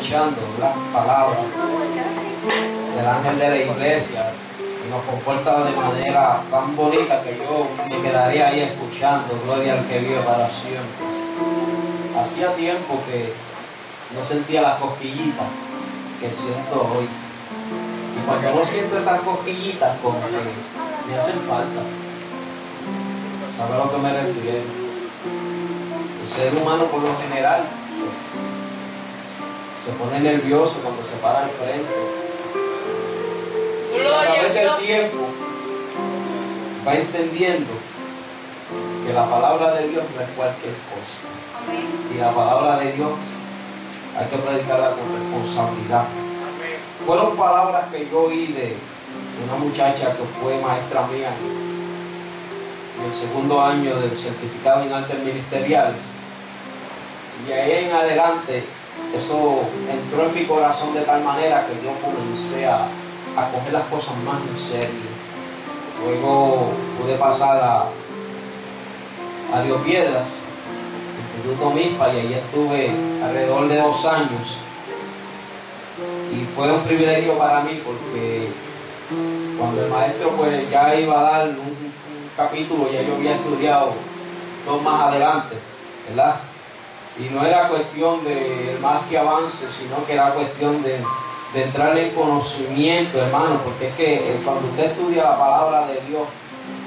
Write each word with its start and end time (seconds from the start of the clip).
escuchando 0.00 0.40
las 0.58 0.76
palabras 0.94 1.44
del 2.96 3.06
ángel 3.06 3.38
de 3.38 3.48
la 3.48 3.56
iglesia 3.56 4.22
y 4.58 4.90
nos 4.90 5.02
comporta 5.02 5.64
de 5.64 5.76
manera 5.76 6.40
tan 6.50 6.74
bonita 6.74 7.22
que 7.22 7.38
yo 7.38 7.66
me 7.90 8.02
quedaría 8.02 8.48
ahí 8.48 8.60
escuchando, 8.60 9.38
gloria 9.44 9.74
al 9.74 9.86
que 9.86 9.98
vive 9.98 10.20
para 10.20 10.48
siempre. 10.48 11.04
Hacía 12.18 12.54
tiempo 12.54 12.98
que 13.06 13.32
no 14.16 14.24
sentía 14.24 14.62
las 14.62 14.80
cosquillitas 14.80 15.46
que 16.18 16.30
siento 16.30 16.80
hoy. 16.96 17.04
Y 17.04 18.26
cuando 18.26 18.58
no 18.58 18.64
siento 18.64 18.96
esas 18.96 19.20
cosquillitas, 19.20 19.98
como 20.02 20.18
que 20.20 21.12
me 21.12 21.18
hacen 21.18 21.40
falta. 21.46 21.82
¿Sabe 23.56 23.76
lo 23.76 23.92
que 23.92 23.98
me 23.98 24.12
refiero? 24.12 24.64
El 26.22 26.36
ser 26.36 26.62
humano 26.62 26.84
por 26.84 27.02
lo 27.02 27.14
general 27.18 27.64
se 29.84 29.92
pone 29.92 30.20
nervioso 30.20 30.80
cuando 30.82 31.02
se 31.02 31.16
para 31.22 31.44
al 31.44 31.50
frente. 31.50 31.88
a 34.12 34.22
través 34.24 34.54
del 34.54 34.76
tiempo 34.76 35.26
va 36.86 36.94
entendiendo 36.94 37.72
que 39.06 39.12
la 39.12 39.30
palabra 39.30 39.74
de 39.74 39.88
Dios 39.88 40.04
no 40.14 40.20
es 40.20 40.28
cualquier 40.36 40.74
cosa. 40.92 41.28
Y 42.14 42.18
la 42.18 42.32
palabra 42.32 42.78
de 42.78 42.92
Dios 42.92 43.12
hay 44.18 44.26
que 44.26 44.36
predicarla 44.36 44.90
con 44.90 45.18
responsabilidad. 45.18 46.04
Fueron 47.06 47.36
palabras 47.36 47.84
que 47.90 48.08
yo 48.10 48.24
oí 48.24 48.48
de 48.48 48.76
una 49.44 49.56
muchacha 49.58 50.14
que 50.14 50.24
fue 50.42 50.60
maestra 50.60 51.06
mía 51.06 51.32
en 52.98 53.10
el 53.10 53.18
segundo 53.18 53.62
año 53.62 53.96
del 53.96 54.16
certificado 54.18 54.84
en 54.84 54.92
artes 54.92 55.18
ministeriales. 55.20 56.00
Y 57.48 57.52
ahí 57.52 57.86
en 57.86 57.94
adelante 57.94 58.64
eso 59.14 59.62
entró 59.90 60.26
en 60.26 60.34
mi 60.34 60.46
corazón 60.46 60.94
de 60.94 61.00
tal 61.00 61.24
manera 61.24 61.66
que 61.66 61.74
yo 61.84 61.92
comencé 62.00 62.66
a, 62.66 62.86
coger 63.52 63.72
las 63.72 63.84
cosas 63.84 64.14
más 64.24 64.40
en 64.40 64.58
serio. 64.58 65.10
Luego 66.04 66.70
pude 67.00 67.14
pasar 67.14 67.60
a, 67.62 67.86
a 69.56 69.62
Río 69.62 69.82
Piedras, 69.82 70.26
Instituto 71.34 71.70
Mispa, 71.70 72.12
y 72.12 72.20
allí 72.20 72.34
estuve 72.34 72.90
alrededor 73.24 73.68
de 73.68 73.76
dos 73.76 74.04
años. 74.06 74.58
Y 76.32 76.44
fue 76.54 76.72
un 76.72 76.82
privilegio 76.82 77.36
para 77.38 77.62
mí 77.62 77.80
porque 77.84 78.48
cuando 79.58 79.84
el 79.84 79.90
maestro 79.90 80.30
pues 80.30 80.70
ya 80.70 80.94
iba 80.94 81.18
a 81.18 81.38
dar 81.38 81.48
un, 81.48 81.56
un 81.56 81.92
capítulo, 82.36 82.90
ya 82.90 83.02
yo 83.02 83.14
había 83.16 83.34
estudiado 83.34 83.92
dos 84.66 84.82
más 84.82 85.02
adelante, 85.02 85.56
¿verdad? 86.08 86.36
Y 87.20 87.34
no 87.34 87.44
era 87.44 87.68
cuestión 87.68 88.24
de 88.24 88.78
más 88.80 89.04
que 89.08 89.18
avance, 89.18 89.66
sino 89.78 90.04
que 90.06 90.14
era 90.14 90.32
cuestión 90.32 90.82
de, 90.82 91.00
entrar 91.54 91.98
en 91.98 92.10
conocimiento, 92.10 93.18
hermano, 93.18 93.60
porque 93.64 93.88
es 93.88 93.94
que 93.94 94.14
eh, 94.14 94.40
cuando 94.44 94.68
usted 94.68 94.86
estudia 94.92 95.24
la 95.24 95.38
palabra 95.38 95.86
de 95.88 96.00
Dios, 96.08 96.22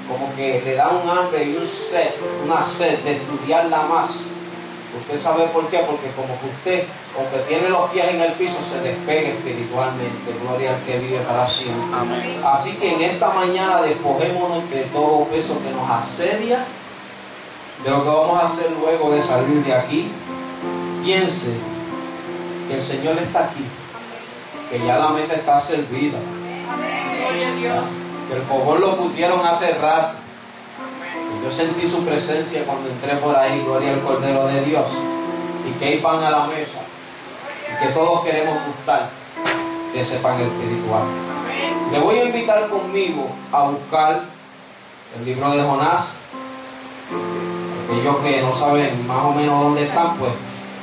como 0.08 0.34
que 0.34 0.62
le 0.64 0.74
da 0.74 0.88
un 0.88 1.08
hambre 1.08 1.44
y 1.44 1.56
un 1.56 1.66
sed, 1.66 2.10
una 2.44 2.62
sed 2.62 2.98
de 3.00 3.12
estudiarla 3.12 3.82
más. 3.82 4.24
Usted 5.00 5.18
sabe 5.18 5.46
por 5.46 5.66
qué, 5.68 5.78
porque 5.78 6.08
como 6.16 6.38
que 6.40 6.46
usted, 6.46 6.84
aunque 7.18 7.38
tiene 7.48 7.68
los 7.68 7.90
pies 7.90 8.06
en 8.06 8.20
el 8.20 8.32
piso, 8.32 8.58
se 8.70 8.80
despegue 8.80 9.32
espiritualmente. 9.32 10.32
Gloria 10.42 10.74
al 10.74 10.82
que 10.84 10.98
vive 10.98 11.18
para 11.18 11.46
siempre. 11.46 12.38
Así 12.44 12.72
que 12.74 12.94
en 12.94 13.02
esta 13.02 13.30
mañana 13.30 13.82
despojémonos 13.82 14.70
de 14.70 14.82
todo 14.84 15.24
peso 15.24 15.60
que 15.62 15.70
nos 15.72 15.90
asedia 15.90 16.64
de 17.82 17.90
lo 17.90 18.02
que 18.02 18.08
vamos 18.08 18.42
a 18.42 18.46
hacer 18.46 18.70
luego 18.80 19.10
de 19.10 19.22
salir 19.22 19.64
de 19.64 19.74
aquí, 19.74 20.10
piense 21.04 21.52
que 22.66 22.76
el 22.76 22.82
Señor 22.82 23.18
está 23.18 23.44
aquí, 23.44 23.64
que 24.70 24.78
ya 24.86 24.96
la 24.96 25.10
mesa 25.10 25.34
está 25.34 25.60
servida, 25.60 26.18
que 28.28 28.34
el 28.34 28.42
fogón 28.48 28.80
lo 28.80 28.96
pusieron 28.96 29.44
hace 29.46 29.72
rato. 29.74 30.14
Yo 31.44 31.52
sentí 31.52 31.86
su 31.86 32.02
presencia 32.06 32.64
cuando 32.64 32.88
entré 32.88 33.16
por 33.16 33.36
ahí, 33.36 33.62
gloria 33.66 33.92
al 33.92 34.00
Cordero 34.00 34.46
de 34.46 34.64
Dios, 34.64 34.86
y 35.68 35.78
que 35.78 35.84
hay 35.84 35.98
pan 35.98 36.24
a 36.24 36.30
la 36.30 36.46
mesa, 36.46 36.80
y 37.70 37.84
que 37.84 37.92
todos 37.92 38.24
queremos 38.24 38.56
gustar 38.66 39.10
de 39.92 40.00
ese 40.00 40.16
pan 40.16 40.40
espiritual. 40.40 41.02
Le 41.92 41.98
voy 41.98 42.18
a 42.18 42.24
invitar 42.24 42.70
conmigo 42.70 43.28
a 43.52 43.64
buscar 43.64 44.22
el 45.18 45.24
libro 45.24 45.50
de 45.50 45.62
Jonás, 45.62 46.20
aquellos 47.84 48.16
que 48.16 48.40
no 48.40 48.56
saben 48.56 49.06
más 49.06 49.22
o 49.22 49.32
menos 49.32 49.60
dónde 49.60 49.84
están, 49.84 50.16
pues 50.16 50.32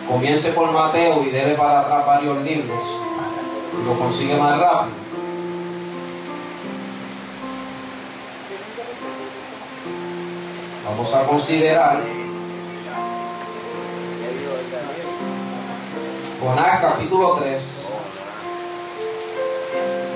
comience 0.08 0.52
por 0.52 0.72
Mateo 0.72 1.24
y 1.24 1.30
debe 1.30 1.56
para 1.56 1.82
atrás 1.82 2.06
varios 2.06 2.42
libros 2.44 3.02
lo 3.86 3.98
consigue 3.98 4.36
más 4.36 4.60
rápido. 4.60 5.02
Vamos 10.86 11.14
a 11.16 11.24
considerar 11.24 12.02
Jonás 16.42 16.82
capítulo 16.82 17.36
3, 17.36 17.94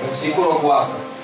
versículo 0.08 0.58
4. 0.58 1.15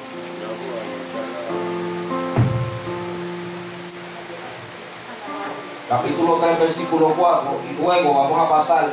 Capítulo 5.92 6.38
3, 6.40 6.58
versículo 6.58 7.08
4, 7.08 7.60
y 7.70 7.82
luego 7.82 8.14
vamos 8.14 8.40
a 8.40 8.48
pasar 8.48 8.88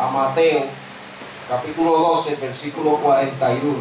a 0.00 0.10
Mateo, 0.10 0.64
capítulo 1.48 1.96
12, 1.96 2.36
versículo 2.40 2.96
41. 2.96 3.72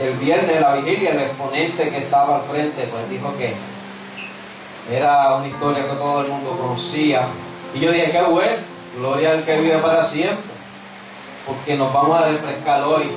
El 0.00 0.14
viernes, 0.14 0.60
la 0.62 0.76
vigilia, 0.76 1.10
el 1.10 1.18
exponente 1.18 1.90
que 1.90 1.98
estaba 1.98 2.36
al 2.36 2.42
frente, 2.44 2.88
pues 2.90 3.10
dijo 3.10 3.36
que 3.36 3.54
era 4.90 5.34
una 5.36 5.46
historia 5.46 5.86
que 5.86 5.96
todo 5.96 6.22
el 6.22 6.28
mundo 6.28 6.56
conocía. 6.58 7.26
Y 7.74 7.80
yo 7.80 7.92
dije, 7.92 8.12
qué 8.12 8.22
bueno, 8.22 8.62
gloria 8.96 9.32
al 9.32 9.44
que 9.44 9.60
vive 9.60 9.76
para 9.76 10.02
siempre, 10.02 10.38
porque 11.46 11.76
nos 11.76 11.92
vamos 11.92 12.18
a 12.18 12.28
refrescar 12.28 12.82
hoy, 12.84 13.10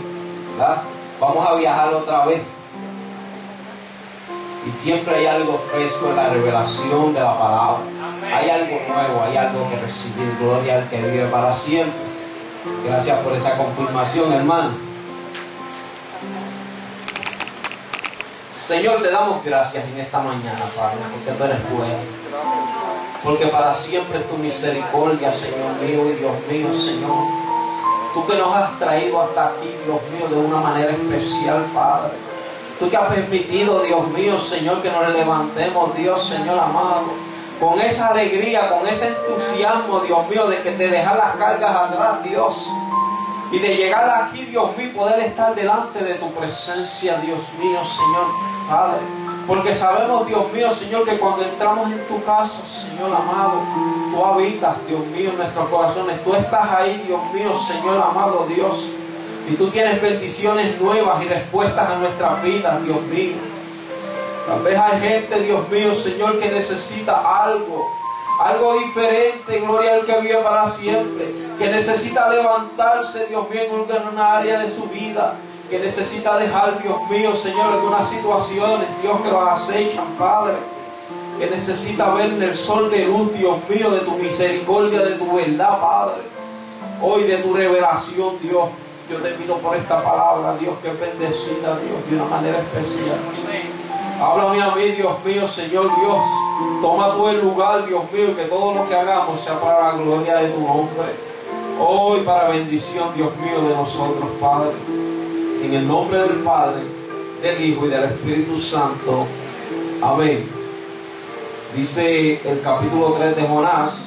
¿verdad? 0.58 0.82
Vamos 1.22 1.48
a 1.48 1.56
viajar 1.56 1.94
otra 1.94 2.26
vez 2.26 2.42
y 4.66 4.72
siempre 4.72 5.16
hay 5.16 5.28
algo 5.28 5.64
fresco 5.72 6.10
en 6.10 6.16
la 6.16 6.30
revelación 6.30 7.14
de 7.14 7.20
la 7.20 7.38
palabra. 7.38 7.78
Hay 8.34 8.50
algo 8.50 8.80
nuevo, 8.90 9.24
hay 9.24 9.38
algo 9.38 9.70
que 9.70 9.76
recibir. 9.78 10.36
Gloria 10.40 10.76
al 10.78 10.90
que 10.90 11.02
vive 11.02 11.26
para 11.28 11.56
siempre. 11.56 12.00
Gracias 12.88 13.20
por 13.20 13.34
esa 13.34 13.56
confirmación, 13.58 14.34
hermano. 14.34 14.72
Señor, 18.56 19.04
te 19.04 19.12
damos 19.12 19.46
gracias 19.46 19.86
en 19.86 20.00
esta 20.00 20.20
mañana, 20.22 20.66
Padre, 20.76 20.98
porque 21.12 21.38
tú 21.38 21.44
eres 21.44 21.70
bueno. 21.70 22.00
Porque 23.24 23.48
para 23.48 23.76
siempre 23.76 24.20
tu 24.22 24.38
misericordia, 24.38 25.32
Señor 25.32 25.74
mío 25.80 26.10
y 26.10 26.14
Dios 26.14 26.34
mío, 26.50 26.74
Señor. 26.74 27.28
Tú 28.16 28.26
que 28.26 28.36
nos 28.36 28.56
has 28.56 28.80
traído 28.80 29.22
hasta 29.22 29.50
aquí, 29.50 29.68
Dios 29.86 30.00
mío, 30.12 30.28
de 30.30 30.48
una 30.48 30.60
manera 30.62 30.92
especial, 30.92 31.64
Padre. 31.76 32.14
Tú 32.80 32.90
que 32.90 32.98
has 32.98 33.08
permitido, 33.08 33.82
Dios 33.84 34.08
mío, 34.10 34.40
Señor, 34.40 34.82
que 34.82 34.92
nos 34.92 35.08
levantemos, 35.10 35.96
Dios, 35.96 36.24
Señor 36.24 36.60
amado, 36.60 37.06
con 37.60 37.80
esa 37.80 38.08
alegría, 38.08 38.70
con 38.70 38.86
ese 38.88 39.08
entusiasmo, 39.08 40.02
Dios 40.02 40.28
mío, 40.28 40.48
de 40.48 40.62
que 40.62 40.72
te 40.72 40.90
dejas 40.90 41.16
las 41.16 41.36
cargas 41.38 41.76
atrás, 41.76 42.24
Dios. 42.24 42.70
Y 43.52 43.60
de 43.60 43.76
llegar 43.78 44.10
aquí, 44.24 44.44
Dios 44.46 44.76
mío, 44.76 44.90
poder 44.94 45.20
estar 45.22 45.56
delante 45.56 46.04
de 46.04 46.16
tu 46.16 46.30
presencia, 46.34 47.18
Dios 47.20 47.44
mío, 47.60 47.80
Señor, 47.86 48.26
Padre. 48.70 49.00
Porque 49.48 49.74
sabemos, 49.74 50.28
Dios 50.28 50.52
mío, 50.52 50.72
Señor, 50.72 51.06
que 51.06 51.18
cuando 51.20 51.44
entramos 51.44 51.90
en 51.92 52.06
tu 52.08 52.22
casa, 52.26 52.66
Señor 52.66 53.16
amado, 53.16 53.62
tú 54.12 54.26
habitas, 54.26 54.86
Dios 54.88 55.06
mío, 55.08 55.30
en 55.30 55.38
nuestros 55.38 55.70
corazones. 55.70 56.22
Tú 56.24 56.34
estás 56.34 56.72
ahí, 56.72 57.04
Dios 57.06 57.22
mío, 57.32 57.56
Señor 57.56 58.02
amado, 58.02 58.48
Dios. 58.50 58.90
Y 59.48 59.56
tú 59.56 59.70
tienes 59.70 60.02
bendiciones 60.02 60.80
nuevas 60.82 61.24
y 61.24 61.28
respuestas 61.28 61.90
a 61.90 61.98
nuestras 61.98 62.44
vidas, 62.44 62.84
Dios 62.84 63.02
mío. 63.04 63.36
Tal 64.48 64.62
vez 64.62 64.78
hay 64.78 65.02
gente, 65.02 65.42
Dios 65.42 65.70
mío, 65.70 65.96
Señor, 65.96 66.40
que 66.40 66.50
necesita 66.50 67.44
algo, 67.44 67.88
algo 68.40 68.80
diferente, 68.80 69.60
gloria 69.60 69.96
al 69.96 70.06
que 70.06 70.22
vive 70.22 70.38
para 70.38 70.70
siempre, 70.70 71.34
que 71.58 71.70
necesita 71.70 72.30
levantarse, 72.30 73.28
Dios 73.28 73.50
mío, 73.50 73.62
en 73.64 74.08
una 74.14 74.38
área 74.38 74.60
de 74.60 74.70
su 74.70 74.84
vida, 74.86 75.36
que 75.70 75.80
necesita 75.80 76.38
dejar, 76.38 76.82
Dios 76.82 76.98
mío, 77.10 77.36
Señor, 77.36 77.74
algunas 77.74 78.08
situaciones, 78.08 78.88
Dios, 79.02 79.20
que 79.22 79.32
los 79.32 79.48
acechan, 79.48 80.06
Padre, 80.18 80.56
que 81.40 81.48
necesita 81.48 82.14
ver 82.14 82.32
el 82.32 82.56
sol 82.56 82.90
de 82.92 83.06
luz, 83.06 83.34
Dios 83.34 83.58
mío, 83.68 83.92
de 83.92 84.00
tu 84.00 84.12
misericordia, 84.12 85.02
de 85.02 85.16
tu 85.16 85.36
verdad, 85.36 85.80
Padre, 85.80 86.22
hoy 87.02 87.24
de 87.24 87.38
tu 87.38 87.54
revelación, 87.54 88.38
Dios. 88.42 88.70
Yo 89.10 89.18
te 89.18 89.30
pido 89.32 89.58
por 89.58 89.78
esta 89.78 90.04
palabra, 90.04 90.58
Dios, 90.58 90.74
que 90.82 90.90
bendecida, 90.90 91.78
Dios, 91.78 92.10
de 92.10 92.16
una 92.16 92.26
manera 92.26 92.58
especial. 92.58 93.18
Háblame 94.20 94.64
a 94.64 94.76
mí, 94.76 94.84
Dios 94.94 95.24
mío, 95.24 95.48
Señor 95.48 95.92
Dios. 96.00 96.18
Toma 96.82 97.14
tú 97.14 97.28
el 97.28 97.40
lugar, 97.40 97.86
Dios 97.86 98.12
mío, 98.12 98.36
que 98.36 98.46
todo 98.46 98.74
lo 98.74 98.90
que 98.90 98.96
hagamos 98.96 99.40
sea 99.40 99.60
para 99.60 99.92
la 99.92 99.98
gloria 99.98 100.38
de 100.38 100.50
tu 100.50 100.62
nombre. 100.62 101.14
Hoy 101.80 102.22
para 102.22 102.50
bendición, 102.50 103.10
Dios 103.16 103.30
mío, 103.38 103.62
de 103.62 103.76
nosotros, 103.76 104.28
Padre. 104.40 104.72
En 105.62 105.74
el 105.74 105.88
nombre 105.88 106.20
del 106.22 106.38
Padre, 106.38 106.82
del 107.44 107.64
Hijo 107.64 107.86
y 107.86 107.90
del 107.90 108.06
Espíritu 108.06 108.60
Santo. 108.60 109.28
Amén. 110.02 110.50
Dice 111.76 112.42
el 112.44 112.62
capítulo 112.62 113.16
3 113.20 113.36
de 113.36 113.48
Jonás. 113.48 114.05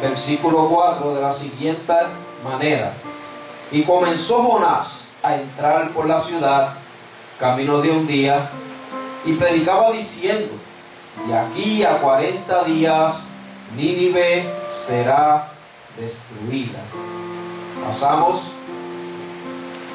Versículo 0.00 0.68
4 0.68 1.14
de 1.14 1.22
la 1.22 1.32
siguiente 1.32 1.92
manera. 2.44 2.92
Y 3.70 3.82
comenzó 3.82 4.42
Jonás 4.42 5.10
a 5.22 5.36
entrar 5.36 5.90
por 5.90 6.06
la 6.06 6.20
ciudad, 6.22 6.74
camino 7.38 7.80
de 7.80 7.90
un 7.90 8.06
día, 8.06 8.48
y 9.24 9.32
predicaba 9.32 9.90
diciendo, 9.92 10.54
de 11.26 11.36
aquí 11.36 11.84
a 11.84 11.98
40 11.98 12.64
días 12.64 13.24
Nínive 13.76 14.48
será 14.72 15.50
destruida. 15.98 16.78
Pasamos 17.86 18.52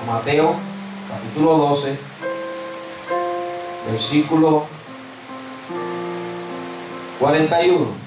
a 0.04 0.12
Mateo 0.12 0.56
capítulo 1.10 1.58
12, 1.58 1.98
versículo 3.90 4.66
41. 7.20 8.03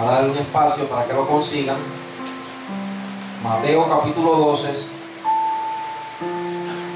Vamos 0.00 0.14
a 0.14 0.16
darle 0.16 0.30
un 0.30 0.38
espacio 0.38 0.84
para 0.86 1.04
que 1.04 1.12
lo 1.12 1.28
consigan. 1.28 1.76
Mateo 3.44 3.86
capítulo 3.86 4.34
12, 4.34 4.68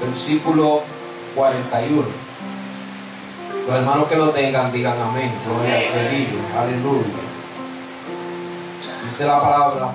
versículo 0.01 0.81
41. 1.35 2.03
Los 3.67 3.75
hermanos 3.75 4.07
que 4.07 4.15
lo 4.15 4.31
tengan, 4.31 4.71
digan 4.71 4.99
amén. 4.99 5.31
Gloria 5.45 5.75
al 5.75 6.67
Aleluya. 6.67 7.05
Dice 9.07 9.25
la 9.25 9.39
palabra, 9.39 9.91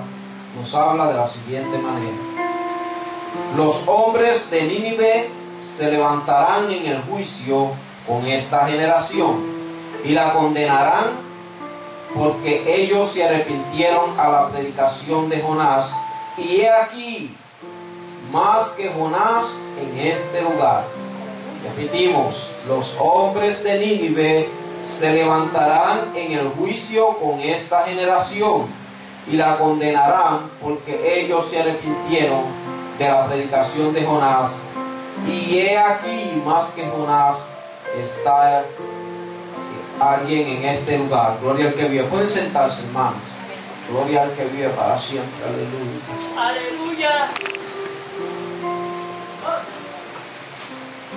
nos 0.57 0.73
habla 0.73 1.07
de 1.07 1.13
la 1.15 1.27
siguiente 1.27 1.77
manera. 1.79 2.15
Los 3.57 3.89
hombres 3.89 4.49
de 4.49 4.61
Nínive 4.63 5.29
se 5.59 5.91
levantarán 5.91 6.71
en 6.71 6.85
el 6.85 7.01
juicio 7.01 7.71
con 8.07 8.25
esta 8.25 8.67
generación 8.67 9.41
y 10.05 10.13
la 10.13 10.31
condenarán 10.31 11.30
porque 12.15 12.63
ellos 12.67 13.09
se 13.09 13.23
arrepintieron 13.23 14.19
a 14.19 14.29
la 14.29 14.49
predicación 14.49 15.29
de 15.29 15.41
Jonás 15.41 15.95
y 16.37 16.61
he 16.61 16.69
aquí, 16.69 17.35
más 18.31 18.69
que 18.69 18.89
Jonás 18.89 19.57
en 19.79 20.07
este 20.07 20.41
lugar. 20.41 20.85
Repetimos, 21.63 22.49
los 22.67 22.95
hombres 22.99 23.63
de 23.63 23.79
Nínive 23.79 24.49
se 24.83 25.13
levantarán 25.13 26.15
en 26.15 26.33
el 26.33 26.49
juicio 26.49 27.17
con 27.17 27.39
esta 27.39 27.83
generación 27.83 28.65
y 29.31 29.37
la 29.37 29.57
condenarán 29.57 30.49
porque 30.61 31.21
ellos 31.21 31.45
se 31.45 31.61
arrepintieron 31.61 32.43
de 32.97 33.07
la 33.07 33.27
predicación 33.27 33.93
de 33.93 34.03
Jonás. 34.03 34.61
Y 35.27 35.59
he 35.59 35.77
aquí, 35.77 36.41
más 36.43 36.71
que 36.71 36.87
Jonás, 36.87 37.37
está 38.01 38.63
alguien 40.01 40.47
en 40.47 40.65
este 40.65 40.97
lugar. 40.97 41.37
Gloria 41.41 41.67
al 41.67 41.75
que 41.75 41.85
vive. 41.85 42.03
Pueden 42.05 42.27
sentarse, 42.27 42.83
hermanos. 42.83 43.21
Gloria 43.89 44.23
al 44.23 44.31
que 44.33 44.45
vive 44.45 44.69
para 44.69 44.97
siempre. 44.97 45.43
Aleluya. 45.45 47.09
Aleluya. 47.17 47.27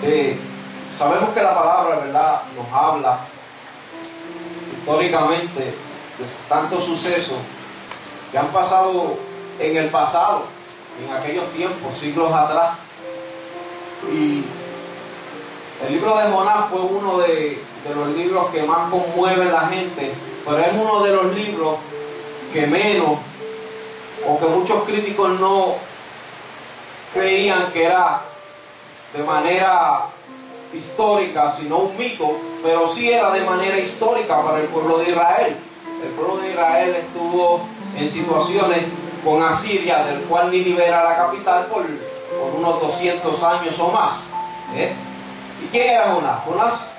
Eh, 0.02 0.38
sabemos 0.92 1.30
que 1.30 1.42
la 1.42 1.54
palabra, 1.54 1.96
¿verdad?, 1.96 2.42
nos 2.56 2.66
habla 2.72 3.20
históricamente 4.02 5.60
de 5.60 6.26
tantos 6.48 6.84
sucesos 6.84 7.38
que 8.30 8.38
han 8.38 8.48
pasado 8.48 9.16
en 9.58 9.76
el 9.76 9.88
pasado, 9.88 10.44
en 11.02 11.16
aquellos 11.16 11.50
tiempos, 11.52 11.96
siglos 11.98 12.32
atrás. 12.32 12.76
Y 14.12 14.44
el 15.86 15.92
libro 15.92 16.18
de 16.18 16.30
Jonás 16.30 16.66
fue 16.70 16.80
uno 16.80 17.18
de, 17.18 17.62
de 17.84 17.94
los 17.94 18.08
libros 18.08 18.50
que 18.50 18.62
más 18.62 18.90
conmueven 18.90 19.52
la 19.52 19.68
gente, 19.68 20.12
pero 20.44 20.58
es 20.58 20.72
uno 20.72 21.02
de 21.02 21.12
los 21.14 21.34
libros 21.34 21.76
que 22.52 22.66
menos 22.66 23.18
o 24.26 24.38
que 24.38 24.46
muchos 24.46 24.84
críticos 24.84 25.38
no 25.40 25.74
creían 27.12 27.70
que 27.72 27.84
era 27.84 28.22
de 29.12 29.22
manera 29.22 30.06
histórica, 30.72 31.50
sino 31.50 31.78
un 31.78 31.96
mito, 31.96 32.36
pero 32.62 32.88
sí 32.88 33.10
era 33.10 33.32
de 33.32 33.44
manera 33.44 33.78
histórica 33.78 34.42
para 34.42 34.58
el 34.58 34.66
pueblo 34.66 34.98
de 34.98 35.10
Israel. 35.10 35.56
El 36.02 36.08
pueblo 36.10 36.38
de 36.38 36.50
Israel 36.50 36.96
estuvo 36.96 37.60
en 37.96 38.08
situaciones 38.08 38.84
con 39.24 39.42
Asiria, 39.42 40.04
del 40.04 40.20
cual 40.22 40.50
Nínive 40.50 40.86
era 40.86 41.04
la 41.04 41.16
capital 41.16 41.66
por, 41.66 41.82
por 41.82 42.58
unos 42.58 42.80
200 42.80 43.42
años 43.42 43.78
o 43.78 43.88
más. 43.88 44.12
¿eh? 44.74 44.92
¿Y 45.64 45.68
quién 45.68 45.90
era 45.90 46.12
Jonás? 46.12 46.44
Jonás, 46.44 46.93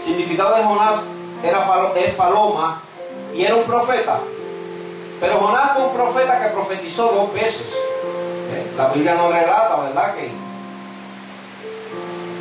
significado 0.00 0.56
de 0.56 0.64
Jonás 0.64 1.04
era 1.42 1.66
es 1.96 2.14
paloma 2.14 2.82
y 3.34 3.44
era 3.44 3.56
un 3.56 3.64
profeta. 3.64 4.20
Pero 5.20 5.38
Jonás 5.38 5.72
fue 5.74 5.84
un 5.84 5.94
profeta 5.94 6.42
que 6.42 6.48
profetizó 6.54 7.12
dos 7.12 7.34
veces. 7.34 7.66
¿eh? 8.52 8.72
La 8.76 8.88
Biblia 8.88 9.14
nos 9.14 9.32
relata, 9.32 9.76
¿verdad? 9.82 10.14
Que 10.14 10.30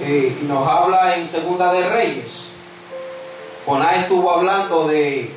eh, 0.02 0.38
nos 0.48 0.68
habla 0.68 1.18
en 1.18 1.28
Segunda 1.28 1.72
de 1.74 1.88
Reyes. 1.90 2.54
Jonás 3.66 3.98
estuvo 3.98 4.32
hablando 4.32 4.88
de 4.88 5.30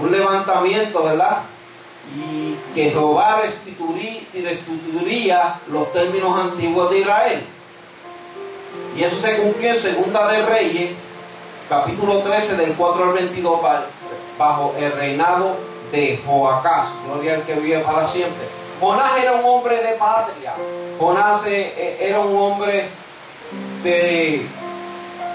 un 0.00 0.12
levantamiento, 0.12 1.02
¿verdad? 1.02 1.38
Y 2.14 2.56
que 2.74 2.90
Jehová 2.90 3.40
restituiría, 3.42 5.60
los 5.68 5.92
términos 5.92 6.38
antiguos 6.38 6.90
de 6.90 6.98
Israel. 7.00 7.44
Y 8.96 9.02
eso 9.02 9.16
se 9.16 9.36
cumplió 9.36 9.70
en 9.70 9.78
Segunda 9.78 10.26
de 10.28 10.44
Reyes, 10.44 10.90
capítulo 11.68 12.18
13, 12.20 12.56
del 12.56 12.74
4 12.74 13.04
al 13.04 13.12
22, 13.12 13.60
bajo 14.38 14.74
el 14.78 14.92
reinado 14.92 15.56
de 15.92 16.20
Joacás. 16.26 16.94
Gloria 17.06 17.34
al 17.34 17.42
que 17.42 17.54
vive 17.54 17.78
para 17.80 18.06
siempre. 18.06 18.46
Jonás 18.80 19.18
era 19.20 19.32
un 19.32 19.44
hombre 19.44 19.82
de 19.82 19.92
patria. 19.94 20.54
Jonás 20.98 21.46
eh, 21.46 21.74
eh, 21.76 21.98
era 22.00 22.20
un 22.20 22.36
hombre 22.36 22.88
de 23.82 24.46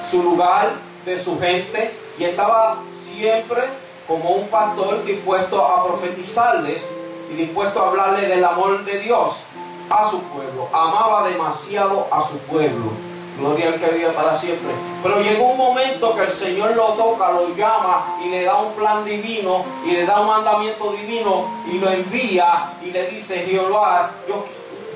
su 0.01 0.23
lugar, 0.23 0.71
de 1.05 1.19
su 1.19 1.39
gente, 1.39 1.91
y 2.17 2.23
estaba 2.23 2.83
siempre 2.89 3.63
como 4.07 4.31
un 4.31 4.47
pastor 4.47 5.03
dispuesto 5.03 5.65
a 5.65 5.85
profetizarles 5.85 6.93
y 7.31 7.35
dispuesto 7.35 7.81
a 7.81 7.87
hablarles 7.89 8.29
del 8.29 8.43
amor 8.43 8.83
de 8.85 8.99
Dios 8.99 9.43
a 9.89 10.09
su 10.09 10.21
pueblo. 10.23 10.67
Amaba 10.71 11.27
demasiado 11.27 12.07
a 12.11 12.21
su 12.21 12.37
pueblo. 12.39 12.91
Gloria 13.37 13.69
al 13.69 13.79
que 13.79 13.87
vive 13.87 14.09
para 14.09 14.37
siempre. 14.37 14.69
Pero 15.01 15.19
llegó 15.19 15.51
un 15.51 15.57
momento 15.57 16.15
que 16.15 16.23
el 16.23 16.31
Señor 16.31 16.75
lo 16.75 16.89
toca, 16.93 17.31
lo 17.31 17.55
llama 17.55 18.17
y 18.23 18.29
le 18.29 18.43
da 18.43 18.57
un 18.57 18.73
plan 18.73 19.03
divino 19.03 19.65
y 19.85 19.91
le 19.91 20.05
da 20.05 20.21
un 20.21 20.27
mandamiento 20.27 20.91
divino 20.91 21.47
y 21.71 21.79
lo 21.79 21.89
envía 21.89 22.73
y 22.83 22.91
le 22.91 23.09
dice, 23.09 23.39
Jehová, 23.39 24.11
yo, 24.27 24.45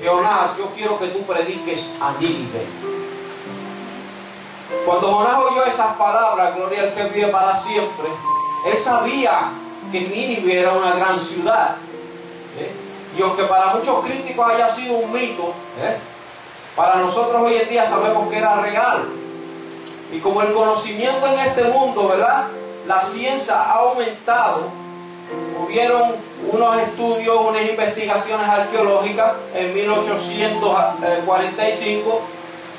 Jonás, 0.04 0.56
yo 0.56 0.66
quiero 0.76 0.98
que 0.98 1.08
tú 1.08 1.22
prediques 1.24 1.92
a 2.00 2.12
Nínive. 2.20 2.64
Cuando 4.84 5.12
Jonás 5.12 5.38
oyó 5.38 5.64
esas 5.64 5.96
palabras, 5.96 6.54
gloria 6.54 6.82
al 6.82 6.94
que 6.94 7.04
vive 7.04 7.28
para 7.28 7.56
siempre, 7.56 8.08
él 8.66 8.76
sabía 8.76 9.50
que 9.90 10.00
Nínive 10.00 10.60
era 10.60 10.72
una 10.72 10.94
gran 10.94 11.18
ciudad. 11.18 11.76
¿eh? 12.58 12.70
Y 13.18 13.22
aunque 13.22 13.44
para 13.44 13.74
muchos 13.74 14.04
críticos 14.04 14.48
haya 14.48 14.68
sido 14.68 14.94
un 14.94 15.12
mito, 15.12 15.54
¿eh? 15.82 15.96
Para 16.78 17.00
nosotros 17.00 17.42
hoy 17.42 17.56
en 17.56 17.68
día 17.68 17.84
sabemos 17.84 18.30
que 18.30 18.38
era 18.38 18.54
real. 18.60 19.02
Y 20.12 20.20
como 20.20 20.42
el 20.42 20.52
conocimiento 20.52 21.26
en 21.26 21.40
este 21.40 21.64
mundo, 21.64 22.06
¿verdad? 22.08 22.44
La 22.86 23.02
ciencia 23.02 23.56
ha 23.56 23.80
aumentado. 23.80 24.68
Hubieron 25.60 26.14
unos 26.52 26.78
estudios, 26.78 27.36
unas 27.48 27.62
investigaciones 27.62 28.48
arqueológicas 28.48 29.32
en 29.54 29.74
1845 29.74 32.20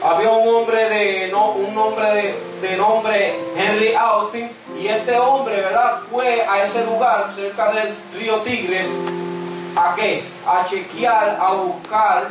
había 0.01 0.29
un 0.29 0.55
hombre 0.55 0.89
de 0.89 1.27
no, 1.27 1.51
un 1.51 1.77
hombre 1.77 2.35
de, 2.61 2.77
nombre 2.77 3.37
Henry 3.57 3.93
Austin 3.95 4.49
y 4.79 4.87
este 4.87 5.17
hombre, 5.17 5.57
¿verdad? 5.57 5.99
Fue 6.09 6.41
a 6.41 6.63
ese 6.63 6.85
lugar 6.85 7.29
cerca 7.29 7.73
del 7.73 7.93
río 8.17 8.37
Tigres 8.37 8.97
a 9.75 9.93
qué? 9.95 10.23
A 10.47 10.63
chequear, 10.63 11.37
a 11.39 11.51
buscar, 11.51 12.29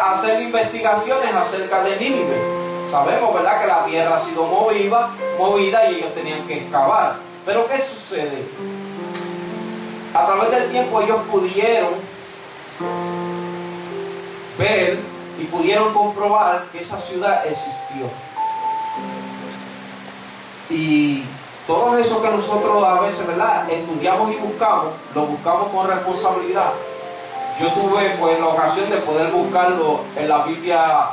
hacer 0.00 0.42
investigaciones 0.42 1.34
acerca 1.34 1.82
de 1.82 1.96
Nínive. 1.96 2.62
Sabemos, 2.90 3.34
¿verdad? 3.34 3.60
Que 3.60 3.66
la 3.66 3.84
tierra 3.86 4.16
ha 4.16 4.20
sido 4.20 4.44
movida, 4.44 5.10
movida 5.38 5.90
y 5.90 5.96
ellos 5.96 6.14
tenían 6.14 6.46
que 6.46 6.58
excavar. 6.58 7.16
Pero 7.46 7.66
¿qué 7.66 7.78
sucede? 7.78 8.44
a 10.14 10.26
través 10.26 10.50
del 10.50 10.70
tiempo 10.70 11.00
ellos 11.00 11.20
pudieron 11.30 11.94
ver 14.58 14.98
y 15.40 15.44
pudieron 15.44 15.92
comprobar 15.94 16.66
que 16.70 16.80
esa 16.80 17.00
ciudad 17.00 17.46
existió. 17.46 18.06
Y 20.68 21.24
todo 21.66 21.96
eso 21.98 22.22
que 22.22 22.28
nosotros 22.28 22.84
a 22.84 23.00
veces, 23.00 23.26
¿verdad? 23.26 23.68
Estudiamos 23.70 24.32
y 24.32 24.36
buscamos, 24.36 24.92
lo 25.14 25.26
buscamos 25.26 25.68
con 25.68 25.86
responsabilidad. 25.86 26.72
Yo 27.60 27.68
tuve 27.72 28.10
pues 28.18 28.38
la 28.40 28.46
ocasión 28.46 28.90
de 28.90 28.96
poder 28.98 29.30
buscarlo 29.30 30.00
en 30.16 30.28
la 30.28 30.44
Biblia 30.44 31.08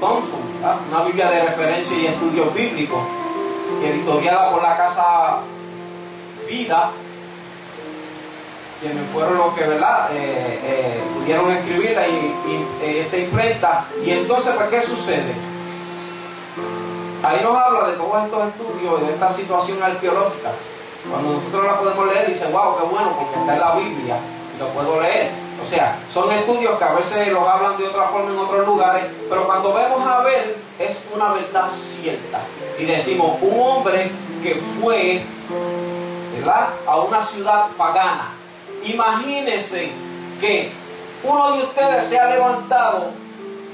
Thompson, 0.00 0.40
una 0.90 1.04
Biblia 1.04 1.30
de 1.30 1.42
referencia 1.44 1.96
y 1.96 2.06
estudios 2.06 2.52
bíblicos, 2.54 3.00
editoriada 3.82 4.50
por 4.50 4.62
la 4.62 4.76
casa 4.76 5.40
Vida, 6.46 6.90
quienes 8.80 9.10
fueron 9.12 9.38
los 9.38 9.54
que 9.54 9.64
¿verdad? 9.64 10.10
Eh, 10.12 10.60
eh, 10.62 11.02
pudieron 11.14 11.50
escribirla 11.50 12.06
y, 12.06 12.34
y, 12.82 12.98
esta 12.98 13.16
imprenta. 13.16 13.84
Y 14.04 14.10
entonces, 14.10 14.54
¿para 14.54 14.68
pues, 14.68 14.84
¿qué 14.84 14.90
sucede? 14.90 15.34
Ahí 17.22 17.40
nos 17.42 17.56
habla 17.56 17.88
de 17.88 17.96
todos 17.96 18.24
estos 18.24 18.48
estudios 18.48 19.00
y 19.00 19.06
de 19.06 19.12
esta 19.14 19.30
situación 19.32 19.82
arqueológica. 19.82 20.50
Cuando 21.10 21.32
nosotros 21.32 21.64
la 21.64 21.78
podemos 21.78 22.06
leer, 22.08 22.28
dice, 22.28 22.46
wow, 22.48 22.76
qué 22.78 22.84
bueno, 22.84 23.16
porque 23.18 23.40
está 23.40 23.54
en 23.54 23.60
la 23.60 23.74
Biblia 23.76 24.16
y 24.54 24.58
lo 24.58 24.68
puedo 24.68 25.00
leer. 25.00 25.30
O 25.64 25.66
sea, 25.66 25.98
son 26.10 26.30
estudios 26.30 26.78
que 26.78 26.84
a 26.84 26.92
veces 26.92 27.28
los 27.28 27.48
hablan 27.48 27.78
de 27.78 27.86
otra 27.86 28.06
forma 28.08 28.30
en 28.30 28.38
otros 28.38 28.66
lugares, 28.66 29.06
pero 29.30 29.46
cuando 29.46 29.72
vemos 29.72 30.06
a 30.06 30.20
ver, 30.20 30.56
es 30.78 31.04
una 31.14 31.32
verdad 31.32 31.70
cierta. 31.70 32.40
Y 32.78 32.84
decimos, 32.84 33.38
un 33.40 33.58
hombre 33.58 34.10
que 34.42 34.56
fue 34.56 35.22
¿verdad? 36.36 36.68
a 36.86 36.96
una 36.98 37.24
ciudad 37.24 37.68
pagana. 37.78 38.32
Imagínense 38.84 39.90
que 40.38 40.70
uno 41.22 41.52
de 41.52 41.62
ustedes 41.62 42.04
se 42.04 42.18
ha 42.18 42.26
levantado 42.26 43.06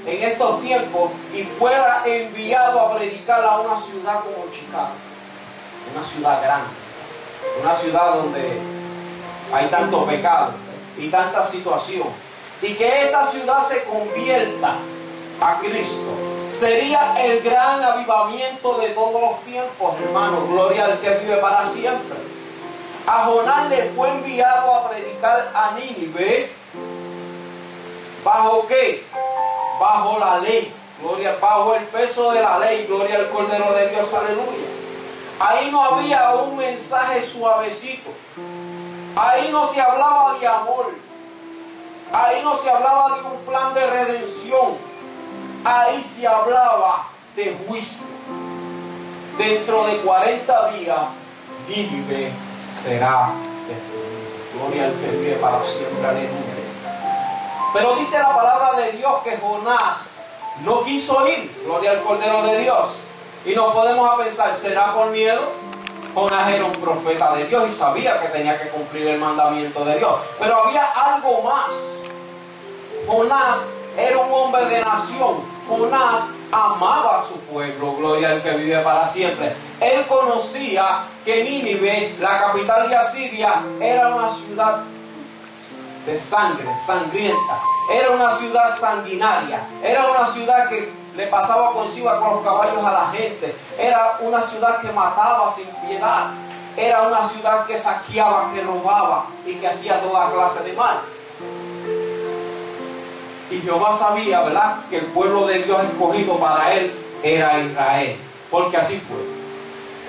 en 0.05 0.23
estos 0.23 0.61
tiempos 0.61 1.11
y 1.35 1.43
fuera 1.43 2.03
enviado 2.05 2.79
a 2.79 2.95
predicar 2.95 3.43
a 3.43 3.59
una 3.59 3.75
ciudad 3.75 4.21
como 4.21 4.49
Chicago, 4.49 4.93
una 5.93 6.03
ciudad 6.05 6.41
grande, 6.41 6.69
una 7.61 7.75
ciudad 7.75 8.15
donde 8.15 8.61
hay 9.51 9.67
tanto 9.67 10.05
pecado 10.05 10.70
y 11.01 11.09
tanta 11.09 11.43
situación, 11.45 12.07
y 12.61 12.73
que 12.73 13.01
esa 13.01 13.25
ciudad 13.25 13.61
se 13.61 13.83
convierta 13.83 14.75
a 15.41 15.59
Cristo, 15.59 16.11
sería 16.47 17.21
el 17.23 17.41
gran 17.41 17.83
avivamiento 17.83 18.77
de 18.77 18.89
todos 18.89 19.21
los 19.21 19.41
tiempos, 19.43 19.95
hermano, 20.03 20.45
gloria 20.47 20.85
al 20.85 20.99
que 20.99 21.09
vive 21.17 21.37
para 21.37 21.65
siempre. 21.65 22.17
A 23.07 23.25
Jonás 23.25 23.69
le 23.69 23.89
fue 23.89 24.09
enviado 24.09 24.75
a 24.75 24.89
predicar 24.89 25.51
a 25.55 25.71
Nínive, 25.75 26.51
¿bajo 28.23 28.67
qué? 28.67 29.03
bajo 29.81 30.19
la 30.19 30.39
ley, 30.39 30.71
gloria, 31.01 31.35
bajo 31.41 31.73
el 31.73 31.83
peso 31.85 32.31
de 32.31 32.41
la 32.41 32.59
ley, 32.59 32.85
gloria 32.87 33.17
al 33.17 33.29
Cordero 33.29 33.73
de 33.73 33.89
Dios, 33.89 34.13
aleluya. 34.13 34.67
Ahí 35.39 35.71
no 35.71 35.83
había 35.83 36.35
un 36.35 36.55
mensaje 36.55 37.19
suavecito. 37.23 38.11
Ahí 39.15 39.49
no 39.51 39.65
se 39.65 39.81
hablaba 39.81 40.37
de 40.39 40.47
amor. 40.47 40.93
Ahí 42.13 42.41
no 42.43 42.55
se 42.55 42.69
hablaba 42.69 43.15
de 43.15 43.21
un 43.23 43.37
plan 43.45 43.73
de 43.73 43.85
redención. 43.89 44.77
Ahí 45.63 46.01
se 46.01 46.27
hablaba 46.27 47.07
de 47.35 47.57
juicio. 47.67 48.05
Dentro 49.37 49.85
de 49.85 49.97
40 49.97 50.71
días, 50.71 50.99
Nínive 51.67 52.31
será. 52.83 53.31
Gloria 54.53 54.85
al 54.85 54.93
que 54.93 55.07
vive 55.17 55.35
para 55.35 55.61
siempre, 55.63 56.07
aleluya. 56.07 56.51
Pero 57.73 57.95
dice 57.95 58.19
la 58.19 58.35
palabra 58.35 58.73
de 58.73 58.91
Dios 58.93 59.21
que 59.23 59.37
Jonás 59.37 60.11
no 60.65 60.83
quiso 60.83 61.25
ir, 61.27 61.49
gloria 61.63 61.91
al 61.91 62.03
Cordero 62.03 62.43
de 62.43 62.59
Dios. 62.59 63.03
Y 63.45 63.55
nos 63.55 63.73
podemos 63.73 64.19
pensar, 64.19 64.53
¿será 64.53 64.93
por 64.93 65.07
miedo? 65.11 65.41
Jonás 66.13 66.49
era 66.49 66.65
un 66.65 66.73
profeta 66.73 67.35
de 67.35 67.45
Dios 67.45 67.69
y 67.69 67.71
sabía 67.71 68.19
que 68.21 68.27
tenía 68.27 68.59
que 68.61 68.69
cumplir 68.69 69.07
el 69.07 69.19
mandamiento 69.19 69.85
de 69.85 69.97
Dios. 69.97 70.19
Pero 70.39 70.65
había 70.65 70.83
algo 70.83 71.41
más. 71.43 71.99
Jonás 73.07 73.69
era 73.97 74.17
un 74.17 74.31
hombre 74.31 74.65
de 74.65 74.81
nación. 74.81 75.41
Jonás 75.67 76.31
amaba 76.51 77.17
a 77.17 77.21
su 77.21 77.39
pueblo, 77.41 77.95
gloria 77.95 78.31
al 78.31 78.43
que 78.43 78.51
vive 78.51 78.79
para 78.81 79.07
siempre. 79.07 79.55
Él 79.79 80.05
conocía 80.07 81.03
que 81.23 81.43
Nínive, 81.43 82.15
la 82.19 82.41
capital 82.41 82.89
de 82.89 82.95
Asiria, 82.97 83.61
era 83.79 84.15
una 84.15 84.29
ciudad 84.29 84.81
de 86.05 86.17
sangre, 86.17 86.65
sangrienta. 86.85 87.59
Era 87.91 88.11
una 88.11 88.31
ciudad 88.31 88.75
sanguinaria. 88.77 89.61
Era 89.83 90.07
una 90.07 90.25
ciudad 90.25 90.67
que 90.67 90.91
le 91.15 91.27
pasaba 91.27 91.73
por 91.73 91.85
encima 91.85 92.19
con 92.19 92.35
los 92.35 92.43
caballos 92.43 92.83
a 92.83 92.91
la 92.91 93.11
gente. 93.11 93.55
Era 93.77 94.17
una 94.21 94.41
ciudad 94.41 94.79
que 94.81 94.91
mataba 94.91 95.49
sin 95.51 95.65
piedad. 95.87 96.31
Era 96.77 97.01
una 97.03 97.27
ciudad 97.27 97.65
que 97.65 97.77
saqueaba, 97.77 98.51
que 98.53 98.61
robaba 98.61 99.25
y 99.45 99.55
que 99.55 99.67
hacía 99.67 100.01
toda 100.01 100.31
clase 100.31 100.63
de 100.63 100.73
mal. 100.73 101.01
Y 103.49 103.59
Jehová 103.59 103.93
sabía, 103.93 104.41
¿verdad?, 104.43 104.77
que 104.89 104.99
el 104.99 105.05
pueblo 105.07 105.45
de 105.45 105.63
Dios 105.63 105.83
escogido 105.83 106.37
para 106.37 106.73
él 106.73 106.93
era 107.21 107.59
Israel. 107.59 108.17
Porque 108.49 108.77
así 108.77 108.97
fue. 108.99 109.17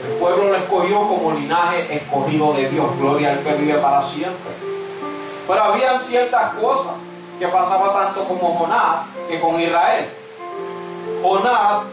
El 0.09 0.17
pueblo 0.19 0.51
lo 0.51 0.57
escogió 0.57 0.99
como 0.99 1.33
linaje 1.33 1.97
escogido 1.97 2.53
de 2.53 2.69
Dios. 2.69 2.87
Gloria 2.99 3.33
al 3.33 3.41
que 3.41 3.53
vive 3.55 3.79
para 3.79 4.03
siempre. 4.03 4.53
Pero 5.49 5.63
había 5.63 5.99
ciertas 5.99 6.55
cosas 6.55 6.95
que 7.39 7.49
pasaba 7.49 7.93
tanto 7.93 8.25
como 8.25 8.57
Jonás 8.57 9.07
que 9.29 9.41
con 9.41 9.61
Israel. 9.61 10.09
Jonás 11.23 11.87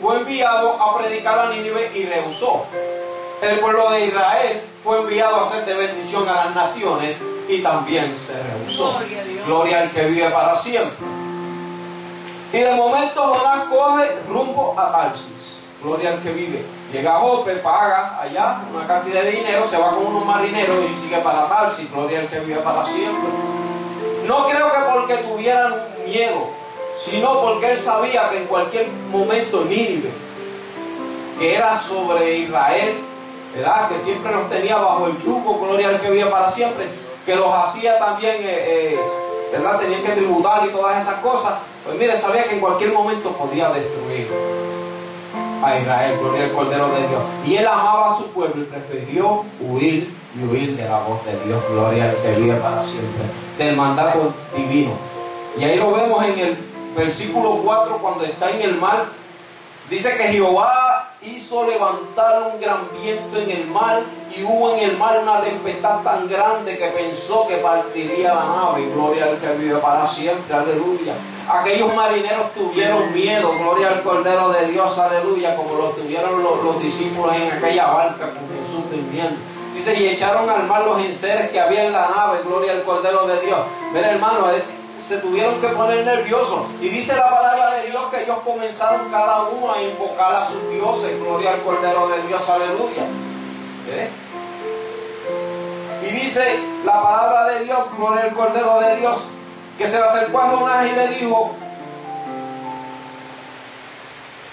fue 0.00 0.18
enviado 0.18 0.80
a 0.80 0.98
predicar 0.98 1.38
a 1.38 1.50
Nínive 1.50 1.90
y 1.94 2.04
rehusó. 2.06 2.64
El 3.42 3.58
pueblo 3.60 3.90
de 3.90 4.06
Israel 4.06 4.62
fue 4.82 5.00
enviado 5.00 5.36
a 5.36 5.42
hacer 5.42 5.64
de 5.64 5.74
bendición 5.74 6.28
a 6.28 6.46
las 6.46 6.54
naciones 6.54 7.20
y 7.48 7.62
también 7.62 8.16
se 8.16 8.34
rehusó. 8.42 8.98
Gloria, 9.46 9.82
al 9.82 9.90
que 9.90 10.04
vive 10.06 10.30
para 10.30 10.56
siempre. 10.56 11.06
Y 12.52 12.58
de 12.58 12.74
momento 12.74 13.34
Jonás 13.34 13.66
coge 13.68 14.18
rumbo 14.28 14.74
a 14.78 14.92
Tarsis. 14.92 15.66
Gloria 15.82 16.10
al 16.10 16.22
que 16.22 16.32
vive. 16.32 16.64
Llega 16.92 17.16
a 17.16 17.20
Jope, 17.20 17.52
paga 17.56 18.20
allá 18.20 18.62
una 18.74 18.86
cantidad 18.86 19.22
de 19.22 19.30
dinero, 19.30 19.64
se 19.64 19.76
va 19.76 19.90
con 19.90 20.06
unos 20.06 20.24
marineros 20.24 20.76
y 20.90 21.02
sigue 21.02 21.18
para 21.18 21.48
Tarsis. 21.48 21.92
Gloria 21.92 22.20
al 22.20 22.28
que 22.28 22.40
vive 22.40 22.60
para 22.60 22.84
siempre. 22.86 23.30
No 24.26 24.48
creo 24.48 24.72
que 24.72 24.78
porque 24.92 25.16
tuvieran 25.18 25.74
miedo, 26.06 26.50
sino 26.98 27.40
porque 27.40 27.72
él 27.72 27.78
sabía 27.78 28.28
que 28.30 28.38
en 28.38 28.46
cualquier 28.46 28.88
momento 29.10 29.64
Nínive, 29.64 30.10
que 31.38 31.54
era 31.54 31.78
sobre 31.78 32.38
Israel, 32.38 32.96
¿verdad? 33.54 33.88
que 33.88 33.98
siempre 33.98 34.32
los 34.32 34.50
tenía 34.50 34.76
bajo 34.76 35.06
el 35.06 35.16
yugo, 35.18 35.60
gloria 35.60 35.90
al 35.90 36.00
que 36.00 36.10
vive 36.10 36.26
para 36.26 36.50
siempre, 36.50 36.86
que 37.24 37.36
los 37.36 37.54
hacía 37.54 37.98
también, 37.98 38.36
eh, 38.40 38.94
eh, 38.94 39.00
¿verdad? 39.52 39.78
Tenían 39.78 40.02
que 40.02 40.12
tributar 40.12 40.66
y 40.66 40.70
todas 40.70 41.00
esas 41.00 41.16
cosas. 41.16 41.54
Pues 41.84 41.96
mire, 41.98 42.16
sabía 42.16 42.44
que 42.44 42.54
en 42.54 42.60
cualquier 42.60 42.92
momento 42.92 43.30
podía 43.30 43.70
destruir 43.70 44.28
a 45.62 45.78
Israel, 45.78 46.18
gloria 46.20 46.44
al 46.44 46.52
Cordero 46.52 46.88
de 46.88 47.08
Dios. 47.08 47.22
Y 47.46 47.56
él 47.56 47.66
amaba 47.66 48.08
a 48.08 48.16
su 48.16 48.26
pueblo 48.32 48.62
y 48.62 48.64
prefirió 48.64 49.44
huir 49.60 50.12
y 50.34 50.44
huir 50.44 50.76
de 50.76 50.84
la 50.84 50.98
voz 51.00 51.24
de 51.24 51.32
Dios, 51.46 51.62
gloria 51.70 52.10
al 52.10 52.16
que 52.16 52.40
vive 52.40 52.56
para 52.56 52.82
siempre, 52.82 53.24
del 53.56 53.76
mandato 53.76 54.32
divino. 54.56 54.92
Y 55.56 55.64
ahí 55.64 55.76
lo 55.76 55.92
vemos 55.92 56.24
en 56.24 56.38
el 56.38 56.58
versículo 56.98 57.60
4, 57.64 57.98
cuando 57.98 58.24
está 58.24 58.50
en 58.50 58.62
el 58.62 58.74
mar, 58.74 59.06
dice 59.88 60.16
que 60.16 60.24
Jehová 60.24 61.14
hizo 61.22 61.66
levantar 61.66 62.52
un 62.52 62.60
gran 62.60 62.80
viento 63.00 63.38
en 63.38 63.50
el 63.50 63.66
mar 63.66 64.02
y 64.36 64.44
hubo 64.44 64.74
en 64.74 64.90
el 64.90 64.96
mar 64.96 65.18
una 65.22 65.40
tempestad 65.40 66.00
tan 66.02 66.28
grande 66.28 66.78
que 66.78 66.86
pensó 66.88 67.46
que 67.48 67.56
partiría 67.56 68.34
la 68.34 68.44
nave. 68.44 68.88
Gloria 68.94 69.24
al 69.24 69.38
que 69.38 69.52
vive 69.54 69.78
para 69.78 70.06
siempre, 70.06 70.54
aleluya. 70.54 71.14
Aquellos 71.48 71.94
marineros 71.94 72.52
tuvieron 72.52 73.12
miedo, 73.12 73.52
gloria 73.58 73.88
al 73.88 74.02
Cordero 74.02 74.50
de 74.50 74.66
Dios, 74.66 74.98
aleluya, 74.98 75.56
como 75.56 75.74
lo 75.74 75.90
tuvieron 75.90 76.42
los, 76.42 76.82
discípulos 76.82 77.34
en 77.34 77.50
aquella 77.50 77.86
barca 77.86 78.30
con 78.30 78.42
Jesús 78.48 78.90
durmiendo. 78.90 79.36
Dice, 79.74 79.94
y 79.98 80.08
echaron 80.08 80.48
al 80.50 80.66
mar 80.66 80.84
los 80.84 81.00
enseres 81.00 81.50
que 81.50 81.60
había 81.60 81.86
en 81.86 81.92
la 81.92 82.08
nave, 82.08 82.40
gloria 82.44 82.72
al 82.72 82.82
Cordero 82.82 83.26
de 83.26 83.40
Dios. 83.40 83.60
Mira 83.92 84.12
hermano, 84.12 84.48
se 84.98 85.18
tuvieron 85.18 85.60
que 85.60 85.68
poner 85.68 86.04
nerviosos. 86.04 86.66
Y 86.80 86.88
dice 86.88 87.16
la 87.16 87.30
palabra 87.30 87.74
de 87.74 87.90
Dios 87.90 88.10
que 88.10 88.22
ellos 88.22 88.38
comenzaron 88.44 89.10
cada 89.10 89.42
uno 89.44 89.72
a 89.72 89.82
invocar 89.82 90.34
a 90.36 90.44
sus 90.44 90.68
dioses, 90.70 91.18
gloria 91.20 91.54
al 91.54 91.62
Cordero 91.62 92.08
de 92.08 92.22
Dios, 92.22 92.48
aleluya. 92.48 93.04
¿Eh? 93.90 94.10
Y 96.02 96.12
dice 96.12 96.58
la 96.84 97.02
palabra 97.02 97.46
de 97.46 97.64
Dios, 97.64 97.78
gloria 97.96 98.24
al 98.24 98.34
Cordero 98.34 98.80
de 98.80 98.96
Dios, 98.96 99.26
que 99.76 99.86
se 99.86 99.98
le 99.98 100.04
acercó 100.04 100.40
a 100.40 100.50
Jonás 100.50 100.86
y 100.86 100.92
le 100.92 101.08
dijo, 101.08 101.54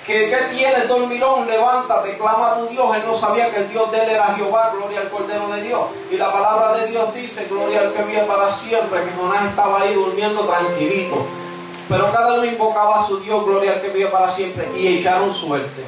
que, 0.06 0.30
que 0.30 0.38
tiene 0.56 0.86
dormilón, 0.86 1.48
levántate, 1.48 2.18
clama 2.18 2.52
a 2.52 2.60
tu 2.60 2.68
Dios. 2.68 2.96
Él 2.96 3.04
no 3.08 3.16
sabía 3.16 3.52
que 3.52 3.62
el 3.62 3.70
Dios 3.70 3.92
de 3.92 4.04
él 4.04 4.10
era 4.12 4.36
Jehová, 4.36 4.72
gloria 4.78 5.02
al 5.02 5.10
Cordero 5.10 5.48
de 5.48 5.62
Dios. 5.64 5.82
Y 6.12 6.18
la 6.18 6.32
palabra 6.32 6.74
de 6.74 6.88
Dios 6.88 7.14
dice, 7.14 7.48
gloria 7.50 7.82
al 7.82 7.94
que 7.94 8.04
vive 8.04 8.22
para 8.24 8.52
siempre, 8.52 9.04
que 9.04 9.12
Jonás 9.12 9.46
estaba 9.46 9.82
ahí 9.82 9.94
durmiendo 9.94 10.46
tranquilito. 10.46 11.26
Pero 11.90 12.12
cada 12.12 12.36
uno 12.36 12.46
invocaba 12.46 13.00
a 13.00 13.06
su 13.06 13.20
Dios, 13.20 13.44
gloria 13.46 13.74
al 13.74 13.82
que 13.82 13.90
vive 13.90 14.10
para 14.10 14.30
siempre, 14.30 14.70
y 14.76 15.00
echaron 15.00 15.34
suerte. 15.34 15.84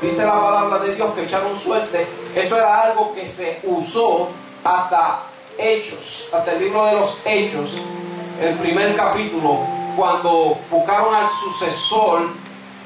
Dice 0.00 0.24
la 0.24 0.40
palabra 0.40 0.78
de 0.78 0.94
Dios 0.94 1.12
que 1.14 1.24
echaron 1.24 1.58
suerte. 1.58 2.06
Eso 2.34 2.56
era 2.56 2.82
algo 2.82 3.14
que 3.14 3.26
se 3.26 3.60
usó 3.64 4.28
hasta 4.64 5.22
Hechos, 5.58 6.28
hasta 6.32 6.52
el 6.52 6.60
libro 6.60 6.86
de 6.86 6.92
los 6.92 7.20
Hechos, 7.24 7.78
el 8.40 8.54
primer 8.54 8.94
capítulo, 8.94 9.58
cuando 9.96 10.56
buscaron 10.70 11.14
al 11.14 11.28
sucesor 11.28 12.28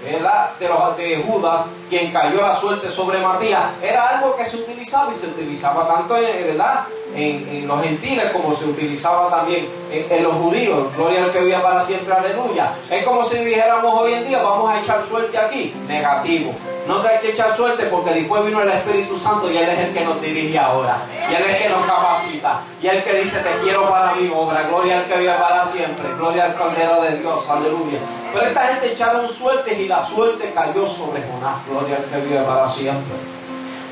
de 0.05 0.69
los 0.69 0.97
de 0.97 1.17
Judas, 1.27 1.63
quien 1.89 2.13
cayó 2.13 2.41
la 2.43 2.55
suerte 2.55 2.91
sobre 2.91 3.21
Matías, 3.21 3.71
era 3.83 4.09
algo 4.09 4.37
que 4.37 4.45
se 4.45 4.57
utilizaba 4.57 5.13
y 5.13 5.17
se 5.17 5.29
utilizaba 5.29 5.87
tanto 5.87 6.17
en, 6.17 6.45
¿verdad? 6.49 6.85
En, 7.15 7.69
los 7.69 7.83
gentiles 7.83 8.33
como 8.33 8.55
se 8.55 8.67
utilizaba 8.67 9.31
también 9.31 9.69
en, 9.91 10.23
los 10.23 10.35
judíos. 10.35 10.89
Gloria 10.97 11.25
al 11.25 11.33
que 11.33 11.41
vive 11.41 11.59
para 11.59 11.83
siempre, 11.83 12.13
aleluya. 12.13 12.73
Es 12.91 13.05
como 13.05 13.25
si 13.25 13.39
dijéramos 13.45 13.93
hoy 14.01 14.15
en 14.15 14.29
día, 14.29 14.43
vamos 14.43 14.71
a 14.71 14.81
echar 14.81 15.03
suerte 15.05 15.37
aquí. 15.37 15.75
Negativo. 15.87 16.55
No 16.87 16.99
se 16.99 17.09
hay 17.09 17.21
que 17.21 17.31
echar 17.31 17.55
suerte 17.55 17.85
porque 17.85 18.13
después 18.13 18.45
vino 18.45 18.61
el 18.63 18.69
Espíritu 18.69 19.19
Santo 19.19 19.51
y 19.51 19.57
Él 19.57 19.69
es 19.69 19.79
el 19.79 19.95
que 19.95 20.05
nos 20.05 20.21
dirige 20.21 20.59
ahora. 20.59 20.99
Y 21.31 21.35
Él 21.35 21.43
es 21.43 21.57
el 21.57 21.63
que 21.63 21.69
nos 21.69 21.87
capacita. 21.87 22.61
Y 22.83 22.87
Él 22.89 23.05
que 23.05 23.15
dice, 23.21 23.39
te 23.39 23.51
quiero 23.63 23.89
para 23.89 24.15
mi 24.15 24.29
obra. 24.29 24.63
Gloria 24.65 24.99
al 24.99 25.07
que 25.07 25.19
vive 25.19 25.35
para 25.35 25.65
siempre. 25.65 26.09
Gloria 26.19 26.47
al 26.47 26.55
Cordero 26.55 27.03
de 27.03 27.19
Dios. 27.19 27.49
Aleluya. 27.49 27.99
Pero 28.33 28.47
esta 28.47 28.61
gente 28.69 28.93
echaron 28.93 29.29
suerte 29.29 29.75
y 29.81 29.87
la 29.87 30.01
suerte 30.01 30.53
cayó 30.53 30.87
sobre 30.87 31.23
Jonás. 31.23 31.65
Gloria 31.69 31.97
al 31.97 32.05
que 32.05 32.27
vive 32.27 32.43
para 32.43 32.69
siempre. 32.69 33.42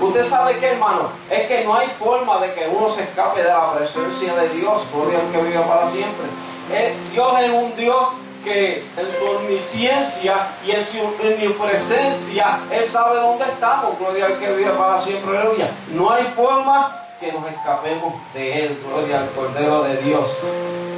Usted 0.01 0.25
sabe 0.25 0.59
que, 0.59 0.67
hermano, 0.67 1.11
es 1.31 1.47
que 1.47 1.63
no 1.63 1.75
hay 1.77 1.89
forma 1.89 2.39
de 2.39 2.55
que 2.55 2.67
uno 2.69 2.89
se 2.89 3.03
escape 3.03 3.43
de 3.43 3.49
la 3.49 3.73
presencia 3.75 4.35
de 4.35 4.49
Dios. 4.49 4.83
Gloria 4.95 5.19
al 5.21 5.31
que 5.31 5.43
vive 5.43 5.61
para 5.61 5.87
siempre. 5.87 6.25
Eh, 6.73 6.95
Dios 7.13 7.35
es 7.41 7.51
un 7.51 7.77
Dios 7.77 8.09
que 8.43 8.79
en 8.97 9.19
su 9.19 9.27
omnisciencia 9.27 10.49
y 10.67 10.71
en 10.71 10.87
su 10.87 11.59
presencia 11.63 12.61
Él 12.71 12.85
sabe 12.87 13.21
dónde 13.21 13.45
estamos. 13.45 13.99
Gloria 13.99 14.27
al 14.27 14.39
que 14.39 14.53
vive 14.55 14.71
para 14.71 15.03
siempre. 15.03 15.37
Aleluya. 15.37 15.71
No 15.93 16.11
hay 16.11 16.25
forma 16.35 17.05
que 17.21 17.31
nos 17.33 17.47
escapemos 17.51 18.15
de 18.33 18.65
Él. 18.67 18.83
Gloria 18.89 19.21
al 19.21 19.31
Cordero 19.33 19.83
de 19.83 19.99
Dios. 19.99 20.39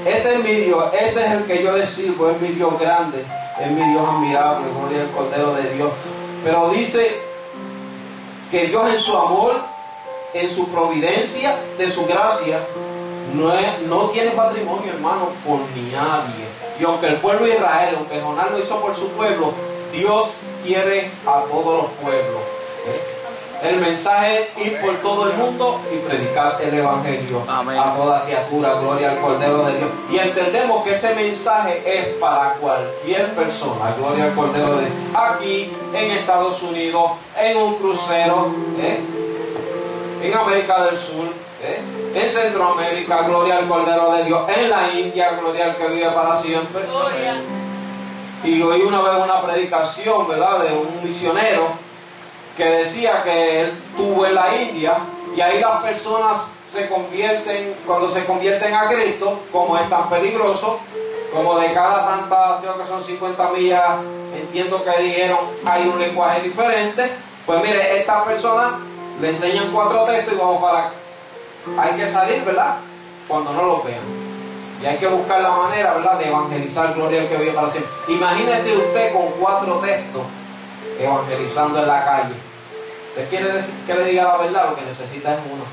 Este 0.06 0.34
es 0.34 0.44
mi 0.44 0.54
Dios. 0.54 0.84
Ese 0.94 1.26
es 1.26 1.32
el 1.32 1.44
que 1.44 1.60
yo 1.60 1.76
le 1.76 1.84
sirvo. 1.84 2.30
Es 2.30 2.40
mi 2.40 2.48
Dios 2.48 2.78
grande. 2.78 3.24
Es 3.60 3.68
mi 3.68 3.82
Dios 3.90 4.08
admirable. 4.08 4.68
Gloria 4.78 5.02
al 5.02 5.10
Cordero 5.10 5.54
de 5.54 5.74
Dios. 5.74 5.90
Pero 6.44 6.70
dice 6.70 7.31
que 8.52 8.66
Dios 8.66 8.86
en 8.90 8.98
su 8.98 9.16
amor, 9.16 9.54
en 10.34 10.54
su 10.54 10.68
providencia, 10.68 11.56
de 11.78 11.90
su 11.90 12.04
gracia, 12.04 12.60
no, 13.32 13.50
no 13.88 14.10
tiene 14.10 14.32
patrimonio, 14.32 14.92
hermano, 14.92 15.30
por 15.44 15.60
nadie. 15.90 16.44
Y 16.78 16.84
aunque 16.84 17.06
el 17.06 17.16
pueblo 17.16 17.46
de 17.46 17.54
Israel, 17.54 17.94
aunque 17.96 18.20
Jonás 18.20 18.50
lo 18.50 18.58
hizo 18.58 18.78
por 18.78 18.94
su 18.94 19.08
pueblo, 19.12 19.52
Dios 19.90 20.34
quiere 20.62 21.10
a 21.26 21.44
todos 21.50 21.84
los 21.84 21.92
pueblos. 21.92 22.42
¿eh? 22.86 23.21
El 23.62 23.76
mensaje 23.76 24.50
es 24.56 24.66
ir 24.66 24.80
por 24.80 24.96
todo 24.96 25.30
el 25.30 25.36
mundo 25.36 25.80
y 25.92 25.98
predicar 25.98 26.58
el 26.60 26.74
Evangelio 26.74 27.44
a 27.48 27.94
toda 27.96 28.24
criatura, 28.24 28.74
gloria 28.74 29.12
al 29.12 29.20
Cordero 29.20 29.64
de 29.66 29.78
Dios. 29.78 29.90
Y 30.10 30.18
entendemos 30.18 30.82
que 30.82 30.90
ese 30.90 31.14
mensaje 31.14 31.80
es 31.84 32.16
para 32.16 32.54
cualquier 32.54 33.32
persona, 33.34 33.94
gloria 33.96 34.24
al 34.24 34.34
Cordero 34.34 34.78
de 34.78 34.86
Dios. 34.86 34.96
Aquí, 35.14 35.72
en 35.94 36.10
Estados 36.10 36.60
Unidos, 36.64 37.12
en 37.38 37.56
un 37.56 37.76
crucero, 37.76 38.52
¿eh? 38.80 38.98
en 40.24 40.34
América 40.34 40.84
del 40.84 40.96
Sur, 40.96 41.26
¿Eh? 41.64 41.80
En 42.14 42.28
Centroamérica, 42.28 43.22
gloria 43.22 43.58
al 43.58 43.68
Cordero 43.68 44.12
de 44.14 44.24
Dios. 44.24 44.42
En 44.56 44.70
la 44.70 44.92
India, 44.92 45.38
gloria 45.40 45.66
al 45.66 45.76
que 45.76 45.86
vive 45.86 46.10
para 46.10 46.34
siempre. 46.34 46.82
Y 48.42 48.60
oí 48.60 48.82
una 48.82 49.00
vez 49.00 49.14
una 49.22 49.40
predicación, 49.40 50.26
¿verdad? 50.26 50.64
De 50.64 50.74
un 50.74 51.04
misionero 51.04 51.91
que 52.56 52.64
decía 52.64 53.22
que 53.22 53.62
él 53.62 53.72
tuvo 53.96 54.26
en 54.26 54.34
la 54.34 54.62
India 54.62 54.98
y 55.36 55.40
ahí 55.40 55.60
las 55.60 55.82
personas 55.82 56.48
se 56.72 56.88
convierten, 56.88 57.74
cuando 57.86 58.08
se 58.08 58.24
convierten 58.24 58.74
a 58.74 58.88
Cristo, 58.88 59.40
como 59.50 59.76
es 59.76 59.88
tan 59.88 60.08
peligroso, 60.08 60.80
como 61.34 61.58
de 61.58 61.72
cada 61.72 62.06
tanta, 62.06 62.58
creo 62.60 62.78
que 62.78 62.84
son 62.84 63.02
50 63.02 63.50
millas, 63.50 63.82
entiendo 64.34 64.82
que 64.84 65.02
dijeron, 65.02 65.38
hay 65.64 65.86
un 65.86 65.98
lenguaje 65.98 66.42
diferente. 66.42 67.10
Pues 67.46 67.62
mire, 67.62 67.98
estas 67.98 68.22
personas 68.24 68.74
le 69.20 69.30
enseñan 69.30 69.72
cuatro 69.72 70.04
textos 70.04 70.34
y 70.34 70.36
vamos 70.36 70.62
para 70.62 70.90
hay 71.78 71.92
que 71.96 72.06
salir, 72.08 72.44
¿verdad? 72.44 72.76
Cuando 73.28 73.52
no 73.52 73.62
lo 73.62 73.82
vean. 73.82 74.00
Y 74.82 74.86
hay 74.86 74.96
que 74.98 75.06
buscar 75.06 75.40
la 75.40 75.50
manera, 75.50 75.94
¿verdad?, 75.94 76.18
de 76.18 76.28
evangelizar 76.28 76.92
gloria 76.94 77.22
al 77.22 77.28
que 77.28 77.36
vive 77.36 77.52
para 77.52 77.68
siempre. 77.68 77.92
Imagínese 78.08 78.76
usted 78.76 79.12
con 79.12 79.28
cuatro 79.40 79.76
textos 79.76 80.22
evangelizando 81.04 81.80
en 81.80 81.88
la 81.88 82.04
calle. 82.04 82.34
¿Usted 83.10 83.28
quiere 83.28 83.52
decir 83.52 83.74
que 83.86 83.94
le 83.94 84.04
diga 84.04 84.24
la 84.24 84.36
verdad? 84.38 84.70
Lo 84.70 84.76
que 84.76 84.82
necesita 84.82 85.34
es 85.34 85.40
uno. 85.50 85.64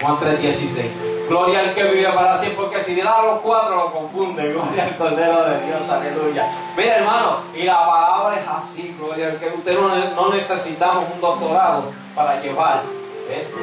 Juan 0.00 0.18
3:16. 0.18 1.28
Gloria 1.28 1.60
al 1.60 1.74
que 1.74 1.84
vive 1.84 2.12
para 2.12 2.36
siempre, 2.36 2.64
porque 2.64 2.80
si 2.82 2.94
le 2.94 3.02
da 3.02 3.22
los 3.22 3.40
cuatro 3.40 3.76
lo 3.76 3.92
confunde. 3.92 4.52
Gloria 4.52 4.84
al 4.84 4.96
Cordero 4.96 5.44
de 5.44 5.66
Dios, 5.66 5.88
aleluya. 5.88 6.50
Mira, 6.76 6.96
hermano, 6.96 7.38
y 7.54 7.62
la 7.62 7.86
palabra 7.86 8.40
es 8.40 8.48
así, 8.48 8.96
gloria 8.98 9.28
al 9.28 9.38
que 9.38 9.46
usted 9.48 9.78
no, 9.78 9.94
no 10.14 10.34
necesitamos 10.34 11.06
un 11.14 11.20
doctorado 11.20 11.84
para 12.14 12.40
llevar 12.40 12.82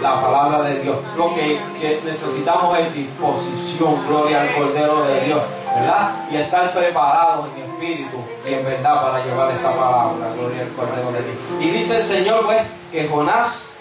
la 0.02 0.22
palabra 0.22 0.64
de 0.64 0.80
Dios. 0.82 0.98
Lo 1.18 1.34
que, 1.36 1.60
necesitamos 2.06 2.78
es 2.80 2.94
disposición, 2.94 3.96
gloria 4.08 4.42
al 4.42 4.56
Cordero 4.56 5.04
de 5.04 5.22
Dios, 5.22 5.42
¿verdad? 5.76 6.12
Y 6.32 6.38
estar 6.38 6.74
preparados 6.74 7.48
en 7.56 7.64
espíritu 7.72 8.18
y 8.48 8.54
en 8.54 8.66
verdad 8.66 9.02
para 9.02 9.24
llevar 9.24 9.52
esta 9.52 9.70
palabra, 9.70 10.34
gloria 10.36 10.62
al 10.62 10.70
Cordero 10.70 11.12
de 11.12 11.24
Dios. 11.24 11.38
Y 11.60 11.70
dice 11.70 11.98
el 11.98 12.04
Señor, 12.04 12.46
pues, 12.46 12.62
que 12.92 13.08
Jonás 13.08 13.72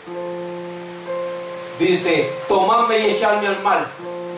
dice, 1.78 2.32
tomadme 2.48 2.98
y 2.98 3.10
echarme 3.10 3.46
al 3.46 3.60
mar, 3.62 3.86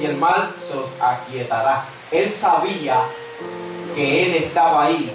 y 0.00 0.04
el 0.04 0.16
mal 0.16 0.54
se 0.58 0.76
os 0.76 0.96
aquietará. 1.00 1.84
Él 2.10 2.28
sabía 2.28 3.02
que 3.94 4.26
él 4.26 4.44
estaba 4.44 4.84
ahí 4.84 5.12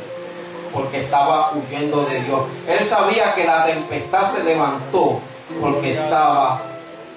porque 0.74 1.04
estaba 1.04 1.54
huyendo 1.54 2.04
de 2.04 2.22
Dios. 2.22 2.42
Él 2.68 2.84
sabía 2.84 3.34
que 3.34 3.46
la 3.46 3.66
tempestad 3.66 4.30
se 4.30 4.44
levantó 4.44 5.22
porque 5.62 5.94
estaba 5.94 6.62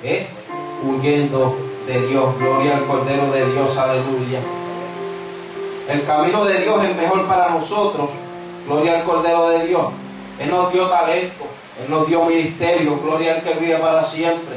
¿eh? 0.03 0.27
huyendo 0.83 1.57
de 1.87 2.07
Dios. 2.07 2.38
Gloria 2.38 2.77
al 2.77 2.87
Cordero 2.87 3.33
de 3.33 3.53
Dios, 3.53 3.77
aleluya. 3.77 4.40
El 5.88 6.05
camino 6.05 6.44
de 6.44 6.59
Dios 6.59 6.85
es 6.85 6.96
mejor 6.96 7.27
para 7.27 7.51
nosotros. 7.51 8.11
Gloria 8.66 8.98
al 8.98 9.05
Cordero 9.05 9.48
de 9.48 9.66
Dios. 9.66 9.87
Él 10.38 10.51
nos 10.51 10.72
dio 10.72 10.88
talento, 10.88 11.46
Él 11.83 11.90
nos 11.90 12.07
dio 12.07 12.24
ministerio. 12.24 12.98
Gloria 13.01 13.37
al 13.37 13.42
que 13.42 13.55
vive 13.55 13.77
para 13.79 14.05
siempre. 14.05 14.57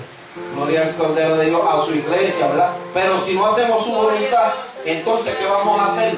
Gloria 0.56 0.82
al 0.82 0.96
Cordero 0.96 1.38
de 1.38 1.48
Dios, 1.48 1.62
a 1.70 1.82
su 1.82 1.94
iglesia, 1.96 2.48
¿verdad? 2.48 2.74
Pero 2.94 3.18
si 3.18 3.34
no 3.34 3.48
hacemos 3.48 3.84
su 3.84 3.92
voluntad, 3.94 4.54
entonces 4.86 5.36
¿qué 5.36 5.46
vamos 5.46 5.80
a 5.80 5.86
hacer? 5.86 6.16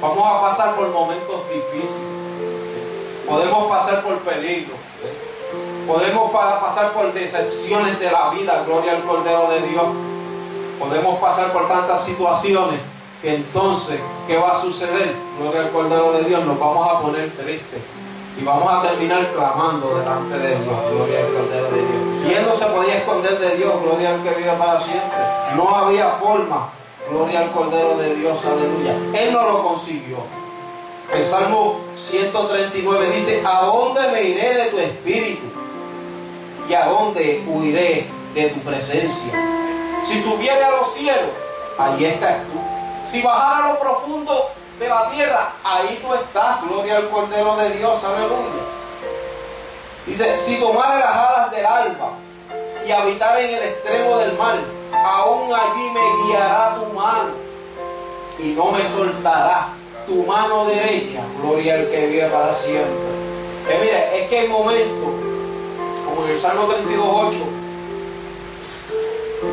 Vamos 0.00 0.24
a 0.24 0.40
pasar 0.40 0.74
por 0.74 0.88
momentos 0.88 1.42
difíciles. 1.48 2.12
Podemos 3.28 3.70
pasar 3.70 4.02
por 4.02 4.18
peligro 4.18 4.74
Podemos 5.86 6.30
pasar 6.30 6.92
por 6.92 7.12
decepciones 7.12 7.98
de 7.98 8.10
la 8.10 8.30
vida, 8.30 8.62
gloria 8.66 8.92
al 8.92 9.02
Cordero 9.02 9.50
de 9.50 9.62
Dios. 9.62 9.86
Podemos 10.78 11.18
pasar 11.18 11.52
por 11.52 11.68
tantas 11.68 12.04
situaciones 12.04 12.80
que 13.20 13.34
entonces, 13.34 14.00
¿qué 14.26 14.36
va 14.36 14.52
a 14.52 14.60
suceder? 14.60 15.14
Gloria 15.38 15.62
al 15.62 15.70
Cordero 15.70 16.12
de 16.12 16.24
Dios, 16.24 16.44
nos 16.44 16.58
vamos 16.58 16.88
a 16.88 17.00
poner 17.00 17.30
tristes 17.30 17.80
y 18.40 18.44
vamos 18.44 18.72
a 18.72 18.88
terminar 18.88 19.30
clamando 19.32 19.98
delante 19.98 20.38
de 20.38 20.58
Dios, 20.58 20.76
gloria 20.90 21.20
al 21.20 21.32
Cordero 21.32 21.70
de 21.70 21.78
Dios. 21.78 22.28
Y 22.28 22.34
él 22.34 22.46
no 22.46 22.52
se 22.54 22.64
podía 22.66 22.98
esconder 22.98 23.38
de 23.38 23.56
Dios, 23.56 23.72
gloria 23.82 24.14
al 24.14 24.22
que 24.22 24.30
vive 24.30 24.52
para 24.52 24.80
siempre. 24.80 25.18
No 25.56 25.74
había 25.74 26.10
forma, 26.12 26.68
gloria 27.10 27.40
al 27.40 27.52
Cordero 27.52 27.96
de 27.98 28.14
Dios, 28.14 28.38
aleluya. 28.44 28.96
Él 29.20 29.32
no 29.32 29.42
lo 29.46 29.62
consiguió. 29.62 30.18
El 31.12 31.26
Salmo 31.26 31.80
139 32.08 33.10
dice, 33.10 33.42
¿a 33.44 33.66
dónde 33.66 34.00
me 34.12 34.22
iré 34.22 34.54
de 34.54 34.70
tu 34.70 34.78
espíritu? 34.78 35.42
¿Y 36.68 36.74
a 36.74 36.86
dónde 36.86 37.42
huiré 37.46 38.06
de 38.34 38.48
tu 38.50 38.60
presencia? 38.60 39.32
Si 40.04 40.20
subiere 40.20 40.64
a 40.64 40.70
los 40.70 40.92
cielos, 40.94 41.30
allí 41.78 42.06
estás 42.06 42.42
tú. 42.44 42.60
Si 43.10 43.22
bajara 43.22 43.64
a 43.64 43.72
lo 43.72 43.80
profundo 43.80 44.50
de 44.78 44.88
la 44.88 45.10
tierra, 45.10 45.52
ahí 45.64 46.00
tú 46.02 46.14
estás. 46.14 46.62
Gloria 46.62 46.96
al 46.96 47.08
Cordero 47.10 47.56
de 47.56 47.70
Dios, 47.70 48.04
aleluya. 48.04 48.62
Dice, 50.06 50.36
si 50.36 50.56
tomare 50.56 50.98
las 50.98 51.16
alas 51.16 51.50
del 51.50 51.66
alba 51.66 52.12
y 52.86 52.90
habitar 52.90 53.40
en 53.40 53.54
el 53.54 53.62
extremo 53.62 54.18
del 54.18 54.36
mar, 54.36 54.56
aún 55.04 55.52
allí 55.54 55.90
me 55.90 56.26
guiará 56.26 56.76
tu 56.76 56.92
mano 56.92 57.30
y 58.38 58.50
no 58.52 58.72
me 58.72 58.84
soltará 58.84 59.68
tu 60.06 60.24
mano 60.24 60.64
derecha. 60.64 61.20
Gloria 61.40 61.74
al 61.74 61.90
que 61.90 62.06
vive 62.06 62.26
para 62.28 62.52
siempre. 62.52 63.12
Eh, 63.68 63.78
mire, 63.80 64.22
es 64.22 64.28
que 64.28 64.38
hay 64.40 64.48
momentos, 64.48 65.14
como 66.12 66.26
en 66.26 66.32
el 66.32 66.38
Salmo 66.38 66.68
32.8, 66.68 67.32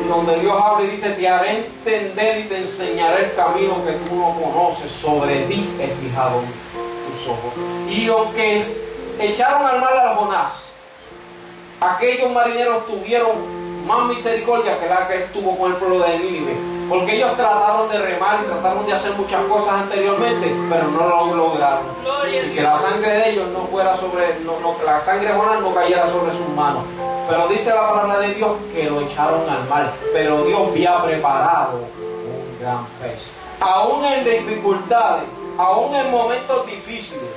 donde 0.08 0.40
Dios 0.40 0.60
habla 0.62 0.84
y 0.84 0.90
dice, 0.90 1.10
te 1.10 1.28
haré 1.28 1.58
entender 1.58 2.40
y 2.40 2.48
te 2.48 2.58
enseñaré 2.58 3.26
el 3.26 3.34
camino 3.34 3.84
que 3.84 3.92
tú 3.92 4.14
no 4.14 4.36
conoces, 4.40 4.92
sobre 4.92 5.44
ti 5.44 5.70
he 5.80 5.86
fijado 5.88 6.42
tus 7.10 7.28
ojos. 7.28 7.52
Y 7.88 8.08
aunque 8.08 8.64
echaron 9.18 9.66
al 9.66 9.80
mar 9.80 9.96
a 9.96 10.14
Jonás, 10.16 10.72
aquellos 11.80 12.30
marineros 12.32 12.86
tuvieron 12.86 13.86
más 13.86 14.06
misericordia 14.06 14.78
que 14.78 14.86
la 14.86 15.08
que 15.08 15.18
tuvo 15.32 15.56
con 15.56 15.72
el 15.72 15.78
pueblo 15.78 16.00
de 16.00 16.18
Nínive. 16.18 16.69
Porque 16.90 17.14
ellos 17.14 17.36
trataron 17.36 17.88
de 17.88 17.98
remar 18.00 18.40
y 18.42 18.46
trataron 18.46 18.84
de 18.84 18.92
hacer 18.92 19.12
muchas 19.12 19.44
cosas 19.44 19.82
anteriormente, 19.82 20.52
pero 20.68 20.88
no 20.88 21.06
lo 21.06 21.34
lograron. 21.36 21.84
Y 22.28 22.52
que 22.52 22.62
la 22.62 22.76
sangre 22.76 23.12
de 23.12 23.30
ellos 23.30 23.48
no 23.50 23.60
fuera 23.68 23.94
sobre, 23.94 24.40
no, 24.40 24.58
no, 24.58 24.74
la 24.84 25.00
sangre 25.04 25.28
de 25.28 25.34
Jonás 25.34 25.60
no 25.60 25.72
cayera 25.72 26.08
sobre 26.08 26.32
sus 26.32 26.48
manos. 26.48 26.82
Pero 27.28 27.46
dice 27.46 27.70
la 27.70 27.88
palabra 27.88 28.18
de 28.18 28.34
Dios 28.34 28.50
que 28.74 28.90
lo 28.90 29.02
echaron 29.02 29.48
al 29.48 29.68
mar. 29.68 29.92
Pero 30.12 30.42
Dios 30.42 30.60
había 30.68 31.00
preparado 31.00 31.76
un 31.78 32.58
gran 32.60 32.84
pez. 33.00 33.36
Aún 33.60 34.04
en 34.04 34.24
dificultades, 34.24 35.28
aún 35.58 35.94
en 35.94 36.10
momentos 36.10 36.66
difíciles, 36.66 37.30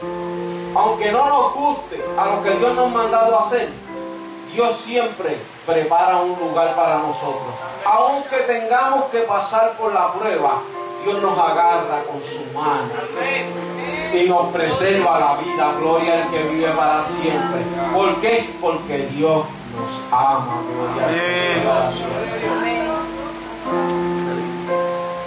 aunque 0.76 1.12
no 1.12 1.30
nos 1.30 1.54
guste 1.54 2.04
a 2.18 2.26
lo 2.26 2.42
que 2.42 2.56
Dios 2.56 2.74
nos 2.74 2.88
ha 2.88 2.90
mandado 2.90 3.40
hacer, 3.40 3.70
Dios 4.54 4.76
siempre 4.76 5.38
prepara 5.66 6.18
un 6.18 6.38
lugar 6.40 6.76
para 6.76 7.00
nosotros. 7.00 7.54
Aunque 7.86 8.38
tengamos 8.38 9.06
que 9.06 9.20
pasar 9.22 9.74
por 9.74 9.92
la 9.92 10.14
prueba, 10.14 10.62
Dios 11.04 11.22
nos 11.22 11.38
agarra 11.38 12.04
con 12.04 12.22
su 12.22 12.46
mano 12.54 12.88
y 14.14 14.30
nos 14.30 14.54
preserva 14.54 15.20
la 15.20 15.36
vida. 15.38 15.74
Gloria 15.80 16.24
al 16.24 16.30
que 16.30 16.44
vive 16.44 16.70
para 16.70 17.04
siempre. 17.04 17.62
¿Por 17.94 18.22
qué? 18.22 18.56
Porque 18.62 19.08
Dios 19.08 19.44
nos 19.76 19.92
ama. 20.12 20.62
Gloria. 20.72 21.92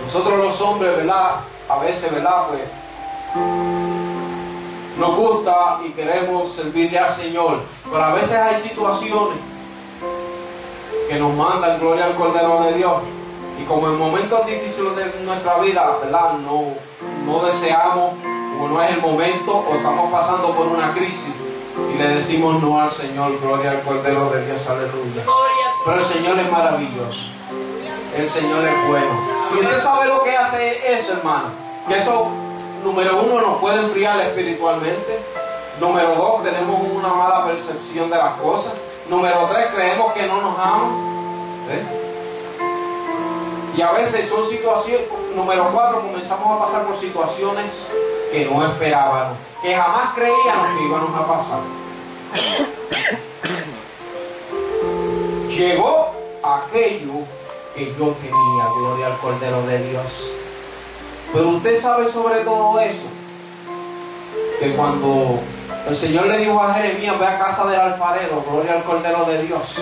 Nosotros 0.04 0.38
los 0.38 0.60
hombres, 0.60 0.96
¿verdad? 0.98 1.40
A 1.68 1.78
veces, 1.80 2.12
¿verdad? 2.12 2.46
Pues 2.48 4.05
nos 4.98 5.16
gusta 5.16 5.80
y 5.84 5.90
queremos 5.90 6.50
servirle 6.52 6.98
al 6.98 7.12
Señor. 7.12 7.60
Pero 7.84 8.04
a 8.04 8.14
veces 8.14 8.36
hay 8.36 8.58
situaciones 8.58 9.38
que 11.08 11.18
nos 11.18 11.34
mandan 11.34 11.78
gloria 11.78 12.06
al 12.06 12.16
Cordero 12.16 12.62
de 12.64 12.74
Dios. 12.74 13.02
Y 13.60 13.64
como 13.64 13.88
en 13.88 13.98
momentos 13.98 14.46
difíciles 14.46 14.96
de 14.96 15.24
nuestra 15.24 15.58
vida, 15.58 15.96
¿verdad? 16.02 16.34
No, 16.38 16.74
no 17.24 17.44
deseamos, 17.44 18.12
o 18.60 18.68
no 18.68 18.82
es 18.82 18.90
el 18.90 19.00
momento, 19.00 19.52
o 19.52 19.76
estamos 19.76 20.12
pasando 20.12 20.50
por 20.50 20.66
una 20.66 20.92
crisis, 20.92 21.34
y 21.94 21.98
le 21.98 22.08
decimos 22.08 22.62
no 22.62 22.80
al 22.80 22.90
Señor, 22.90 23.38
gloria 23.40 23.70
al 23.70 23.80
Cordero 23.82 24.30
de 24.30 24.46
Dios, 24.46 24.68
aleluya. 24.68 25.24
Pero 25.84 25.98
el 25.98 26.04
Señor 26.04 26.38
es 26.38 26.50
maravilloso. 26.50 27.30
El 28.16 28.28
Señor 28.28 28.64
es 28.64 28.88
bueno. 28.88 29.20
Y 29.54 29.64
usted 29.64 29.80
sabe 29.80 30.08
lo 30.08 30.22
que 30.22 30.36
hace 30.36 30.94
eso, 30.94 31.12
hermano. 31.12 31.48
Que 31.86 31.96
eso, 31.96 32.30
número 32.86 33.20
uno, 33.20 33.40
nos 33.40 33.58
puede 33.58 33.82
enfriar 33.82 34.20
espiritualmente. 34.20 35.18
Número 35.80 36.14
dos, 36.14 36.42
tenemos 36.42 36.80
una 36.88 37.08
mala 37.08 37.46
percepción 37.46 38.08
de 38.08 38.16
las 38.16 38.34
cosas. 38.34 38.72
Número 39.10 39.48
tres, 39.52 39.66
creemos 39.74 40.12
que 40.12 40.26
no 40.26 40.40
nos 40.40 40.58
aman. 40.58 40.90
¿eh? 41.70 41.84
Y 43.76 43.82
a 43.82 43.92
veces 43.92 44.28
son 44.28 44.46
situaciones, 44.48 45.06
número 45.34 45.68
cuatro, 45.72 46.00
comenzamos 46.00 46.56
a 46.56 46.64
pasar 46.64 46.86
por 46.86 46.96
situaciones 46.96 47.88
que 48.32 48.46
no 48.46 48.64
esperábamos, 48.64 49.36
que 49.60 49.74
jamás 49.76 50.14
creíamos 50.14 50.78
que 50.78 50.84
íbamos 50.84 51.14
a 51.14 51.26
pasar. 51.26 51.60
Llegó 55.50 56.14
aquello 56.42 57.12
que 57.74 57.94
yo 57.98 58.14
tenía, 58.22 58.66
gloria 58.78 59.06
al 59.06 59.18
Cordero 59.18 59.62
de 59.62 59.90
Dios. 59.90 60.45
Pero 61.32 61.48
usted 61.48 61.80
sabe 61.80 62.08
sobre 62.08 62.40
todo 62.40 62.78
eso, 62.80 63.06
que 64.60 64.74
cuando 64.74 65.40
el 65.88 65.96
Señor 65.96 66.26
le 66.26 66.38
dijo 66.38 66.60
a 66.62 66.74
Jeremías, 66.74 67.18
ve 67.18 67.26
a 67.26 67.38
casa 67.38 67.66
del 67.66 67.80
alfarero, 67.80 68.44
gloria 68.48 68.74
al 68.74 68.84
Cordero 68.84 69.24
de 69.24 69.42
Dios. 69.42 69.76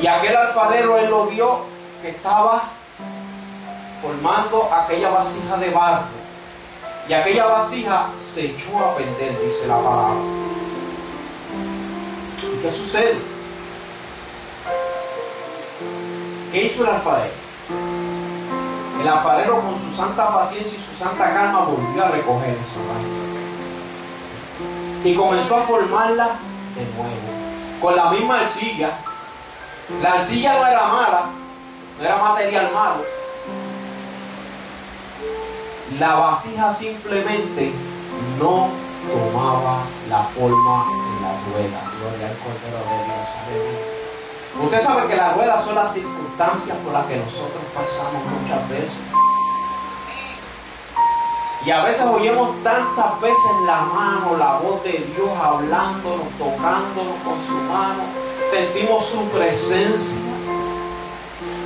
Y 0.00 0.06
aquel 0.06 0.36
alfarero 0.36 0.98
él 0.98 1.10
lo 1.10 1.26
vio 1.26 1.60
que 2.02 2.10
estaba 2.10 2.64
formando 4.02 4.68
aquella 4.72 5.10
vasija 5.10 5.56
de 5.56 5.70
barro. 5.70 6.04
Y 7.08 7.14
aquella 7.14 7.46
vasija 7.46 8.10
se 8.18 8.46
echó 8.46 8.78
a 8.78 8.96
perder, 8.96 9.40
dice 9.40 9.66
la 9.66 9.76
palabra. 9.76 10.20
¿Y 12.42 12.62
qué 12.62 12.70
sucede? 12.70 13.16
¿Qué 16.52 16.64
hizo 16.64 16.82
el 16.84 16.90
alfarero? 16.90 17.47
El 19.08 19.14
alfarero 19.14 19.62
con 19.62 19.74
su 19.74 19.90
santa 19.90 20.34
paciencia 20.34 20.78
y 20.78 20.82
su 20.82 20.94
santa 20.94 21.32
calma 21.32 21.60
volvió 21.60 22.04
a 22.04 22.08
recoger 22.08 22.50
esa 22.50 22.80
vasija 22.80 23.08
y 25.02 25.14
comenzó 25.14 25.56
a 25.56 25.62
formarla 25.62 26.36
de 26.74 26.84
nuevo, 26.94 27.80
con 27.80 27.96
la 27.96 28.10
misma 28.10 28.40
arcilla. 28.40 28.90
La 30.02 30.12
arcilla 30.12 30.60
no 30.60 30.66
era 30.66 30.88
mala, 30.88 31.22
no 31.98 32.04
era 32.04 32.16
material 32.18 32.70
malo. 32.74 33.02
La 35.98 36.14
vasija 36.14 36.74
simplemente 36.74 37.72
no 38.38 38.68
tomaba 39.10 39.84
la 40.10 40.22
forma 40.24 40.84
de 40.84 41.20
la 41.22 41.32
rueda. 41.48 41.80
Gloria 41.98 42.28
al 42.28 42.36
Cordero 42.36 42.76
de 42.84 43.04
Dios. 43.06 43.97
Usted 44.60 44.80
sabe 44.80 45.06
que 45.06 45.16
la 45.16 45.34
rueda 45.34 45.62
son 45.62 45.76
las 45.76 45.92
circunstancias 45.92 46.76
por 46.78 46.92
las 46.92 47.06
que 47.06 47.16
nosotros 47.16 47.62
pasamos 47.74 48.22
muchas 48.24 48.68
veces. 48.68 48.98
Y 51.64 51.70
a 51.70 51.84
veces 51.84 52.02
oímos 52.02 52.62
tantas 52.62 53.20
veces 53.20 53.50
la 53.66 53.82
mano, 53.82 54.36
la 54.36 54.54
voz 54.58 54.82
de 54.84 54.92
Dios 54.92 55.28
hablándonos, 55.40 56.28
tocándonos 56.38 57.14
con 57.24 57.46
su 57.46 57.54
mano. 57.70 58.02
Sentimos 58.46 59.04
su 59.04 59.28
presencia. 59.28 60.22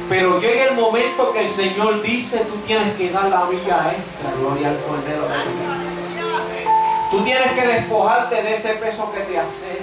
Pero 0.09 0.40
llega 0.40 0.64
el 0.64 0.74
momento 0.74 1.33
que 1.33 1.40
el 1.40 1.48
Señor 1.48 2.02
dice, 2.02 2.40
tú 2.40 2.57
tienes 2.66 2.94
que 2.96 3.11
dar 3.11 3.24
la 3.26 3.44
vía 3.44 3.92
extra, 3.96 4.33
gloria 4.38 4.68
al 4.68 4.78
Cordero. 4.81 5.22
Tú 7.11 7.22
tienes 7.22 7.52
que 7.52 7.66
despojarte 7.66 8.42
de 8.42 8.55
ese 8.55 8.74
peso 8.74 9.11
que 9.12 9.20
te 9.20 9.38
asedia. 9.38 9.76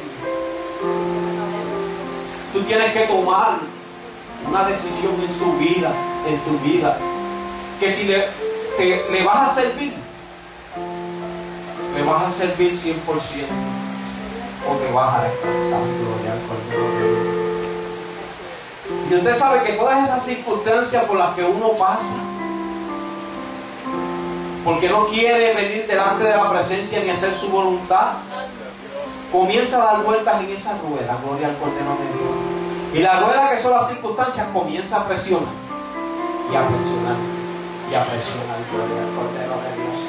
Tú 2.54 2.62
tienes 2.64 2.94
que 2.94 3.02
tomar 3.08 3.58
una 4.48 4.64
decisión 4.66 5.16
en 5.22 5.30
su 5.30 5.54
vida, 5.54 5.92
en 6.28 6.40
tu 6.40 6.58
vida. 6.60 6.98
Que 7.80 7.90
si 7.90 8.06
le 8.06 8.26
le 8.80 9.24
vas 9.24 9.50
a 9.50 9.54
servir, 9.54 9.94
le 11.96 12.04
vas 12.04 12.24
a 12.28 12.32
servir 12.32 12.72
100% 12.72 12.96
o 14.70 14.76
te 14.76 14.92
vas 14.94 15.20
a 15.20 15.24
despertar, 15.24 15.82
gloria 16.00 16.32
al 16.32 16.40
Y 19.10 19.16
usted 19.16 19.34
sabe 19.34 19.64
que 19.64 19.74
todas 19.74 20.06
esas 20.06 20.24
circunstancias 20.24 21.04
por 21.06 21.18
las 21.18 21.36
que 21.36 21.44
uno 21.44 21.72
pasa, 21.72 22.16
porque 24.64 24.88
no 24.88 25.08
quiere 25.08 25.54
venir 25.56 25.86
delante 25.88 26.24
de 26.24 26.36
la 26.36 26.50
presencia 26.50 27.02
ni 27.04 27.10
hacer 27.10 27.36
su 27.36 27.50
voluntad, 27.50 28.14
comienza 29.32 29.82
a 29.82 29.94
dar 29.94 30.04
vueltas 30.04 30.42
en 30.44 30.50
esa 30.50 30.78
rueda, 30.78 31.18
gloria 31.24 31.48
al 31.48 31.58
Cordero 31.58 31.98
de 31.98 32.08
Dios. 32.13 32.60
Y 32.94 33.00
la 33.00 33.20
rueda 33.20 33.52
que 33.52 33.58
son 33.58 33.74
las 33.74 33.88
circunstancias 33.88 34.48
comienza 34.54 35.02
a 35.02 35.06
presionar 35.06 35.54
y 36.52 36.56
a 36.56 36.68
presionar 36.68 37.15
y 37.89 37.96
apreciar 37.96 38.46
al 38.50 38.65
gloria 38.72 39.04
al 39.04 39.15
Cordero 39.15 39.56
de 39.62 39.72
Dios. 39.82 40.00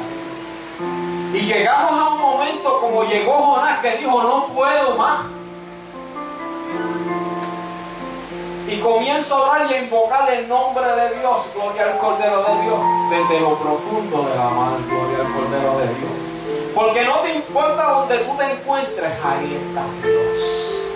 Y 1.32 1.46
llegamos 1.46 1.92
a 1.92 2.14
un 2.14 2.20
momento 2.20 2.80
como 2.80 3.04
llegó 3.04 3.32
Jonás 3.32 3.78
que 3.80 3.96
dijo, 3.98 4.22
no 4.22 4.46
puedo 4.46 4.96
más. 4.96 5.26
Y 8.68 8.78
comienzo 8.78 9.36
a 9.36 9.50
orar 9.50 9.70
y 9.70 9.74
a 9.74 9.82
invocar 9.82 10.32
el 10.32 10.48
nombre 10.48 10.86
de 10.86 11.18
Dios, 11.18 11.50
gloria 11.54 11.84
al 11.84 11.98
Cordero 11.98 12.44
de 12.44 12.62
Dios, 12.62 12.80
desde 13.10 13.40
lo 13.40 13.56
profundo 13.56 14.28
de 14.28 14.36
la 14.36 14.48
mano, 14.48 14.76
gloria 14.88 15.26
al 15.26 15.32
Cordero 15.32 15.78
de 15.78 15.86
Dios. 15.86 16.29
Porque 16.74 17.04
no 17.04 17.20
te 17.20 17.34
importa 17.34 17.84
donde 17.84 18.18
tú 18.18 18.36
te 18.36 18.52
encuentres, 18.52 19.12
ahí 19.24 19.60
está 19.66 19.84
Dios. 20.02 20.86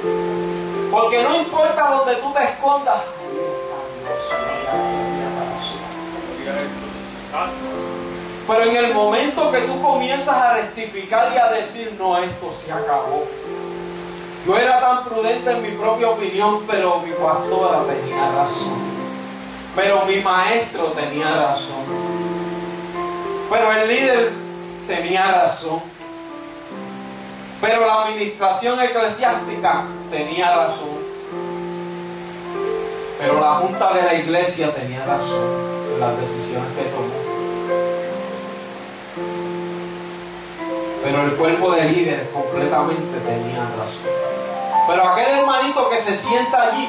Porque 0.90 1.22
no 1.22 1.36
importa 1.36 1.90
donde 1.90 2.16
tú 2.16 2.32
te 2.32 2.44
escondas, 2.44 2.96
ahí 2.96 3.38
está 3.40 3.76
Dios. 4.02 5.74
Pero 8.46 8.62
en 8.62 8.76
el 8.76 8.94
momento 8.94 9.50
que 9.50 9.60
tú 9.62 9.80
comienzas 9.80 10.36
a 10.36 10.54
rectificar 10.54 11.32
y 11.34 11.38
a 11.38 11.48
decir, 11.48 11.96
no, 11.98 12.18
esto 12.18 12.52
se 12.52 12.72
acabó. 12.72 13.26
Yo 14.46 14.58
era 14.58 14.78
tan 14.78 15.04
prudente 15.04 15.50
en 15.50 15.62
mi 15.62 15.70
propia 15.70 16.10
opinión, 16.10 16.64
pero 16.66 17.00
mi 17.00 17.12
pastora 17.12 17.84
tenía 17.88 18.30
razón. 18.32 18.94
Pero 19.74 20.04
mi 20.04 20.16
maestro 20.16 20.88
tenía 20.88 21.34
razón. 21.34 21.84
Pero 23.50 23.72
el 23.72 23.88
líder 23.88 24.43
tenía 24.86 25.30
razón. 25.30 25.80
Pero 27.60 27.86
la 27.86 28.04
administración 28.04 28.80
eclesiástica 28.80 29.84
tenía 30.10 30.54
razón. 30.54 31.04
Pero 33.18 33.40
la 33.40 33.54
junta 33.54 33.92
de 33.94 34.02
la 34.02 34.14
iglesia 34.14 34.74
tenía 34.74 35.04
razón 35.06 35.44
en 35.94 36.00
las 36.00 36.20
decisiones 36.20 36.68
que 36.76 36.82
tomó. 36.84 37.24
Pero 41.02 41.22
el 41.22 41.32
cuerpo 41.36 41.72
de 41.72 41.84
líderes 41.84 42.28
completamente 42.28 43.18
tenía 43.20 43.60
razón. 43.60 44.34
Pero 44.86 45.08
aquel 45.08 45.38
hermanito 45.38 45.88
que 45.88 45.98
se 45.98 46.16
sienta 46.16 46.70
allí, 46.70 46.88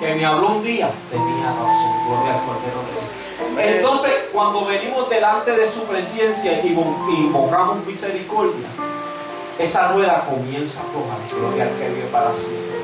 que 0.00 0.14
me 0.14 0.24
habló 0.24 0.52
un 0.52 0.64
día, 0.64 0.90
tenía 1.10 1.46
razón. 1.46 2.06
Gloria 2.06 2.34
al 2.34 2.44
Cordero 2.46 2.80
de 2.80 2.92
Dios. 2.92 3.23
Entonces, 3.58 4.12
cuando 4.32 4.64
venimos 4.64 5.08
delante 5.08 5.52
de 5.52 5.68
su 5.68 5.84
presencia 5.84 6.60
y 6.62 6.68
invocamos 6.68 7.84
misericordia, 7.84 8.68
esa 9.58 9.92
rueda 9.92 10.26
comienza 10.28 10.80
a 10.80 10.84
flojar. 10.84 11.18
Gloria 11.30 11.70
para 12.10 12.32
siempre. 12.32 12.74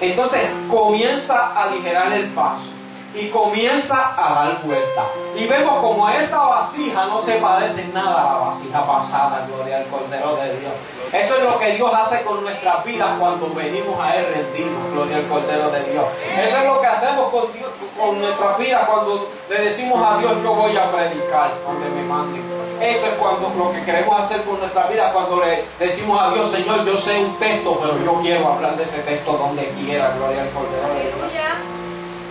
Entonces 0.00 0.42
comienza 0.68 1.48
a 1.48 1.64
aligerar 1.64 2.12
el 2.12 2.26
paso 2.30 2.70
y 3.14 3.28
comienza 3.28 4.14
a 4.16 4.46
dar 4.46 4.62
vuelta. 4.62 5.04
Y 5.36 5.46
vemos 5.46 5.76
como 5.80 6.08
esa 6.08 6.40
vasija 6.40 7.06
no 7.06 7.20
se 7.20 7.34
parece 7.34 7.82
en 7.82 7.94
nada 7.94 8.20
a 8.20 8.32
la 8.32 8.38
vasija 8.38 8.86
pasada, 8.86 9.46
gloria 9.46 9.78
al 9.78 9.86
Cordero 9.86 10.36
de 10.36 10.58
Dios. 10.58 10.72
Eso 11.12 11.36
es 11.36 11.42
lo 11.44 11.58
que 11.58 11.74
Dios 11.74 11.92
hace 11.94 12.22
con 12.22 12.42
nuestras 12.42 12.84
vidas 12.84 13.10
cuando 13.18 13.52
venimos 13.54 14.00
a 14.00 14.16
Él 14.16 14.26
rendidos, 14.34 14.92
gloria 14.92 15.18
al 15.18 15.26
Cordero 15.28 15.70
de 15.70 15.84
Dios. 15.84 16.04
Eso 16.42 16.56
es 16.58 16.64
lo 16.64 16.80
que 16.80 16.86
hacemos 16.86 17.30
con, 17.30 17.52
Dios, 17.52 17.70
con 17.98 18.20
nuestras 18.20 18.58
vidas 18.58 18.84
cuando 18.86 19.28
le 19.48 19.60
decimos 19.62 20.02
a 20.04 20.18
Dios, 20.18 20.32
yo 20.42 20.54
voy 20.54 20.76
a 20.76 20.90
predicar 20.90 21.52
donde 21.66 21.88
me 21.90 22.02
manden. 22.08 22.42
Eso 22.80 23.06
es 23.06 23.12
cuando 23.12 23.52
lo 23.56 23.72
que 23.72 23.84
queremos 23.84 24.18
hacer 24.18 24.42
con 24.42 24.58
nuestra 24.58 24.86
vida, 24.88 25.12
cuando 25.12 25.40
le 25.40 25.64
decimos 25.78 26.20
a 26.20 26.32
Dios, 26.34 26.50
Señor, 26.50 26.84
yo 26.84 26.98
sé 26.98 27.18
un 27.18 27.38
texto, 27.38 27.78
pero 27.80 27.98
yo 28.04 28.20
quiero 28.20 28.52
hablar 28.52 28.76
de 28.76 28.82
ese 28.82 28.98
texto 29.02 29.32
donde 29.34 29.68
quiera, 29.80 30.14
gloria 30.16 30.42
al 30.42 30.50
Cordero 30.50 30.88
de 30.94 31.02
Dios. 31.02 31.44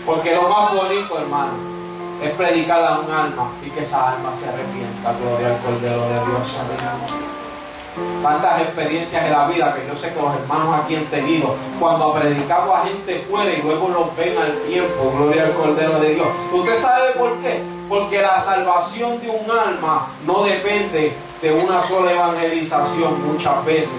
Porque 0.05 0.35
lo 0.35 0.49
más 0.49 0.73
bonito, 0.73 1.17
hermano, 1.17 1.53
es 2.21 2.31
predicar 2.31 2.83
a 2.83 2.99
un 2.99 3.11
alma 3.11 3.51
y 3.65 3.69
que 3.69 3.81
esa 3.81 4.13
alma 4.13 4.33
se 4.33 4.49
arrepienta. 4.49 5.13
Gloria 5.13 5.55
al 5.55 5.57
Cordero 5.61 6.01
de 6.01 6.15
Dios. 6.25 6.57
Tantas 8.23 8.61
experiencias 8.61 9.25
en 9.25 9.31
la 9.31 9.47
vida 9.47 9.75
que 9.75 9.85
yo 9.87 9.95
sé 9.95 10.13
que 10.13 10.21
los 10.21 10.33
hermanos 10.35 10.79
aquí 10.81 10.95
han 10.95 11.05
tenido 11.05 11.55
cuando 11.79 12.13
predicamos 12.13 12.79
a 12.79 12.85
gente 12.85 13.25
fuera 13.29 13.51
y 13.51 13.61
luego 13.61 13.89
los 13.89 14.15
ven 14.15 14.37
al 14.37 14.57
tiempo. 14.61 15.11
Gloria 15.17 15.45
al 15.45 15.53
Cordero 15.53 15.99
de 15.99 16.15
Dios. 16.15 16.27
¿Usted 16.53 16.77
sabe 16.77 17.11
por 17.11 17.37
qué? 17.41 17.61
Porque 17.89 18.21
la 18.21 18.41
salvación 18.41 19.19
de 19.19 19.29
un 19.29 19.51
alma 19.51 20.07
no 20.25 20.43
depende 20.43 21.13
de 21.41 21.51
una 21.51 21.83
sola 21.83 22.13
evangelización 22.13 23.31
muchas 23.31 23.65
veces. 23.65 23.89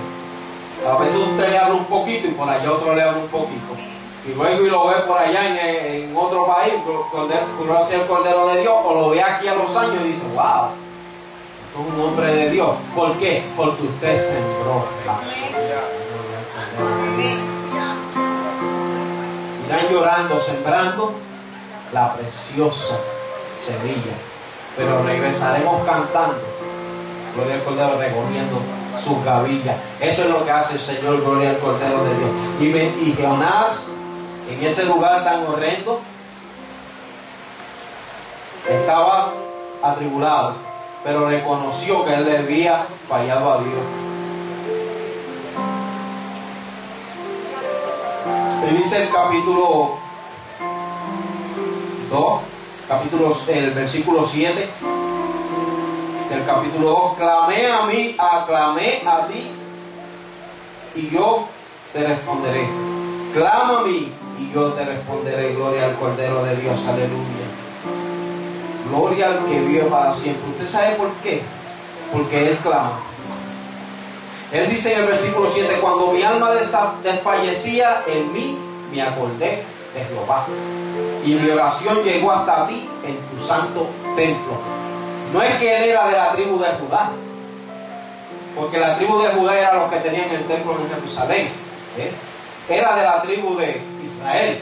A 0.91 0.97
veces 0.99 1.17
usted 1.17 1.51
le 1.51 1.59
habla 1.59 1.75
un 1.75 1.85
poquito 1.85 2.29
y 2.29 2.31
por 2.31 2.49
allá 2.49 2.73
otro 2.73 2.95
le 2.95 3.03
habla 3.03 3.19
un 3.19 3.29
poquito 3.29 3.77
y 4.27 4.35
luego 4.35 4.65
y 4.65 4.71
lo 4.71 4.87
ve 4.87 4.95
por 5.07 5.19
allá 5.19 5.49
en, 5.49 6.17
otro 6.17 6.47
país, 6.47 6.75
conoce 7.59 7.97
el 7.97 8.07
Cordero 8.07 8.49
de 8.49 8.61
Dios, 8.61 8.75
o 8.85 8.95
lo 8.95 9.11
ve 9.11 9.21
aquí 9.21 9.49
a 9.49 9.55
los 9.55 9.75
años 9.77 9.97
y 10.05 10.09
dice, 10.09 10.25
wow, 10.35 10.71
es 11.73 11.95
un 11.95 12.01
hombre 12.01 12.35
de 12.35 12.51
Dios. 12.51 12.77
¿Por 12.95 13.17
qué? 13.19 13.45
Porque 13.57 13.83
usted 13.85 14.19
sembró 14.19 14.85
Irán 19.67 19.89
llorando, 19.91 20.39
sembrando 20.39 21.13
la 21.93 22.15
preciosa 22.15 22.99
semilla. 23.61 24.13
Pero 24.77 25.03
regresaremos 25.03 25.87
cantando. 25.87 26.41
Gloria 27.35 27.55
al 27.55 27.63
Cordero 27.63 27.99
recogiendo 27.99 28.61
sus 29.03 29.25
gavillas. 29.25 29.77
Eso 30.01 30.25
es 30.25 30.29
lo 30.29 30.45
que 30.45 30.51
hace 30.51 30.75
el 30.75 30.81
Señor, 30.81 31.23
gloria 31.23 31.51
al 31.51 31.59
Cordero 31.59 32.05
de 32.05 32.19
Dios. 32.19 32.33
Y, 32.61 32.65
me, 32.67 32.85
y 32.85 33.17
Jonás 33.19 33.93
en 34.51 34.63
ese 34.67 34.85
lugar 34.85 35.25
tan 35.25 35.47
horrendo, 35.47 36.01
estaba 38.69 39.33
atribulado, 39.83 40.55
pero 41.05 41.29
reconoció 41.29 42.05
que 42.05 42.15
él 42.15 42.25
le 42.25 42.39
había 42.39 42.87
fallado 43.09 43.53
a 43.53 43.59
Dios. 43.59 43.83
Y 48.71 48.77
dice 48.77 49.03
el 49.03 49.11
capítulo 49.11 49.99
2, 52.11 52.41
capítulo, 52.89 53.37
el 53.49 53.71
versículo 53.73 54.27
7 54.27 54.69
del 56.31 56.45
capítulo 56.47 56.89
2, 56.91 57.17
clamé 57.17 57.67
a 57.67 57.83
mí, 57.87 58.17
aclamé 58.19 59.03
a 59.05 59.27
ti, 59.27 59.51
y 60.95 61.11
yo 61.11 61.47
te 61.93 62.07
responderé. 62.07 62.69
Clama 63.35 63.81
a 63.81 63.83
mí 63.83 64.13
y 64.39 64.53
yo 64.53 64.73
te 64.73 64.85
responderé, 64.85 65.55
gloria 65.55 65.87
al 65.87 65.97
Cordero 65.97 66.45
de 66.45 66.57
Dios, 66.57 66.87
aleluya. 66.87 67.52
Gloria 68.89 69.29
al 69.29 69.45
que 69.47 69.61
vive 69.61 69.85
para 69.85 70.13
siempre. 70.13 70.51
¿Usted 70.51 70.67
sabe 70.67 70.95
por 70.97 71.11
qué? 71.23 71.43
Porque 72.13 72.51
Él 72.51 72.57
clama. 72.63 72.99
Él 74.53 74.69
dice 74.69 74.93
en 74.93 75.01
el 75.01 75.07
versículo 75.07 75.49
7, 75.49 75.79
cuando 75.81 76.13
mi 76.13 76.23
alma 76.23 76.51
desfallecía 77.03 78.03
en 78.07 78.33
mí, 78.33 78.59
me 78.93 79.03
acordé 79.03 79.65
de 79.95 80.05
Jehová. 80.09 80.47
Y 81.25 81.35
mi 81.35 81.51
oración 81.51 82.03
llegó 82.05 82.33
hasta 82.33 82.67
ti 82.67 82.89
en 83.07 83.17
tu 83.29 83.43
santo 83.43 83.89
templo. 84.15 84.53
No 85.33 85.43
es 85.43 85.55
que 85.57 85.77
él 85.77 85.85
era 85.85 86.07
de 86.07 86.13
la 86.13 86.33
tribu 86.33 86.59
de 86.59 86.69
Judá, 86.75 87.11
porque 88.55 88.79
la 88.79 88.97
tribu 88.99 89.23
de 89.23 89.31
Judá 89.31 89.59
era 89.59 89.75
los 89.75 89.91
que 89.91 90.01
tenían 90.01 90.29
el 90.29 90.45
templo 90.45 90.77
en 90.79 90.95
Jerusalén. 90.95 91.49
¿eh? 91.97 92.13
era 92.69 92.97
de 92.97 93.03
la 93.03 93.23
tribu 93.23 93.57
de 93.57 93.81
Israel. 94.03 94.59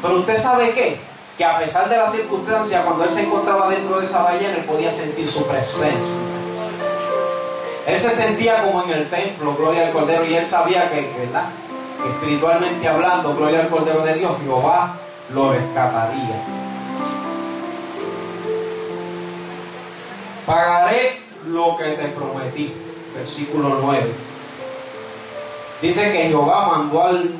Pero 0.00 0.18
usted 0.18 0.36
sabe 0.38 0.72
qué? 0.72 0.98
Que 1.36 1.44
a 1.44 1.58
pesar 1.58 1.88
de 1.88 1.96
las 1.96 2.12
circunstancias, 2.12 2.84
cuando 2.84 3.04
él 3.04 3.10
se 3.10 3.22
encontraba 3.22 3.68
dentro 3.68 4.00
de 4.00 4.06
esa 4.06 4.22
ballena, 4.22 4.56
él 4.56 4.64
podía 4.64 4.90
sentir 4.90 5.28
su 5.28 5.46
presencia. 5.46 6.20
Él 7.86 7.98
se 7.98 8.10
sentía 8.10 8.62
como 8.62 8.84
en 8.84 8.90
el 8.90 9.10
templo, 9.10 9.54
gloria 9.56 9.86
al 9.86 9.92
Cordero, 9.92 10.24
y 10.24 10.34
él 10.34 10.46
sabía 10.46 10.90
que, 10.90 11.10
¿verdad? 11.18 11.48
espiritualmente 12.06 12.88
hablando, 12.88 13.34
gloria 13.34 13.60
al 13.60 13.68
Cordero 13.68 14.02
de 14.02 14.14
Dios, 14.14 14.32
Jehová 14.42 14.96
lo 15.32 15.52
rescataría. 15.52 16.44
Pagaré 20.46 21.22
lo 21.46 21.76
que 21.76 21.84
te 21.84 22.08
prometí. 22.08 22.74
Versículo 23.14 23.78
9. 23.82 24.10
Dice 25.82 26.12
que 26.12 26.28
Jehová 26.28 26.68
mandó 26.68 27.02
al 27.04 27.30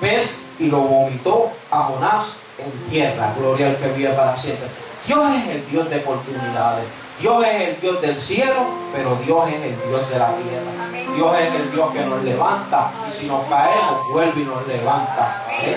pez 0.00 0.40
y 0.58 0.66
lo 0.68 0.78
vomitó 0.78 1.50
a 1.70 1.82
Jonás 1.82 2.38
en 2.64 2.90
tierra. 2.90 3.32
Gloria 3.38 3.68
al 3.68 3.76
que 3.76 3.88
vive 3.88 4.10
para 4.10 4.36
siempre. 4.36 4.68
Dios 5.06 5.34
es 5.34 5.56
el 5.56 5.70
Dios 5.70 5.90
de 5.90 5.96
oportunidades. 5.96 6.84
Dios 7.20 7.44
es 7.44 7.68
el 7.68 7.80
Dios 7.80 8.00
del 8.00 8.18
cielo, 8.18 8.64
pero 8.94 9.14
Dios 9.16 9.48
es 9.48 9.62
el 9.62 9.76
Dios 9.88 10.10
de 10.10 10.18
la 10.18 10.32
tierra. 10.36 11.14
Dios 11.14 11.36
es 11.38 11.54
el 11.54 11.70
Dios 11.70 11.92
que 11.92 12.00
nos 12.04 12.22
levanta 12.24 12.90
y 13.06 13.10
si 13.10 13.26
nos 13.26 13.44
caemos, 13.44 14.00
vuelve 14.12 14.40
y 14.40 14.44
nos 14.44 14.66
levanta. 14.66 15.44
¿Eh? 15.62 15.76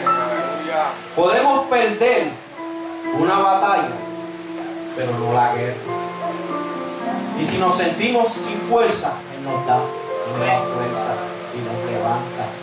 Podemos 1.15 1.65
perder 1.67 2.29
una 3.19 3.39
batalla, 3.39 3.89
pero 4.95 5.11
no 5.19 5.33
la 5.33 5.53
guerra. 5.53 5.75
Y 7.39 7.45
si 7.45 7.57
nos 7.57 7.75
sentimos 7.75 8.31
sin 8.31 8.57
fuerza, 8.69 9.13
Él 9.35 9.43
nos 9.43 9.65
da 9.65 9.79
nueva 10.37 10.61
fuerza 10.61 11.13
y 11.53 11.57
nos 11.57 11.91
levanta. 11.91 12.62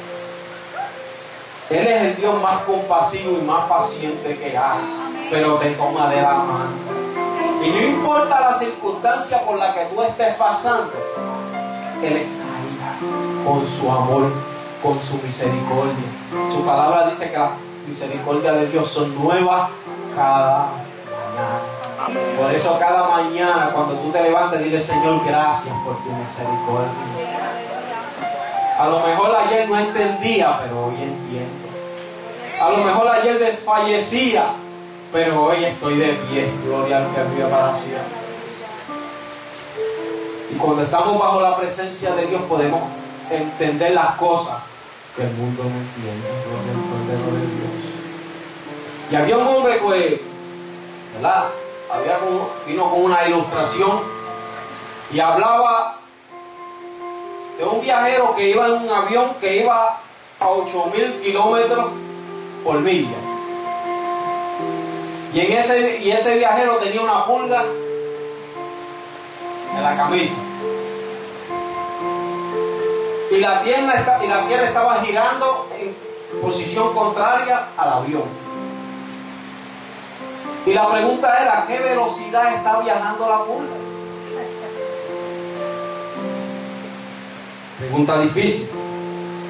Él 1.70 1.86
es 1.86 2.02
el 2.02 2.16
Dios 2.16 2.42
más 2.42 2.62
compasivo 2.62 3.38
y 3.38 3.42
más 3.42 3.68
paciente 3.68 4.36
que 4.36 4.58
hay, 4.58 4.80
pero 5.30 5.54
te 5.54 5.70
toma 5.70 6.08
de 6.08 6.20
la 6.20 6.34
mano. 6.34 6.72
Y 7.62 7.70
no 7.70 7.80
importa 7.80 8.40
la 8.40 8.54
circunstancia 8.58 9.38
por 9.38 9.56
la 9.56 9.72
que 9.72 9.84
tú 9.84 10.02
estés 10.02 10.34
pasando, 10.34 10.92
Él 12.02 12.16
está 12.16 12.42
ahí 12.42 13.44
con 13.46 13.64
su 13.64 13.88
amor, 13.88 14.32
con 14.82 14.98
su 14.98 15.18
misericordia. 15.18 16.10
Su 16.52 16.62
palabra 16.62 17.08
dice 17.08 17.30
que 17.30 17.38
la 17.38 17.52
misericordia 17.86 18.52
de 18.52 18.66
Dios 18.66 18.90
son 18.90 19.14
nuevas 19.14 19.70
cada 20.16 20.70
mañana. 22.08 22.36
Por 22.36 22.50
eso 22.52 22.78
cada 22.80 23.08
mañana 23.10 23.70
cuando 23.72 23.94
tú 23.94 24.10
te 24.10 24.20
levantes, 24.22 24.64
dile 24.64 24.80
Señor, 24.80 25.24
gracias 25.24 25.74
por 25.84 25.96
tu 26.02 26.10
misericordia. 26.10 26.90
A 28.76 28.88
lo 28.88 29.06
mejor 29.06 29.36
ayer 29.36 29.68
no 29.68 29.78
entendía, 29.78 30.58
pero 30.62 30.86
hoy 30.86 30.94
entiendo. 30.94 31.59
A 32.60 32.68
lo 32.68 32.76
mejor 32.76 33.08
ayer 33.08 33.38
desfallecía, 33.38 34.50
pero 35.10 35.44
hoy 35.44 35.64
estoy 35.64 35.96
de 35.96 36.08
pie. 36.08 36.52
Gloria 36.66 36.98
al 36.98 37.14
que 37.14 37.22
vive 37.34 37.48
para 37.48 37.74
siempre. 37.74 38.20
Y 40.52 40.56
cuando 40.56 40.82
estamos 40.82 41.18
bajo 41.18 41.40
la 41.40 41.56
presencia 41.56 42.14
de 42.14 42.26
Dios 42.26 42.42
podemos 42.42 42.82
entender 43.30 43.94
las 43.94 44.14
cosas 44.16 44.58
que 45.16 45.22
el 45.22 45.30
mundo 45.30 45.62
no 45.62 45.70
entiende. 45.70 46.28
Y 49.10 49.16
había 49.16 49.38
un 49.38 49.46
hombre 49.46 49.78
que, 49.78 50.22
¿verdad? 51.14 51.46
Había 51.90 52.18
vino 52.66 52.90
con 52.90 53.04
una 53.04 53.26
ilustración 53.26 54.02
y 55.14 55.18
hablaba 55.18 55.96
de 57.56 57.64
un 57.64 57.80
viajero 57.80 58.36
que 58.36 58.50
iba 58.50 58.66
en 58.66 58.72
un 58.72 58.90
avión 58.90 59.34
que 59.40 59.62
iba 59.62 59.98
a 60.38 60.48
8000 60.48 61.22
kilómetros 61.22 61.86
por 62.64 62.80
milla. 62.80 63.16
Y, 65.32 65.40
en 65.40 65.52
ese, 65.52 65.98
y 65.98 66.10
ese 66.10 66.38
viajero 66.38 66.76
tenía 66.78 67.00
una 67.02 67.24
pulga 67.24 67.64
en 69.76 69.82
la 69.82 69.96
camisa. 69.96 70.34
Y 73.30 73.36
la, 73.36 73.62
tierra, 73.62 74.20
y 74.24 74.26
la 74.26 74.46
tierra 74.48 74.64
estaba 74.64 75.00
girando 75.02 75.68
en 75.78 75.94
posición 76.40 76.92
contraria 76.92 77.68
al 77.76 77.92
avión. 77.92 78.24
Y 80.66 80.74
la 80.74 80.90
pregunta 80.90 81.40
era, 81.40 81.62
¿a 81.62 81.66
qué 81.66 81.78
velocidad 81.78 82.54
está 82.54 82.80
viajando 82.80 83.28
la 83.28 83.38
pulga? 83.44 83.76
Pregunta 87.78 88.20
difícil. 88.20 88.68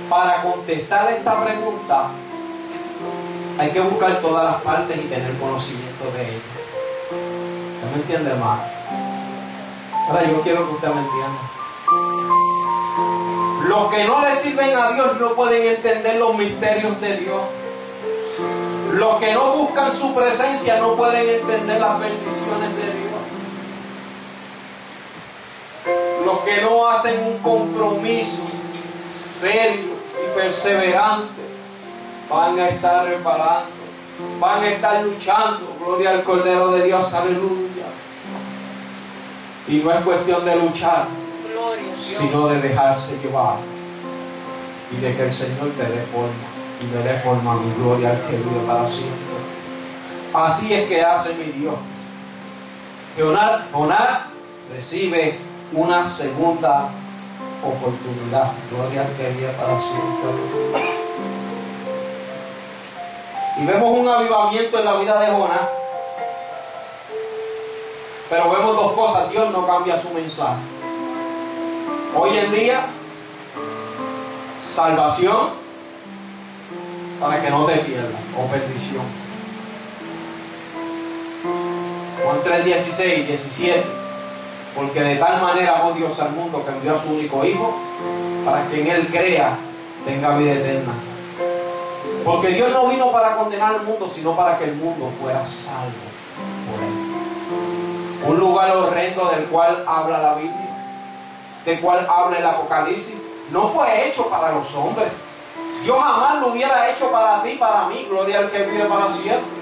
Para 0.08 0.42
contestar 0.42 1.12
esta 1.12 1.44
pregunta 1.44 2.10
hay 3.60 3.70
que 3.72 3.80
buscar 3.80 4.20
todas 4.22 4.52
las 4.52 4.62
partes 4.62 4.96
y 4.96 5.06
tener 5.06 5.36
conocimiento 5.36 6.10
de 6.16 6.30
ellas. 6.30 6.42
¿Usted 7.74 7.90
me 7.90 7.96
entiende 7.96 8.34
más? 8.36 8.60
Ahora 10.08 10.26
yo 10.30 10.40
quiero 10.40 10.66
que 10.66 10.74
usted 10.76 10.88
me 10.88 11.00
entienda. 11.00 11.40
Los 13.68 13.90
que 13.92 14.04
no 14.04 14.22
le 14.22 14.34
sirven 14.34 14.74
a 14.74 14.92
Dios 14.92 15.20
no 15.20 15.34
pueden 15.34 15.76
entender 15.76 16.16
los 16.16 16.34
misterios 16.38 16.98
de 17.02 17.16
Dios. 17.18 17.42
Los 18.94 19.20
que 19.20 19.34
no 19.34 19.52
buscan 19.52 19.92
su 19.92 20.14
presencia 20.14 20.80
no 20.80 20.94
pueden 20.94 21.28
entender 21.28 21.82
las 21.82 22.00
bendiciones 22.00 22.76
de 22.76 22.86
Dios. 22.86 23.10
Los 26.24 26.38
que 26.40 26.62
no 26.62 26.88
hacen 26.88 27.22
un 27.26 27.38
compromiso 27.40 28.44
serio 29.14 29.90
y 30.24 30.34
perseverante 30.34 31.49
van 32.30 32.58
a 32.58 32.68
estar 32.68 33.04
reparando, 33.06 33.70
van 34.38 34.62
a 34.62 34.68
estar 34.68 35.04
luchando. 35.04 35.76
Gloria 35.78 36.10
al 36.10 36.22
Cordero 36.22 36.70
de 36.70 36.84
Dios, 36.84 37.12
aleluya. 37.12 37.86
Y 39.66 39.76
no 39.78 39.92
es 39.92 40.00
cuestión 40.02 40.44
de 40.44 40.56
luchar, 40.56 41.06
sino 41.98 42.48
de 42.48 42.60
dejarse 42.60 43.18
llevar 43.18 43.56
y 44.92 45.00
de 45.00 45.16
que 45.16 45.24
el 45.24 45.32
Señor 45.32 45.68
te 45.76 45.84
dé 45.84 46.02
forma 46.12 46.50
y 46.80 46.84
me 46.86 47.02
dé 47.02 47.18
forma 47.20 47.54
mi 47.54 47.72
gloria 47.74 48.10
al 48.10 48.22
que 48.22 48.36
vive 48.36 48.66
para 48.66 48.88
siempre. 48.88 49.30
Así 50.32 50.72
es 50.72 50.88
que 50.88 51.02
hace 51.02 51.34
mi 51.34 51.52
Dios. 51.52 51.74
Jonar, 53.18 54.26
recibe 54.72 55.38
una 55.72 56.06
segunda 56.06 56.88
oportunidad. 57.62 58.52
Gloria 58.70 59.02
al 59.02 59.12
que 59.16 59.30
vive 59.30 59.52
para 59.52 59.80
siempre. 59.80 60.99
Y 63.58 63.66
vemos 63.66 63.90
un 63.90 64.08
avivamiento 64.08 64.78
en 64.78 64.84
la 64.84 64.94
vida 64.94 65.20
de 65.20 65.26
Jonás. 65.26 65.68
Pero 68.28 68.50
vemos 68.50 68.76
dos 68.76 68.92
cosas. 68.92 69.30
Dios 69.30 69.50
no 69.50 69.66
cambia 69.66 69.98
su 69.98 70.10
mensaje. 70.10 70.60
Hoy 72.16 72.38
en 72.38 72.52
día, 72.52 72.86
salvación 74.62 75.50
para 77.20 77.42
que 77.42 77.50
no 77.50 77.66
te 77.66 77.76
pierdas 77.78 78.20
o 78.38 78.46
perdición. 78.46 79.02
Juan 82.24 82.38
3, 82.44 82.64
16, 82.64 83.26
17. 83.26 83.84
Porque 84.76 85.00
de 85.00 85.16
tal 85.16 85.42
manera 85.42 85.80
amó 85.80 85.92
Dios 85.92 86.18
al 86.20 86.30
mundo 86.30 86.64
que 86.64 86.70
envió 86.70 86.94
a 86.94 86.98
su 86.98 87.10
único 87.10 87.44
Hijo 87.44 87.74
para 88.44 88.66
que 88.68 88.80
en 88.80 88.86
Él 88.86 89.08
crea 89.08 89.56
tenga 90.04 90.36
vida 90.36 90.52
eterna. 90.52 91.09
Porque 92.24 92.48
Dios 92.48 92.70
no 92.72 92.88
vino 92.88 93.10
para 93.10 93.36
condenar 93.36 93.74
al 93.74 93.82
mundo, 93.82 94.06
sino 94.08 94.36
para 94.36 94.58
que 94.58 94.64
el 94.64 94.74
mundo 94.74 95.10
fuera 95.20 95.44
salvo 95.44 95.90
por 96.70 96.82
Él. 96.82 98.30
Un 98.32 98.38
lugar 98.38 98.76
horrendo 98.76 99.30
del 99.30 99.44
cual 99.46 99.84
habla 99.86 100.18
la 100.18 100.34
Biblia 100.34 100.70
del 101.64 101.80
cual 101.80 102.06
habla 102.08 102.38
el 102.38 102.46
Apocalipsis, 102.46 103.16
no 103.50 103.68
fue 103.68 104.08
hecho 104.08 104.26
para 104.28 104.52
los 104.52 104.74
hombres. 104.74 105.08
Dios 105.82 105.98
jamás 105.98 106.40
lo 106.40 106.48
hubiera 106.48 106.90
hecho 106.90 107.10
para 107.10 107.42
ti, 107.42 107.56
para 107.58 107.86
mí, 107.86 108.06
gloria 108.08 108.40
al 108.40 108.50
que 108.50 108.64
vive 108.64 108.84
para 108.84 109.10
siempre. 109.10 109.60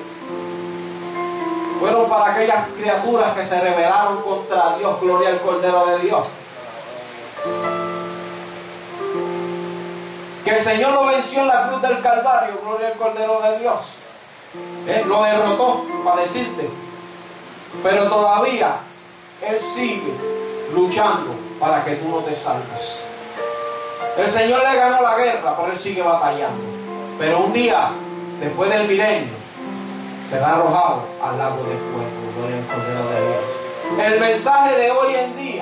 Fueron 1.81 2.09
para 2.09 2.33
aquellas 2.33 2.69
criaturas 2.77 3.35
que 3.35 3.47
se 3.47 3.61
rebelaron 3.61 4.21
contra 4.23 4.77
Dios, 4.77 5.01
gloria 5.01 5.29
al 5.31 5.41
Cordero 5.41 5.87
de 5.87 5.99
Dios. 6.01 6.29
Que 10.49 10.57
el 10.57 10.63
Señor 10.63 10.93
lo 10.93 11.05
venció 11.05 11.43
en 11.43 11.49
la 11.49 11.69
cruz 11.69 11.83
del 11.83 12.01
Calvario, 12.01 12.59
gloria 12.65 12.87
al 12.87 12.95
Cordero 12.95 13.39
de 13.43 13.59
Dios. 13.59 13.99
¿Eh? 14.87 15.05
Lo 15.07 15.23
derrotó, 15.23 15.85
para 16.03 16.23
decirte. 16.23 16.71
Pero 17.83 18.09
todavía 18.09 18.77
Él 19.47 19.61
sigue 19.61 20.11
luchando 20.73 21.35
para 21.61 21.85
que 21.85 21.97
tú 21.97 22.09
no 22.09 22.21
te 22.21 22.35
salves. 22.35 23.11
El 24.17 24.27
Señor 24.27 24.61
le 24.61 24.75
ganó 24.75 25.03
la 25.03 25.19
guerra, 25.19 25.55
pero 25.55 25.71
Él 25.71 25.79
sigue 25.79 26.01
batallando. 26.01 26.65
Pero 27.19 27.41
un 27.41 27.53
día, 27.53 27.91
después 28.41 28.71
del 28.71 28.89
milenio, 28.89 29.35
será 30.31 30.55
arrojado 30.55 31.03
al 31.23 31.37
lago 31.37 31.63
de 31.65 31.77
fuego, 31.77 32.09
gloria 32.39 32.57
al 32.57 32.65
Cordero 32.65 33.11
de 33.11 33.29
Dios. 33.29 34.13
El 34.15 34.21
mensaje 34.21 34.77
de 34.79 34.91
hoy 34.93 35.15
en 35.15 35.37
día 35.37 35.58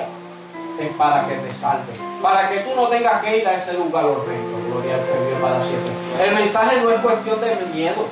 es 0.79 0.95
para 0.95 1.27
que 1.27 1.35
te 1.35 1.51
salves, 1.51 1.99
para 2.21 2.49
que 2.49 2.59
tú 2.59 2.75
no 2.75 2.87
tengas 2.87 3.21
que 3.21 3.37
ir 3.37 3.47
a 3.47 3.55
ese 3.55 3.73
lugar 3.73 4.05
horrendo, 4.05 4.57
gloria 4.69 4.95
al 4.95 5.01
que 5.01 5.25
vive 5.25 5.41
para 5.41 5.63
siempre. 5.63 5.91
El 6.23 6.35
mensaje 6.35 6.81
no 6.81 6.91
es 6.91 6.99
cuestión 6.99 7.41
de 7.41 7.55
miedo. 7.73 8.05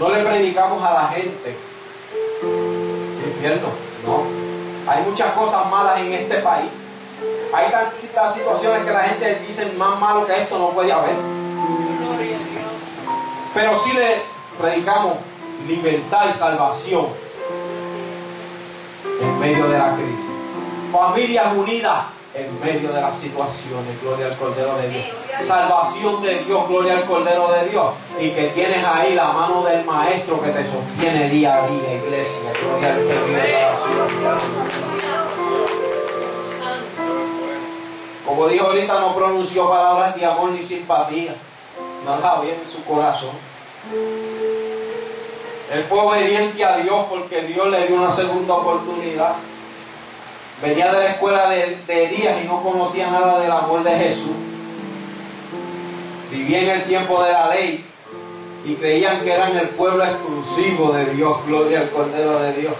No 0.00 0.08
le 0.10 0.24
predicamos 0.24 0.82
a 0.84 0.92
la 0.92 1.08
gente 1.08 1.56
infierno, 3.26 3.68
no. 4.06 4.90
Hay 4.90 5.02
muchas 5.02 5.32
cosas 5.32 5.66
malas 5.70 6.00
en 6.00 6.12
este 6.12 6.36
país. 6.36 6.70
Hay 7.52 7.70
tantas 7.70 8.00
situaciones 8.32 8.84
que 8.84 8.92
la 8.92 9.00
gente 9.00 9.42
dice 9.46 9.72
más 9.76 9.98
malo 9.98 10.26
que 10.26 10.40
esto 10.40 10.58
no 10.58 10.70
puede 10.70 10.92
haber. 10.92 11.16
Pero 13.54 13.76
si 13.76 13.92
le 13.92 14.22
predicamos 14.60 15.14
libertad 15.66 16.26
y 16.28 16.32
salvación 16.32 17.06
en 19.20 19.38
medio 19.38 19.68
de 19.68 19.78
la 19.78 19.94
crisis. 19.94 20.30
Familias 20.92 21.52
unidas 21.56 22.04
en 22.34 22.60
medio 22.60 22.92
de 22.92 23.00
las 23.00 23.16
situaciones. 23.16 24.00
Gloria 24.02 24.26
al 24.26 24.36
Cordero 24.36 24.76
de 24.76 24.88
Dios. 24.90 25.04
Salvación 25.38 26.22
de 26.22 26.44
Dios, 26.44 26.68
gloria 26.68 26.98
al 26.98 27.04
Cordero 27.04 27.50
de 27.52 27.68
Dios. 27.68 27.94
Y 28.20 28.30
que 28.30 28.48
tienes 28.48 28.84
ahí 28.84 29.14
la 29.14 29.32
mano 29.32 29.64
del 29.64 29.84
Maestro 29.84 30.40
que 30.40 30.50
te 30.50 30.64
sostiene 30.64 31.28
día 31.28 31.64
a 31.64 31.68
día, 31.68 31.94
iglesia. 31.94 32.50
Gloria 32.60 32.94
al 32.94 33.02
Cordero 33.02 33.68
Como 38.26 38.48
dijo 38.48 38.66
ahorita, 38.66 39.00
no 39.00 39.14
pronunció 39.14 39.68
palabras 39.68 40.14
de 40.14 40.26
amor 40.26 40.50
ni 40.50 40.62
simpatía. 40.62 41.34
No 42.04 42.20
la 42.20 42.30
había 42.30 42.54
en 42.54 42.66
su 42.66 42.84
corazón. 42.84 43.30
Él 45.72 45.84
fue 45.86 46.00
obediente 46.00 46.64
a 46.64 46.78
Dios 46.78 47.06
porque 47.10 47.42
Dios 47.42 47.68
le 47.68 47.86
dio 47.86 47.96
una 47.96 48.10
segunda 48.10 48.54
oportunidad. 48.54 49.34
Venía 50.62 50.90
de 50.92 50.98
la 50.98 51.10
escuela 51.10 51.50
de, 51.50 51.78
Elías 51.86 52.42
y 52.42 52.46
no 52.46 52.62
conocía 52.62 53.10
nada 53.10 53.38
del 53.38 53.50
amor 53.50 53.82
de 53.84 53.94
Jesús. 53.94 54.36
Vivía 56.30 56.60
en 56.62 56.68
el 56.70 56.84
tiempo 56.84 57.22
de 57.22 57.32
la 57.32 57.48
ley 57.50 57.84
y 58.64 58.74
creían 58.74 59.20
que 59.20 59.32
eran 59.32 59.56
el 59.56 59.68
pueblo 59.70 60.04
exclusivo 60.04 60.92
de 60.92 61.06
Dios, 61.14 61.36
gloria 61.46 61.80
al 61.80 61.90
Cordero 61.90 62.38
de 62.40 62.52
Dios. 62.54 62.74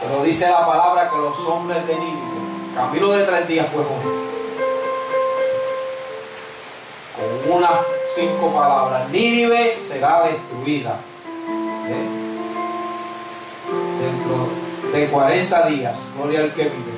Pero 0.00 0.22
dice 0.22 0.48
la 0.48 0.66
palabra 0.66 1.10
que 1.10 1.16
los 1.16 1.38
hombres 1.46 1.86
de 1.86 1.94
Nínive, 1.94 2.74
camino 2.74 3.10
de 3.10 3.24
tres 3.24 3.48
días 3.48 3.66
fue 3.72 3.84
con 3.84 3.96
Con 7.14 7.56
unas 7.56 7.72
cinco 8.14 8.52
palabras, 8.52 9.08
Nínive 9.10 9.78
será 9.86 10.24
destruida. 10.24 10.98
De 14.92 15.08
40 15.08 15.66
días. 15.68 15.98
Gloria 16.16 16.40
al 16.40 16.52
que 16.52 16.64
vive. 16.64 16.92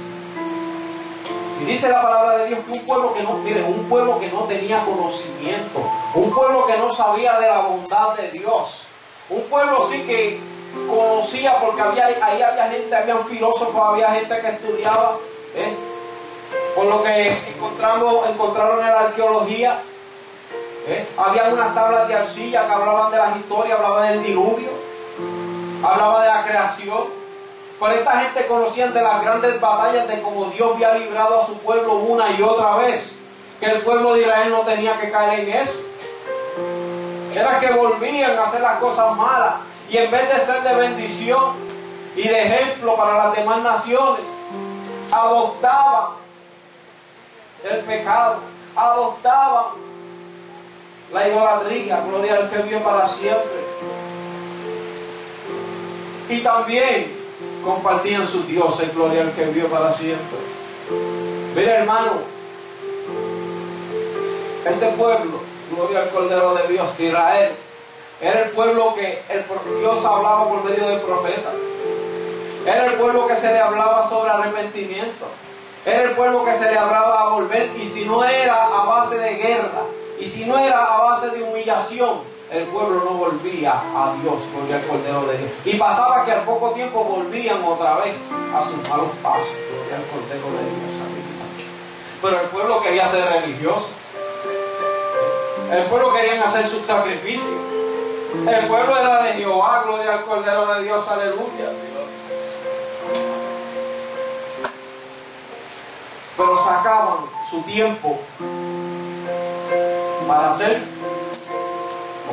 Y 1.61 1.65
dice 1.67 1.89
la 1.89 2.03
palabra 2.03 2.39
de 2.39 2.49
Dios 2.49 2.61
que 2.67 2.73
un 2.73 2.87
pueblo 2.87 3.15
que 3.15 3.23
no, 3.23 3.35
mire, 3.35 3.63
un 3.63 3.89
pueblo 3.89 4.19
que 4.19 4.29
no 4.29 4.41
tenía 4.43 4.85
conocimiento, 4.85 5.81
un 6.15 6.31
pueblo 6.35 6.67
que 6.67 6.77
no 6.77 6.93
sabía 6.93 7.39
de 7.39 7.47
la 7.47 7.61
bondad 7.61 8.15
de 8.17 8.31
Dios, 8.33 8.87
un 9.31 9.43
pueblo 9.43 9.87
sí 9.89 10.03
que 10.03 10.41
conocía 10.89 11.57
porque 11.61 11.81
había, 11.81 12.07
ahí 12.07 12.43
había 12.43 12.69
gente, 12.69 12.95
había 12.95 13.17
filósofos, 13.19 13.81
había 13.81 14.11
gente 14.11 14.41
que 14.41 14.49
estudiaba, 14.49 15.17
¿eh? 15.55 15.75
por 16.75 16.87
lo 16.87 17.03
que 17.03 17.29
encontramos, 17.55 18.29
encontraron 18.29 18.81
en 18.81 18.87
la 18.87 19.01
arqueología, 19.01 19.81
¿eh? 20.89 21.07
había 21.17 21.45
unas 21.45 21.75
tablas 21.75 22.09
de 22.09 22.15
arcilla 22.15 22.67
que 22.67 22.73
hablaban 22.73 23.13
de 23.13 23.19
las 23.19 23.37
historias, 23.37 23.79
hablaban 23.79 24.09
del 24.09 24.25
diluvio, 24.25 24.71
hablaba 25.83 26.23
de 26.23 26.29
la 26.29 26.45
creación, 26.45 27.24
Por 27.85 27.93
esta 27.93 28.19
gente 28.19 28.47
conocían 28.47 28.95
de 28.95 29.03
las 29.03 29.23
grandes 29.23 29.61
batallas 29.61 30.09
de 30.09 30.23
cómo 30.23 30.47
Dios 30.47 30.75
había 30.75 30.95
librado 30.95 31.43
a 31.43 31.45
su 31.45 31.59
pueblo 31.59 31.97
una 31.97 32.31
y 32.31 32.41
otra 32.41 32.77
vez. 32.77 33.19
Que 33.61 33.67
el 33.67 33.83
pueblo 33.83 34.15
de 34.15 34.23
Israel 34.23 34.53
no 34.53 34.61
tenía 34.61 34.99
que 34.99 35.11
caer 35.11 35.41
en 35.41 35.51
eso. 35.51 35.81
Era 37.35 37.61
que 37.61 37.69
volvían 37.73 38.39
a 38.39 38.43
hacer 38.43 38.63
las 38.63 38.79
cosas 38.79 39.15
malas. 39.15 39.57
Y 39.91 39.99
en 39.99 40.11
vez 40.11 40.33
de 40.33 40.41
ser 40.41 40.63
de 40.63 40.75
bendición 40.75 41.57
y 42.17 42.27
de 42.27 42.43
ejemplo 42.47 42.97
para 42.97 43.19
las 43.19 43.37
demás 43.37 43.63
naciones, 43.63 44.25
adoptaban 45.13 46.13
el 47.71 47.81
pecado, 47.81 48.39
adoptaban 48.75 49.65
la 51.13 51.29
idolatría, 51.29 52.01
gloria 52.01 52.37
al 52.37 52.49
que 52.49 52.63
vive 52.63 52.81
para 52.81 53.07
siempre. 53.07 53.63
Y 56.31 56.41
también 56.41 57.24
compartían 57.65 58.27
sus 58.27 58.47
dioses, 58.47 58.95
gloria 58.95 59.23
al 59.23 59.33
que 59.33 59.47
vive 59.47 59.69
para 59.69 59.93
siempre. 59.93 60.39
Mira 61.55 61.79
hermano, 61.79 62.13
este 64.65 64.87
pueblo, 64.89 65.41
gloria 65.75 66.03
al 66.03 66.11
Cordero 66.11 66.55
de 66.55 66.69
Dios 66.69 66.97
de 66.99 67.05
Israel, 67.07 67.53
era 68.21 68.43
el 68.45 68.51
pueblo 68.51 68.95
que 68.95 69.23
el 69.29 69.45
Dios 69.81 70.05
hablaba 70.05 70.49
por 70.49 70.65
medio 70.65 70.89
del 70.89 71.01
profeta. 71.01 71.51
Era 72.65 72.87
el 72.87 72.95
pueblo 72.95 73.27
que 73.27 73.37
se 73.37 73.53
le 73.53 73.59
hablaba 73.59 74.09
sobre 74.09 74.31
arrepentimiento. 74.31 75.27
Era 75.85 76.05
el 76.05 76.11
pueblo 76.13 76.45
que 76.45 76.55
se 76.55 76.71
le 76.71 76.79
hablaba 76.79 77.21
a 77.21 77.29
volver. 77.31 77.71
Y 77.77 77.87
si 77.87 78.05
no 78.05 78.25
era 78.25 78.65
a 78.65 78.85
base 78.87 79.19
de 79.19 79.35
guerra, 79.35 79.83
y 80.19 80.27
si 80.27 80.47
no 80.47 80.59
era 80.59 80.83
a 80.83 81.03
base 81.03 81.31
de 81.31 81.43
humillación, 81.43 82.21
el 82.51 82.65
pueblo 82.67 83.03
no 83.05 83.11
volvía 83.19 83.73
a 83.73 84.15
Dios, 84.23 84.41
volvía 84.55 84.77
al 84.77 84.87
Cordero 84.87 85.27
de 85.27 85.39
Dios. 85.39 85.51
Y 85.65 85.77
pasaba 85.77 86.25
que 86.25 86.33
al 86.33 86.43
poco 86.43 86.71
tiempo 86.71 87.05
volvían 87.05 87.63
otra 87.65 87.97
vez 87.97 88.15
a 88.55 88.63
sus 88.63 88.89
malos 88.89 89.11
pasos, 89.23 89.57
volvía 89.71 89.97
al 89.97 90.05
Cordero 90.07 90.47
de 90.57 90.65
Dios. 90.65 91.15
Pero 92.23 92.41
el 92.41 92.49
pueblo 92.49 92.81
quería 92.81 93.09
ser 93.09 93.25
religioso. 93.29 93.89
El 95.71 95.85
pueblo 95.85 96.13
quería 96.13 96.43
hacer 96.45 96.67
su 96.67 96.81
sacrificio. 96.85 97.55
El 98.49 98.67
pueblo 98.67 98.97
era 98.97 99.23
de 99.23 99.33
Jehová, 99.35 99.83
gloria 99.87 100.15
al 100.15 100.25
Cordero 100.25 100.75
de 100.75 100.83
Dios, 100.85 101.09
aleluya. 101.09 101.71
Pero 106.37 106.59
sacaban 106.59 107.19
su 107.49 107.63
tiempo 107.63 108.19
para 110.27 110.51
hacer, 110.51 110.83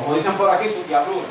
como 0.02 0.14
dicen 0.16 0.34
por 0.34 0.50
aquí, 0.50 0.68
su 0.68 0.82
diablura. 0.88 1.26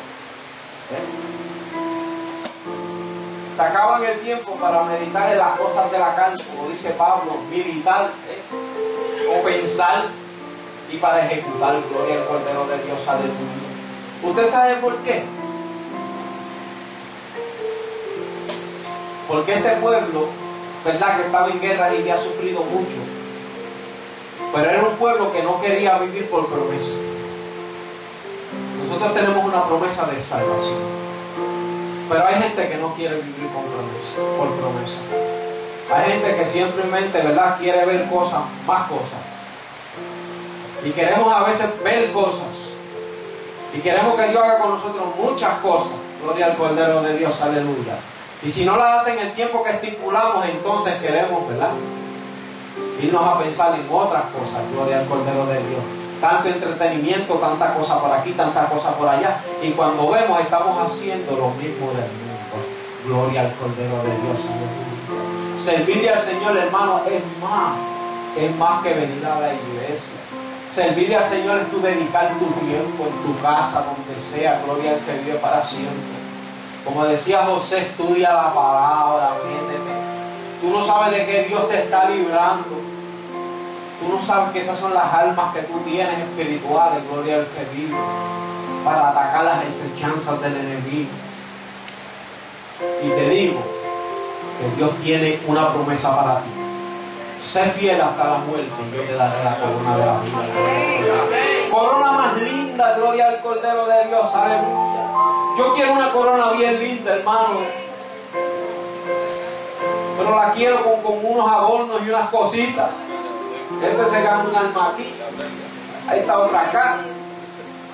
Sacaban 3.55 4.03
el 4.03 4.19
tiempo 4.21 4.55
para 4.59 4.83
meditar 4.83 5.31
en 5.31 5.37
las 5.37 5.59
cosas 5.59 5.91
de 5.91 5.99
la 5.99 6.15
carne, 6.15 6.41
como 6.55 6.69
dice 6.69 6.91
Pablo, 6.91 7.37
militar 7.49 8.11
¿eh? 8.29 9.37
o 9.37 9.43
pensar 9.43 10.05
y 10.89 10.97
para 10.97 11.25
ejecutar 11.25 11.77
gloria 11.89 12.15
al 12.15 12.27
Cordero 12.27 12.65
de 12.67 12.83
Dios, 12.83 13.07
aleluya. 13.07 13.35
¿Usted 14.23 14.47
sabe 14.47 14.75
por 14.77 14.95
qué? 14.97 15.23
Porque 19.27 19.53
este 19.53 19.69
pueblo, 19.77 20.27
¿verdad? 20.85 21.17
Que 21.17 21.25
estaba 21.25 21.49
en 21.49 21.61
guerra 21.61 21.93
y 21.93 21.97
había 21.99 22.17
sufrido 22.17 22.63
mucho. 22.63 22.97
Pero 24.53 24.69
era 24.69 24.83
un 24.83 24.95
pueblo 24.95 25.31
que 25.31 25.43
no 25.43 25.61
quería 25.61 25.97
vivir 25.99 26.29
por 26.29 26.47
promesa. 26.47 26.93
Nosotros 28.91 29.13
tenemos 29.13 29.45
una 29.45 29.63
promesa 29.63 30.05
de 30.07 30.19
salvación. 30.19 30.79
Pero 32.09 32.27
hay 32.27 32.35
gente 32.35 32.67
que 32.67 32.75
no 32.75 32.93
quiere 32.93 33.15
vivir 33.15 33.47
con 33.53 33.63
promesa, 33.63 34.37
por 34.37 34.49
promesa. 34.59 34.99
Hay 35.95 36.11
gente 36.11 36.35
que 36.35 36.45
simplemente, 36.45 37.21
¿verdad? 37.21 37.57
Quiere 37.57 37.85
ver 37.85 38.09
cosas, 38.09 38.41
más 38.67 38.89
cosas. 38.89 39.21
Y 40.83 40.91
queremos 40.91 41.31
a 41.31 41.45
veces 41.45 41.81
ver 41.83 42.11
cosas 42.11 42.47
y 43.73 43.79
queremos 43.79 44.17
que 44.17 44.27
Dios 44.27 44.43
haga 44.43 44.59
con 44.59 44.71
nosotros 44.71 45.03
muchas 45.17 45.59
cosas. 45.59 45.93
Gloria 46.21 46.47
al 46.47 46.57
Cordero 46.57 47.01
de 47.01 47.17
Dios, 47.17 47.41
aleluya. 47.41 47.95
Y 48.43 48.49
si 48.49 48.65
no 48.65 48.75
las 48.75 49.01
hace 49.01 49.13
en 49.13 49.27
el 49.27 49.33
tiempo 49.33 49.63
que 49.63 49.71
estipulamos, 49.71 50.45
entonces 50.45 50.95
queremos, 50.95 51.47
¿verdad? 51.47 51.71
Irnos 53.01 53.25
a 53.25 53.39
pensar 53.39 53.79
en 53.79 53.87
otras 53.89 54.23
cosas. 54.25 54.61
Gloria 54.73 54.99
al 54.99 55.07
Cordero 55.07 55.45
de 55.45 55.59
Dios. 55.59 56.00
Tanto 56.21 56.47
entretenimiento, 56.47 57.33
tanta 57.35 57.73
cosa 57.73 57.99
por 57.99 58.11
aquí, 58.11 58.31
tanta 58.33 58.65
cosa 58.65 58.95
por 58.95 59.09
allá. 59.09 59.41
Y 59.63 59.71
cuando 59.71 60.07
vemos, 60.11 60.39
estamos 60.39 60.77
haciendo 60.85 61.31
lo 61.31 61.49
mismo 61.49 61.87
del 61.91 62.11
mundo. 62.13 62.31
Gloria 63.07 63.41
al 63.41 63.53
Cordero 63.53 63.97
de 64.03 64.11
Dios, 64.21 64.45
aleluya. 64.45 65.57
Servirle 65.57 66.09
al 66.11 66.19
Señor, 66.19 66.55
hermano, 66.55 67.01
es 67.09 67.23
más. 67.41 67.73
Es 68.37 68.55
más 68.55 68.83
que 68.83 68.93
venir 68.93 69.25
a 69.25 69.39
la 69.39 69.51
iglesia. 69.51 70.21
Servirle 70.69 71.15
al 71.15 71.25
Señor 71.25 71.59
es 71.59 71.71
tu 71.71 71.81
dedicar 71.81 72.29
tu 72.37 72.45
tiempo 72.65 73.07
en 73.07 73.23
tu 73.23 73.41
casa, 73.41 73.83
donde 73.83 74.21
sea, 74.21 74.61
gloria 74.63 74.91
al 74.91 74.99
que 74.99 75.23
vive 75.23 75.37
para 75.39 75.63
siempre. 75.63 76.21
Como 76.85 77.03
decía 77.05 77.45
José, 77.45 77.79
estudia 77.81 78.31
la 78.31 78.53
palabra, 78.53 79.31
métete. 79.43 79.91
Tú 80.61 80.69
no 80.69 80.81
sabes 80.81 81.11
de 81.11 81.25
qué 81.25 81.43
Dios 81.43 81.67
te 81.67 81.83
está 81.83 82.07
librando. 82.07 82.90
Tú 84.01 84.09
no 84.09 84.21
sabes 84.21 84.51
que 84.51 84.59
esas 84.59 84.77
son 84.77 84.93
las 84.93 85.13
almas 85.13 85.53
que 85.53 85.61
tú 85.61 85.79
tienes 85.85 86.19
espirituales, 86.19 87.03
gloria 87.09 87.37
al 87.37 87.45
que 87.45 87.93
para 88.83 89.09
atacar 89.09 89.45
las 89.45 89.63
enseñanzas 89.63 90.41
del 90.41 90.57
enemigo. 90.57 91.09
Y 93.03 93.09
te 93.09 93.29
digo 93.29 93.61
que 94.59 94.75
Dios 94.75 94.91
tiene 95.03 95.39
una 95.47 95.71
promesa 95.71 96.15
para 96.15 96.39
ti 96.39 96.61
Sé 97.41 97.65
fiel 97.71 97.99
hasta 97.99 98.23
la 98.23 98.37
muerte 98.37 98.69
y 98.69 98.95
yo 98.95 99.01
te 99.01 99.15
daré 99.15 99.43
la 99.43 99.57
corona 99.57 99.97
de 99.97 100.05
la 100.05 100.19
vida. 100.19 101.69
Corona 101.71 102.11
más 102.11 102.41
linda, 102.41 102.93
gloria 102.97 103.27
al 103.29 103.41
Cordero 103.41 103.87
de 103.87 104.07
Dios, 104.07 104.35
aleluya. 104.35 105.01
Yo 105.57 105.73
quiero 105.73 105.93
una 105.93 106.11
corona 106.11 106.51
bien 106.51 106.79
linda, 106.79 107.15
hermano. 107.15 107.59
Pero 110.17 110.35
la 110.35 110.51
quiero 110.53 110.83
con, 110.83 111.25
unos 111.25 111.51
adornos 111.51 112.01
y 112.05 112.09
unas 112.09 112.29
cositas. 112.29 112.89
Este 113.81 114.05
se 114.05 114.21
gana 114.21 114.43
un 114.43 114.55
alma 114.55 114.91
aquí. 114.93 115.13
Ahí 116.07 116.19
está 116.19 116.37
otra 116.37 116.61
acá. 116.61 116.97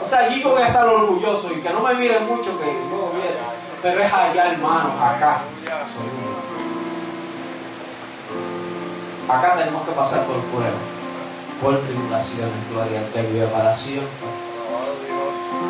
O 0.03 0.05
sea, 0.05 0.19
allí 0.19 0.41
yo 0.41 0.51
voy 0.51 0.61
a 0.61 0.67
estar 0.67 0.85
orgulloso 0.87 1.51
y 1.53 1.61
que 1.61 1.69
no 1.69 1.81
me 1.81 1.93
miren 1.95 2.27
mucho 2.27 2.57
que 2.59 2.65
yo 2.65 3.11
Pero 3.81 4.01
es 4.01 4.13
allá, 4.13 4.51
hermanos, 4.51 4.93
acá. 5.01 5.41
Acá 9.29 9.55
tenemos 9.57 9.83
que 9.83 9.91
pasar 9.91 10.23
por 10.25 10.37
pruebas, 10.37 10.73
por 11.61 11.79
tribulaciones, 11.81 12.69
gloria 12.71 12.99
al 12.99 13.05
que 13.07 13.21
vive. 13.23 13.47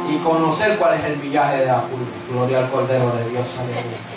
Y 0.10 0.18
conocer 0.20 0.78
cuál 0.78 0.96
es 0.96 1.04
el 1.06 1.16
villaje 1.16 1.58
de 1.58 1.66
la 1.66 1.82
pulpa, 1.82 2.18
gloria 2.30 2.60
al 2.60 2.70
Cordero 2.70 3.12
de 3.12 3.30
Dios. 3.30 3.58
Aleluya. 3.60 4.17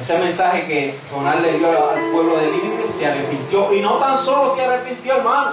Ese 0.00 0.18
mensaje 0.18 0.66
que 0.66 0.98
Jonás 1.12 1.40
le 1.40 1.58
dio 1.58 1.68
al 1.68 2.10
pueblo 2.10 2.36
de 2.36 2.46
Nínive 2.48 2.88
se 2.88 3.06
arrepintió. 3.06 3.72
Y 3.72 3.80
no 3.80 3.94
tan 3.94 4.18
solo 4.18 4.50
se 4.50 4.64
arrepintió, 4.64 5.16
hermano. 5.16 5.52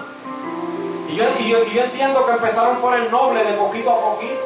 Y 1.09 1.15
yo, 1.15 1.25
y, 1.39 1.49
yo, 1.49 1.63
y 1.63 1.73
yo, 1.75 1.83
entiendo 1.83 2.25
que 2.25 2.31
empezaron 2.31 2.77
por 2.77 2.95
el 2.95 3.11
noble 3.11 3.43
de 3.43 3.53
poquito 3.53 3.91
a 3.91 4.01
poquito. 4.01 4.41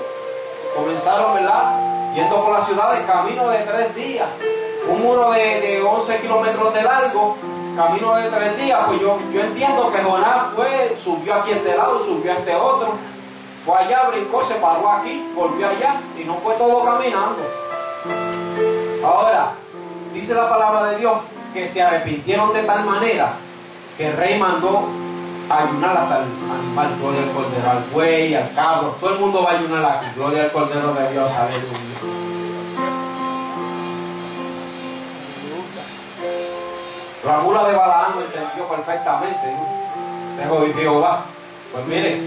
Comenzaron, 0.75 1.35
¿verdad? 1.35 2.13
Yendo 2.15 2.43
por 2.43 2.53
la 2.53 2.61
ciudad 2.61 2.97
en 2.99 3.05
camino 3.05 3.49
de 3.49 3.59
tres 3.59 3.95
días 3.95 4.27
un 4.87 5.01
muro 5.01 5.31
de, 5.31 5.81
11 5.81 6.19
kilómetros 6.19 6.73
de 6.73 6.83
largo, 6.83 7.37
camino 7.75 8.15
de 8.15 8.29
tres 8.29 8.57
días, 8.57 8.79
pues 8.87 9.01
yo, 9.01 9.17
yo 9.33 9.41
entiendo 9.41 9.91
que 9.91 10.01
Jonás 10.01 10.53
fue, 10.55 10.95
subió 10.95 11.35
aquí 11.35 11.51
este 11.51 11.75
lado, 11.75 11.99
subió 11.99 12.31
este 12.31 12.55
otro, 12.55 12.93
fue 13.65 13.77
allá, 13.79 14.09
brincó, 14.09 14.43
se 14.43 14.55
paró 14.55 14.89
aquí, 14.89 15.27
volvió 15.35 15.67
allá 15.67 15.95
y 16.19 16.23
no 16.23 16.35
fue 16.35 16.53
todo 16.55 16.83
caminando. 16.85 17.41
Ahora, 19.03 19.53
dice 20.16 20.34
la 20.34 20.49
palabra 20.49 20.86
de 20.91 20.97
Dios 20.97 21.13
que 21.53 21.68
se 21.68 21.84
arrepintieron 21.84 22.53
de 22.53 22.63
tal 22.63 22.86
manera 22.86 23.34
que 23.97 24.07
el 24.07 24.18
rey 24.18 24.39
mandó 24.39 24.88
ayunar 25.49 25.97
hasta 25.97 26.18
el 26.20 26.24
animal, 26.24 26.95
gloria 26.99 27.22
al 27.22 27.32
cordero, 27.32 27.70
al 27.70 27.84
buey, 27.93 28.34
al 28.34 28.53
cabro, 28.55 28.95
todo 28.99 29.13
el 29.13 29.20
mundo 29.20 29.43
va 29.43 29.51
a 29.51 29.57
ayunar 29.59 29.86
aquí, 29.86 30.07
gloria 30.16 30.43
al 30.43 30.51
cordero 30.51 30.93
de 30.93 31.11
Dios, 31.11 31.32
aleluya. 31.36 32.26
La 37.26 37.39
mula 37.39 37.68
de 37.68 37.76
Balaam 37.76 38.16
lo 38.16 38.22
entendió 38.26 38.68
perfectamente. 38.68 39.51
¿no? 39.51 40.68
Se 40.68 40.74
Jehová. 40.74 41.26
Pues 41.74 41.86
mire, 41.88 42.22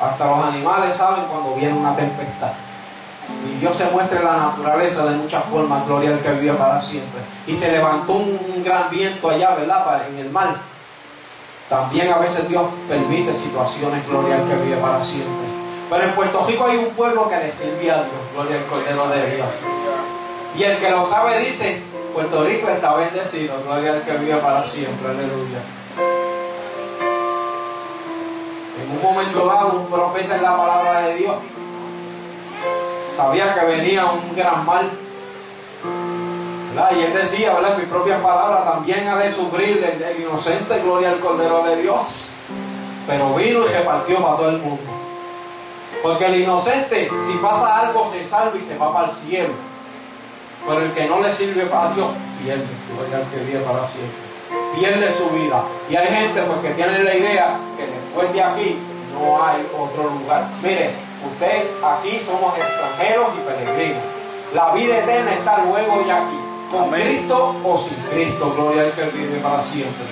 hasta 0.00 0.24
los 0.24 0.44
animales 0.44 0.96
saben 0.96 1.24
cuando 1.24 1.56
viene 1.56 1.74
una 1.76 1.96
tempestad. 1.96 2.52
Y 3.48 3.60
Dios 3.60 3.74
se 3.74 3.86
muestra 3.86 4.18
en 4.18 4.24
la 4.24 4.36
naturaleza 4.36 5.04
de 5.06 5.16
muchas 5.16 5.44
formas, 5.44 5.86
gloria 5.86 6.10
al 6.10 6.20
que 6.20 6.32
vive 6.32 6.54
para 6.54 6.80
siempre. 6.80 7.20
Y 7.46 7.54
se 7.54 7.72
levantó 7.72 8.14
un, 8.14 8.62
gran 8.64 8.88
viento 8.90 9.28
allá, 9.28 9.54
¿verdad? 9.54 10.08
En 10.08 10.18
el 10.18 10.30
mar. 10.30 10.56
También 11.68 12.12
a 12.12 12.18
veces 12.18 12.48
Dios 12.48 12.64
permite 12.88 13.32
situaciones, 13.34 14.06
gloria 14.08 14.36
al 14.36 14.48
que 14.48 14.54
vive 14.56 14.76
para 14.76 15.02
siempre. 15.04 15.46
Pero 15.90 16.04
en 16.04 16.14
Puerto 16.14 16.44
Rico 16.46 16.66
hay 16.66 16.78
un 16.78 16.90
pueblo 16.90 17.28
que 17.28 17.36
le 17.36 17.52
sirve 17.52 17.90
a 17.90 17.96
Dios, 17.96 18.06
gloria 18.34 18.56
al 18.56 18.64
Cordero 18.66 19.08
de 19.08 19.36
Dios. 19.36 19.48
Y 20.56 20.62
el 20.62 20.78
que 20.78 20.90
lo 20.90 21.04
sabe 21.04 21.38
dice, 21.40 21.82
Puerto 22.12 22.44
Rico 22.44 22.68
está 22.68 22.94
bendecido, 22.94 23.54
gloria 23.66 23.92
al 23.92 24.02
que 24.02 24.12
vive 24.16 24.36
para 24.36 24.62
siempre, 24.64 25.08
aleluya. 25.08 25.60
En 28.82 28.90
un 28.90 29.02
momento 29.02 29.46
dado, 29.46 29.80
un 29.80 29.86
profeta 29.86 30.36
en 30.36 30.42
la 30.42 30.56
palabra 30.56 31.00
de 31.00 31.14
Dios 31.16 31.34
sabía 33.16 33.54
que 33.54 33.66
venía 33.66 34.06
un 34.06 34.36
gran 34.36 34.64
mal. 34.66 34.90
Y 36.96 37.00
él 37.00 37.14
decía, 37.14 37.54
¿verdad? 37.54 37.78
mis 37.78 37.86
propias 37.86 38.20
palabras, 38.20 38.64
también 38.64 39.06
ha 39.06 39.16
de 39.16 39.30
sufrir 39.30 39.84
el, 39.84 40.20
inocente, 40.20 40.80
gloria 40.80 41.10
al 41.10 41.20
Cordero 41.20 41.62
de 41.64 41.82
Dios. 41.82 42.32
Pero 43.06 43.34
vino 43.34 43.64
y 43.64 43.68
repartió 43.68 44.20
para 44.20 44.36
todo 44.36 44.48
el 44.50 44.58
mundo. 44.58 44.82
Porque 46.02 46.26
el 46.26 46.40
inocente, 46.40 47.08
si 47.22 47.38
pasa 47.38 47.80
algo, 47.80 48.10
se 48.10 48.24
salva 48.24 48.56
y 48.58 48.60
se 48.60 48.76
va 48.76 48.92
para 48.92 49.08
el 49.08 49.14
cielo. 49.14 49.54
Pero 50.66 50.80
el 50.80 50.92
que 50.92 51.06
no 51.06 51.20
le 51.20 51.32
sirve 51.32 51.64
para 51.66 51.94
Dios, 51.94 52.08
pierde, 52.42 52.66
gloria 52.92 53.18
al 53.18 53.30
que 53.30 53.44
vive 53.44 53.60
para 53.60 53.86
siempre. 53.88 54.24
Pierde 54.78 55.12
su 55.12 55.30
vida. 55.30 55.62
Y 55.88 55.96
hay 55.96 56.08
gente 56.08 56.42
pues, 56.42 56.58
que 56.60 56.70
tiene 56.70 57.04
la 57.04 57.14
idea 57.14 57.56
que 57.76 57.86
después 57.86 58.32
de 58.32 58.42
aquí 58.42 58.78
no 59.14 59.44
hay 59.44 59.66
otro 59.78 60.10
lugar. 60.10 60.46
Mire, 60.62 60.90
usted 61.32 61.70
aquí 61.82 62.20
somos 62.20 62.56
extranjeros 62.56 63.28
y 63.36 63.48
peregrinos. 63.48 64.02
La 64.54 64.72
vida 64.72 64.98
eterna 64.98 65.32
está 65.32 65.64
luego 65.64 66.02
de 66.04 66.12
aquí, 66.12 66.38
con 66.70 66.90
Cristo 66.90 67.54
o 67.64 67.78
sin 67.78 67.96
Cristo, 68.10 68.54
gloria 68.56 68.82
al 68.82 68.92
que 68.92 69.04
vive 69.06 69.38
para 69.40 69.62
siempre. 69.62 70.04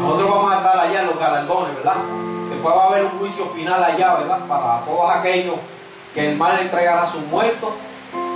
Nosotros 0.00 0.30
vamos 0.30 0.52
a 0.52 0.56
estar 0.56 0.78
allá 0.78 1.00
en 1.00 1.06
los 1.06 1.18
galardones, 1.18 1.76
¿verdad? 1.76 1.96
Después 2.50 2.74
va 2.74 2.84
a 2.84 2.86
haber 2.88 3.04
un 3.04 3.18
juicio 3.18 3.46
final 3.46 3.82
allá, 3.82 4.14
¿verdad? 4.16 4.38
Para 4.46 4.80
todos 4.84 5.10
aquellos 5.10 5.56
que 6.14 6.30
el 6.30 6.36
mal 6.36 6.56
le 6.56 6.62
entregará 6.62 7.02
a 7.02 7.06
sus 7.06 7.22
muertos, 7.26 7.70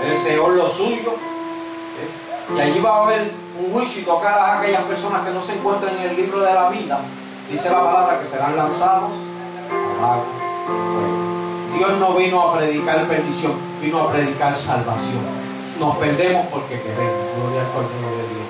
el 0.05 0.17
Señor 0.17 0.51
lo 0.53 0.69
suyo. 0.69 1.15
Y 2.57 2.61
allí 2.61 2.81
va 2.81 2.97
a 2.97 3.03
haber 3.05 3.33
un 3.59 3.73
juicio 3.73 4.03
y 4.03 4.05
tocar 4.05 4.39
a 4.39 4.61
aquellas 4.61 4.83
personas 4.83 5.23
que 5.25 5.31
no 5.31 5.43
se 5.43 5.55
encuentran 5.55 5.95
en 5.97 6.11
el 6.11 6.17
libro 6.17 6.41
de 6.41 6.55
la 6.55 6.69
vida 6.71 7.01
Dice 7.51 7.71
la 7.71 7.83
palabra 7.83 8.21
que 8.21 8.27
serán 8.27 8.57
lanzados 8.57 9.11
Dios 11.77 11.99
no 11.99 12.15
vino 12.15 12.43
a 12.43 12.59
predicar 12.59 13.07
perdición, 13.07 13.53
vino 13.81 14.01
a 14.01 14.13
predicar 14.13 14.55
salvación. 14.55 15.23
Nos 15.79 15.97
perdemos 15.99 16.47
porque 16.49 16.81
queremos, 16.81 17.37
gloria 17.37 17.61
al 17.61 17.69
Cordero 17.73 18.17
de 18.17 18.29
Dios. 18.35 18.47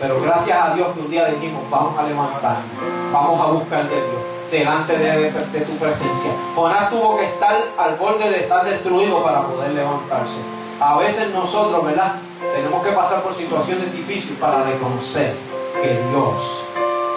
Pero 0.00 0.20
gracias 0.22 0.58
a 0.60 0.74
Dios 0.74 0.88
que 0.94 1.00
un 1.00 1.10
día 1.10 1.26
dijimos, 1.26 1.62
vamos 1.70 1.98
a 1.98 2.04
levantarnos, 2.04 2.66
vamos 3.12 3.40
a 3.40 3.50
buscar 3.50 3.88
de 3.88 3.96
Dios, 3.96 4.22
delante 4.50 4.96
de, 4.96 5.30
de 5.30 5.60
tu 5.62 5.72
presencia. 5.76 6.30
Jonás 6.54 6.88
tuvo 6.88 7.16
que 7.16 7.24
estar 7.24 7.56
al 7.76 7.96
borde 7.96 8.30
de 8.30 8.40
estar 8.40 8.64
destruido 8.64 9.24
para 9.24 9.42
poder 9.42 9.72
levantarse. 9.72 10.38
A 10.80 10.98
veces 10.98 11.30
nosotros, 11.30 11.84
¿verdad? 11.84 12.14
Tenemos 12.54 12.84
que 12.84 12.92
pasar 12.92 13.22
por 13.22 13.34
situaciones 13.34 13.92
difíciles 13.92 14.38
para 14.38 14.62
reconocer 14.62 15.34
que 15.82 15.88
Dios 16.10 16.64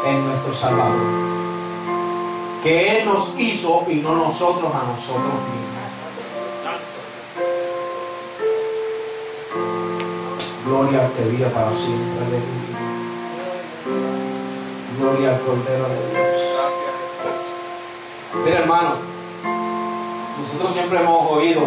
en 0.05 0.27
nuestro 0.27 0.53
Salvador. 0.53 1.30
Que 2.63 2.99
Él 2.99 3.05
nos 3.05 3.37
hizo 3.39 3.85
y 3.89 3.95
no 3.95 4.15
nosotros 4.15 4.71
a 4.73 4.85
nosotros 4.85 5.23
mismos. 5.25 5.71
Gloria 10.65 11.05
al 11.05 11.11
que 11.11 11.45
para 11.45 11.71
siempre. 11.71 12.39
Gloria 14.99 15.29
al 15.31 15.41
Cordero 15.41 15.89
de 15.89 16.11
Dios. 16.11 16.41
Mira 18.45 18.59
hermano, 18.59 18.95
nosotros 20.39 20.73
siempre 20.73 20.99
hemos 20.99 21.31
oído 21.31 21.61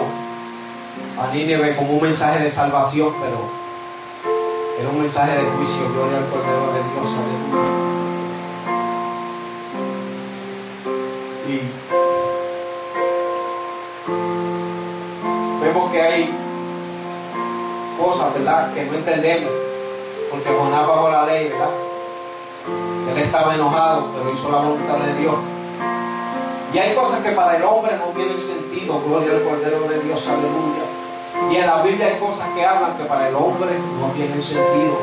a 1.20 1.34
Nínive 1.34 1.76
como 1.76 1.94
un 1.94 2.02
mensaje 2.02 2.42
de 2.42 2.50
salvación, 2.50 3.12
pero 3.20 3.38
era 4.80 4.88
un 4.88 5.00
mensaje 5.00 5.32
de 5.32 5.50
juicio. 5.50 5.92
Gloria 5.92 6.18
al 6.18 6.28
Cordero 6.28 6.72
de 6.72 6.80
Dios. 6.92 7.10
Aleluya. 7.18 8.03
Vemos 15.62 15.90
que 15.90 16.02
hay 16.02 16.30
cosas, 17.98 18.34
¿verdad?, 18.34 18.72
que 18.74 18.84
no 18.84 18.94
entendemos, 18.94 19.52
porque 20.30 20.50
Jonás 20.50 20.86
bajo 20.86 21.10
la 21.10 21.26
ley, 21.26 21.48
¿verdad? 21.48 21.70
Él 23.10 23.18
estaba 23.18 23.54
enojado, 23.54 24.10
pero 24.14 24.34
hizo 24.34 24.50
la 24.50 24.58
voluntad 24.58 24.96
de 24.98 25.14
Dios. 25.20 25.34
Y 26.72 26.78
hay 26.78 26.94
cosas 26.94 27.22
que 27.22 27.30
para 27.30 27.56
el 27.56 27.62
hombre 27.62 27.96
no 27.96 28.06
tienen 28.16 28.40
sentido, 28.40 29.00
gloria 29.06 29.32
al 29.32 29.44
Cordero 29.44 29.88
de 29.88 30.00
Dios, 30.00 30.26
aleluya. 30.26 31.52
Y 31.52 31.56
en 31.56 31.66
la 31.66 31.82
Biblia 31.82 32.06
hay 32.08 32.18
cosas 32.18 32.48
que 32.48 32.64
hablan 32.64 32.96
que 32.96 33.04
para 33.04 33.28
el 33.28 33.34
hombre 33.34 33.70
no 34.00 34.08
tienen 34.14 34.42
sentido. 34.42 34.98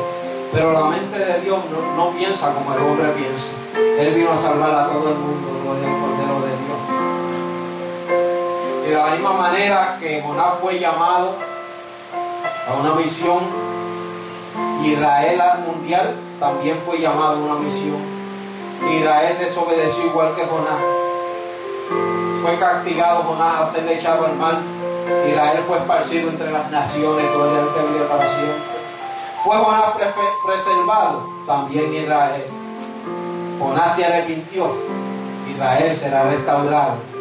Pero 0.52 0.72
la 0.72 0.84
mente 0.84 1.18
de 1.18 1.40
Dios 1.40 1.60
no, 1.70 1.96
no 1.96 2.10
piensa 2.10 2.52
como 2.52 2.74
el 2.74 2.82
hombre 2.82 3.08
piensa. 3.16 3.52
Él 3.98 4.14
vino 4.14 4.32
a 4.32 4.36
salvar 4.36 4.70
a 4.70 4.88
todo 4.88 5.08
el 5.08 5.18
mundo, 5.18 5.48
gloria 5.64 5.88
al 5.88 6.00
Cordero 6.00 6.11
de 8.86 8.94
la 8.94 9.06
misma 9.10 9.32
manera 9.32 9.96
que 10.00 10.20
Jonás 10.20 10.54
fue 10.60 10.78
llamado 10.78 11.34
a 12.68 12.80
una 12.80 12.94
misión, 12.94 13.38
Israel 14.82 15.40
al 15.40 15.60
mundial 15.60 16.16
también 16.40 16.80
fue 16.84 17.00
llamado 17.00 17.34
a 17.34 17.38
una 17.38 17.54
misión. 17.60 17.96
Israel 18.90 19.36
desobedeció 19.38 20.06
igual 20.06 20.34
que 20.34 20.44
Jonás. 20.44 20.80
Fue 22.42 22.58
castigado 22.58 23.22
Jonás 23.22 23.60
a 23.60 23.66
ser 23.66 23.88
echado 23.88 24.26
al 24.26 24.34
mar. 24.34 24.58
Israel 25.30 25.62
fue 25.66 25.78
esparcido 25.78 26.30
entre 26.30 26.50
las 26.50 26.68
naciones, 26.70 27.32
gloria 27.32 27.62
al 27.62 27.74
que 27.74 27.92
vive 27.92 28.04
para 28.06 28.28
siempre. 28.28 28.62
Fue 29.44 29.56
Jonás 29.56 29.94
preservado, 30.44 31.28
también 31.46 31.94
Israel. 31.94 32.46
Jonás 33.60 33.94
se 33.94 34.04
arrepintió, 34.04 34.66
Israel 35.54 35.94
será 35.94 36.24
restaurado 36.24 37.11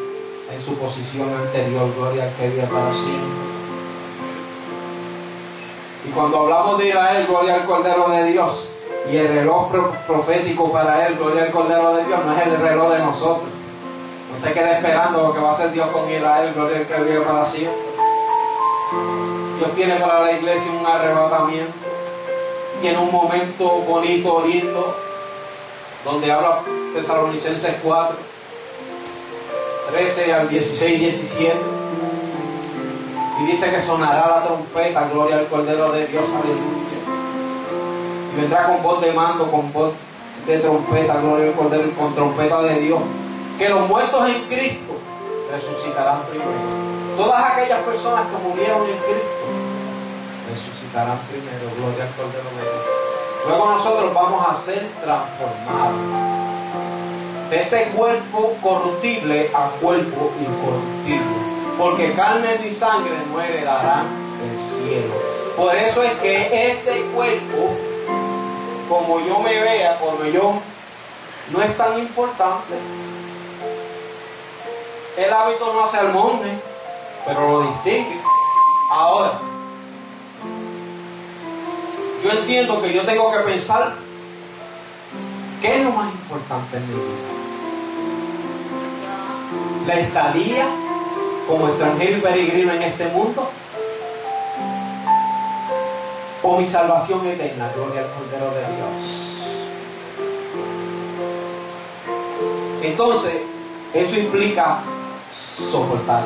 en 0.53 0.61
su 0.61 0.75
posición 0.75 1.33
anterior, 1.33 1.89
gloria 1.95 2.23
al 2.23 2.33
que 2.33 2.49
vive 2.49 2.67
para 2.67 2.93
siempre. 2.93 3.51
Y 6.07 6.11
cuando 6.11 6.39
hablamos 6.39 6.79
de 6.79 6.89
Israel, 6.89 7.27
gloria 7.27 7.55
al 7.55 7.65
Cordero 7.65 8.09
de 8.09 8.25
Dios, 8.25 8.69
y 9.11 9.17
el 9.17 9.27
reloj 9.29 9.71
profético 10.07 10.71
para 10.71 11.07
él, 11.07 11.15
gloria 11.15 11.43
al 11.43 11.51
Cordero 11.51 11.95
de 11.95 12.05
Dios, 12.05 12.19
no 12.25 12.37
es 12.37 12.47
el 12.47 12.57
reloj 12.57 12.91
de 12.91 12.99
nosotros. 12.99 13.49
No 14.31 14.37
se 14.37 14.53
quede 14.53 14.73
esperando 14.73 15.23
lo 15.23 15.33
que 15.33 15.39
va 15.39 15.49
a 15.49 15.53
hacer 15.53 15.71
Dios 15.71 15.89
con 15.89 16.09
Israel, 16.09 16.53
gloria 16.53 16.79
al 16.79 16.85
que 16.85 17.03
vive 17.03 17.21
para 17.21 17.45
siempre. 17.45 17.91
Dios 19.57 19.71
tiene 19.75 19.95
para 19.95 20.21
la 20.21 20.31
iglesia 20.31 20.71
un 20.71 20.85
arrebatamiento, 20.85 21.73
tiene 22.81 22.97
un 22.97 23.11
momento 23.11 23.69
bonito, 23.87 24.43
lindo, 24.45 24.95
donde 26.03 26.31
habla 26.31 26.61
Tesalonicenses 26.95 27.77
4, 27.83 28.30
13 29.91 30.33
al 30.33 30.49
16, 30.49 30.99
17. 30.99 31.53
Y 33.41 33.45
dice 33.45 33.69
que 33.69 33.81
sonará 33.81 34.27
la 34.27 34.43
trompeta, 34.43 35.09
gloria 35.11 35.37
al 35.37 35.47
Cordero 35.47 35.91
de 35.91 36.07
Dios, 36.07 36.25
aleluya. 36.25 36.81
Y 38.33 38.39
vendrá 38.41 38.67
con 38.67 38.81
voz 38.81 39.01
de 39.01 39.11
mando, 39.11 39.51
con 39.51 39.73
voz 39.73 39.93
de 40.47 40.59
trompeta, 40.59 41.19
gloria 41.19 41.47
al 41.47 41.53
Cordero 41.53 41.87
y 41.87 41.91
con 41.91 42.15
trompeta 42.15 42.61
de 42.61 42.79
Dios. 42.79 42.99
Que 43.57 43.67
los 43.69 43.87
muertos 43.89 44.29
en 44.29 44.43
Cristo 44.43 44.93
resucitarán 45.51 46.21
primero. 46.29 46.51
Todas 47.17 47.51
aquellas 47.51 47.81
personas 47.81 48.25
que 48.27 48.47
murieron 48.47 48.81
en 48.81 48.97
Cristo 48.97 49.29
resucitarán 50.49 51.19
primero, 51.29 51.69
gloria 51.77 52.03
al 52.05 52.11
Cordero 52.15 52.49
de 52.55 52.61
Dios. 52.61 53.47
Luego 53.47 53.65
nosotros 53.71 54.13
vamos 54.13 54.45
a 54.47 54.55
ser 54.55 54.87
transformados 55.03 56.50
de 57.51 57.63
este 57.63 57.83
cuerpo 57.89 58.55
corruptible 58.63 59.51
a 59.53 59.71
cuerpo 59.81 60.31
incorruptible. 60.39 61.51
Porque 61.77 62.13
carne 62.13 62.59
ni 62.63 62.71
sangre 62.71 63.11
no 63.29 63.41
heredarán 63.41 64.07
el 64.41 64.57
cielo. 64.57 65.13
Por 65.57 65.75
eso 65.75 66.01
es 66.01 66.13
que 66.19 66.71
este 66.71 67.01
cuerpo, 67.13 67.75
como 68.87 69.19
yo 69.19 69.39
me 69.39 69.59
vea, 69.59 69.99
como 69.99 70.23
yo, 70.23 70.53
no 71.51 71.61
es 71.61 71.75
tan 71.75 71.99
importante. 71.99 72.73
El 75.17 75.33
hábito 75.33 75.73
no 75.73 75.83
hace 75.83 75.97
al 75.97 76.13
monte, 76.13 76.47
pero 77.25 77.51
lo 77.51 77.67
distingue. 77.67 78.17
Ahora, 78.89 79.33
yo 82.23 82.31
entiendo 82.31 82.81
que 82.81 82.93
yo 82.93 83.05
tengo 83.05 83.29
que 83.33 83.39
pensar 83.39 83.95
qué 85.61 85.77
es 85.77 85.83
lo 85.85 85.91
más 85.91 86.11
importante 86.11 86.77
en 86.77 86.87
mi 86.87 86.93
vida. 86.93 87.05
La 89.87 89.99
estadía 89.99 90.65
como 91.47 91.67
extranjero 91.69 92.17
y 92.17 92.21
peregrino 92.21 92.73
en 92.73 92.81
este 92.83 93.07
mundo 93.07 93.49
o 96.43 96.57
mi 96.57 96.65
salvación 96.65 97.25
eterna, 97.27 97.71
gloria 97.75 98.01
al 98.01 98.07
Cordero 98.07 98.51
de 98.51 98.61
Dios. 98.75 99.31
Entonces, 102.81 103.41
eso 103.93 104.19
implica 104.19 104.79
soportar. 105.35 106.23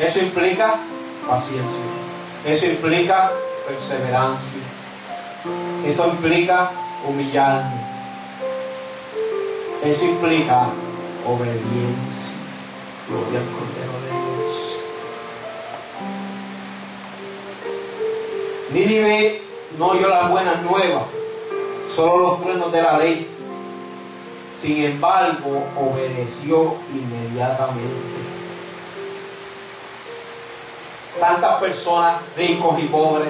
Eso 0.00 0.20
implica 0.20 0.76
paciencia. 1.28 1.84
Eso 2.46 2.66
implica 2.66 3.30
perseverancia. 3.66 4.62
Eso 5.86 6.08
implica 6.08 6.70
humillarme. 7.06 7.95
Eso 9.86 10.04
implica 10.04 10.66
obediencia. 11.24 12.34
Gloria 13.08 13.38
al 13.38 13.46
Cordero 13.46 13.94
de 14.02 14.10
Dios. 14.10 14.54
Nínive 18.72 19.42
no 19.78 19.86
oyó 19.90 20.08
las 20.08 20.28
buenas 20.28 20.60
nuevas, 20.62 21.04
solo 21.94 22.18
los 22.18 22.42
truenos 22.42 22.72
de 22.72 22.82
la 22.82 22.98
ley. 22.98 23.30
Sin 24.60 24.82
embargo, 24.82 25.68
obedeció 25.78 26.74
inmediatamente. 26.92 28.16
Tantas 31.20 31.60
personas, 31.60 32.22
ricos 32.36 32.76
y 32.80 32.86
pobres, 32.86 33.28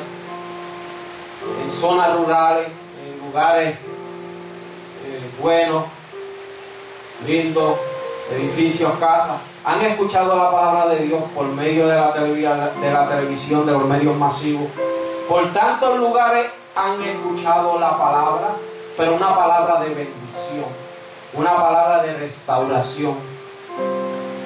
en 1.62 1.70
zonas 1.70 2.16
rurales, 2.16 2.68
en 3.04 3.26
lugares 3.26 3.74
eh, 3.74 5.30
buenos, 5.38 5.84
lindos, 7.24 7.78
edificios, 8.30 8.92
casas, 8.98 9.40
han 9.64 9.80
escuchado 9.82 10.36
la 10.36 10.50
palabra 10.50 10.94
de 10.94 11.06
Dios 11.06 11.22
por 11.34 11.46
medio 11.46 11.88
de 11.88 11.96
la, 11.96 12.12
de 12.12 12.92
la 12.92 13.08
televisión, 13.08 13.66
de 13.66 13.72
los 13.72 13.84
medios 13.84 14.16
masivos. 14.16 14.68
Por 15.28 15.52
tantos 15.52 15.98
lugares 15.98 16.46
han 16.74 17.02
escuchado 17.02 17.78
la 17.80 17.96
palabra, 17.96 18.50
pero 18.96 19.16
una 19.16 19.34
palabra 19.34 19.80
de 19.80 19.88
bendición, 19.88 20.66
una 21.34 21.56
palabra 21.56 22.02
de 22.02 22.16
restauración, 22.18 23.16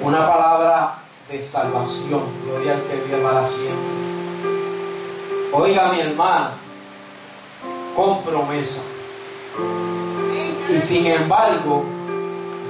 una 0.01 0.27
palabra 0.27 0.95
de 1.29 1.43
salvación. 1.45 2.21
Gloria 2.45 2.73
al 2.73 2.81
que 2.81 3.01
vive 3.05 3.17
para 3.21 3.47
siempre. 3.47 4.01
Oiga 5.53 5.91
mi 5.91 5.99
hermano, 5.99 6.49
con 7.95 8.21
promesa. 8.23 8.81
Y 10.73 10.79
sin 10.79 11.05
embargo, 11.07 11.83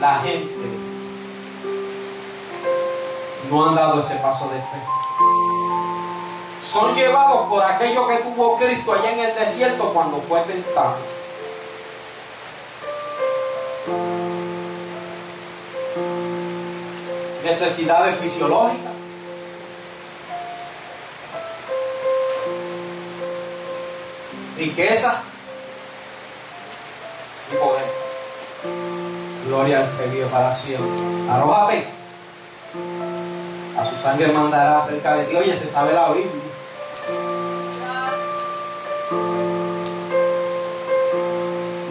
la 0.01 0.19
gente 0.21 0.49
no 3.51 3.69
han 3.69 3.75
dado 3.75 4.01
ese 4.01 4.15
paso 4.15 4.49
de 4.49 4.57
fe. 4.57 4.81
Son 6.59 6.95
llevados 6.95 7.47
por 7.47 7.63
aquello 7.63 8.07
que 8.07 8.17
tuvo 8.17 8.57
Cristo 8.57 8.93
allá 8.93 9.11
en 9.11 9.19
el 9.19 9.35
desierto 9.35 9.93
cuando 9.93 10.17
fue 10.21 10.41
tentado. 10.41 10.95
Necesidades 17.43 18.17
fisiológicas. 18.19 18.93
Riqueza 24.57 25.21
y 27.51 27.55
poder. 27.55 28.00
Gloria 29.51 29.79
al 29.79 30.09
vive 30.09 30.27
para 30.27 30.55
siempre. 30.55 30.89
Arróbate. 31.29 31.83
A 33.77 33.85
su 33.85 34.01
sangre 34.01 34.31
mandará 34.31 34.79
cerca 34.79 35.15
de 35.15 35.25
ti. 35.25 35.35
Oye, 35.35 35.53
se 35.53 35.67
sabe 35.67 35.93
la 35.93 36.07
Biblia. 36.13 36.31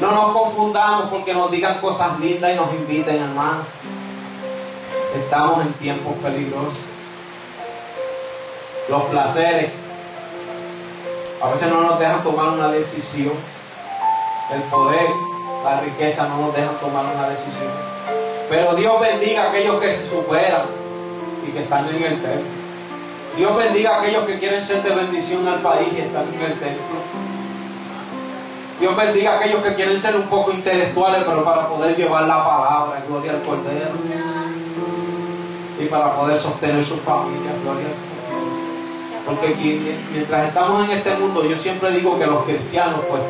No 0.00 0.10
nos 0.10 0.32
confundamos 0.32 1.10
porque 1.10 1.34
nos 1.34 1.50
digan 1.50 1.82
cosas 1.82 2.18
lindas 2.18 2.50
y 2.50 2.56
nos 2.56 2.72
inviten, 2.72 3.16
hermano. 3.16 3.60
Estamos 5.22 5.60
en 5.60 5.74
tiempos 5.74 6.14
peligrosos. 6.22 6.86
Los 8.88 9.02
placeres 9.02 9.70
a 11.42 11.50
veces 11.50 11.70
no 11.70 11.82
nos 11.82 11.98
dejan 11.98 12.22
tomar 12.22 12.48
una 12.48 12.72
decisión. 12.72 13.34
El 14.50 14.62
poder 14.62 15.10
la 15.64 15.80
riqueza 15.80 16.26
no 16.28 16.46
nos 16.46 16.56
dejan 16.56 16.74
tomar 16.76 17.04
una 17.04 17.28
decisión. 17.28 17.70
Pero 18.48 18.74
Dios 18.74 19.00
bendiga 19.00 19.44
a 19.44 19.48
aquellos 19.50 19.80
que 19.80 19.92
se 19.94 20.08
superan 20.08 20.66
y 21.46 21.50
que 21.52 21.60
están 21.60 21.88
en 21.88 22.02
el 22.02 22.20
templo. 22.20 22.60
Dios 23.36 23.56
bendiga 23.56 23.96
a 23.96 24.00
aquellos 24.00 24.24
que 24.24 24.38
quieren 24.38 24.64
ser 24.64 24.82
de 24.82 24.90
bendición 24.90 25.46
al 25.46 25.60
país 25.60 25.88
y 25.92 26.00
están 26.00 26.24
en 26.34 26.40
el 26.40 26.58
templo. 26.58 26.96
Dios 28.80 28.96
bendiga 28.96 29.34
a 29.34 29.36
aquellos 29.38 29.62
que 29.62 29.74
quieren 29.74 29.98
ser 29.98 30.16
un 30.16 30.22
poco 30.24 30.52
intelectuales, 30.52 31.22
pero 31.24 31.44
para 31.44 31.68
poder 31.68 31.96
llevar 31.96 32.24
la 32.24 32.44
palabra, 32.44 33.02
gloria 33.06 33.32
al 33.32 33.42
Cordero. 33.42 33.90
Y 35.78 35.84
para 35.86 36.14
poder 36.16 36.38
sostener 36.38 36.84
su 36.84 36.96
familia, 36.96 37.52
gloria 37.62 37.86
al 37.86 37.92
Cordero. 37.92 38.10
Porque 39.26 39.54
mientras 40.12 40.48
estamos 40.48 40.88
en 40.88 40.96
este 40.96 41.14
mundo, 41.16 41.44
yo 41.44 41.56
siempre 41.56 41.92
digo 41.92 42.18
que 42.18 42.26
los 42.26 42.42
cristianos, 42.44 43.00
pues, 43.08 43.22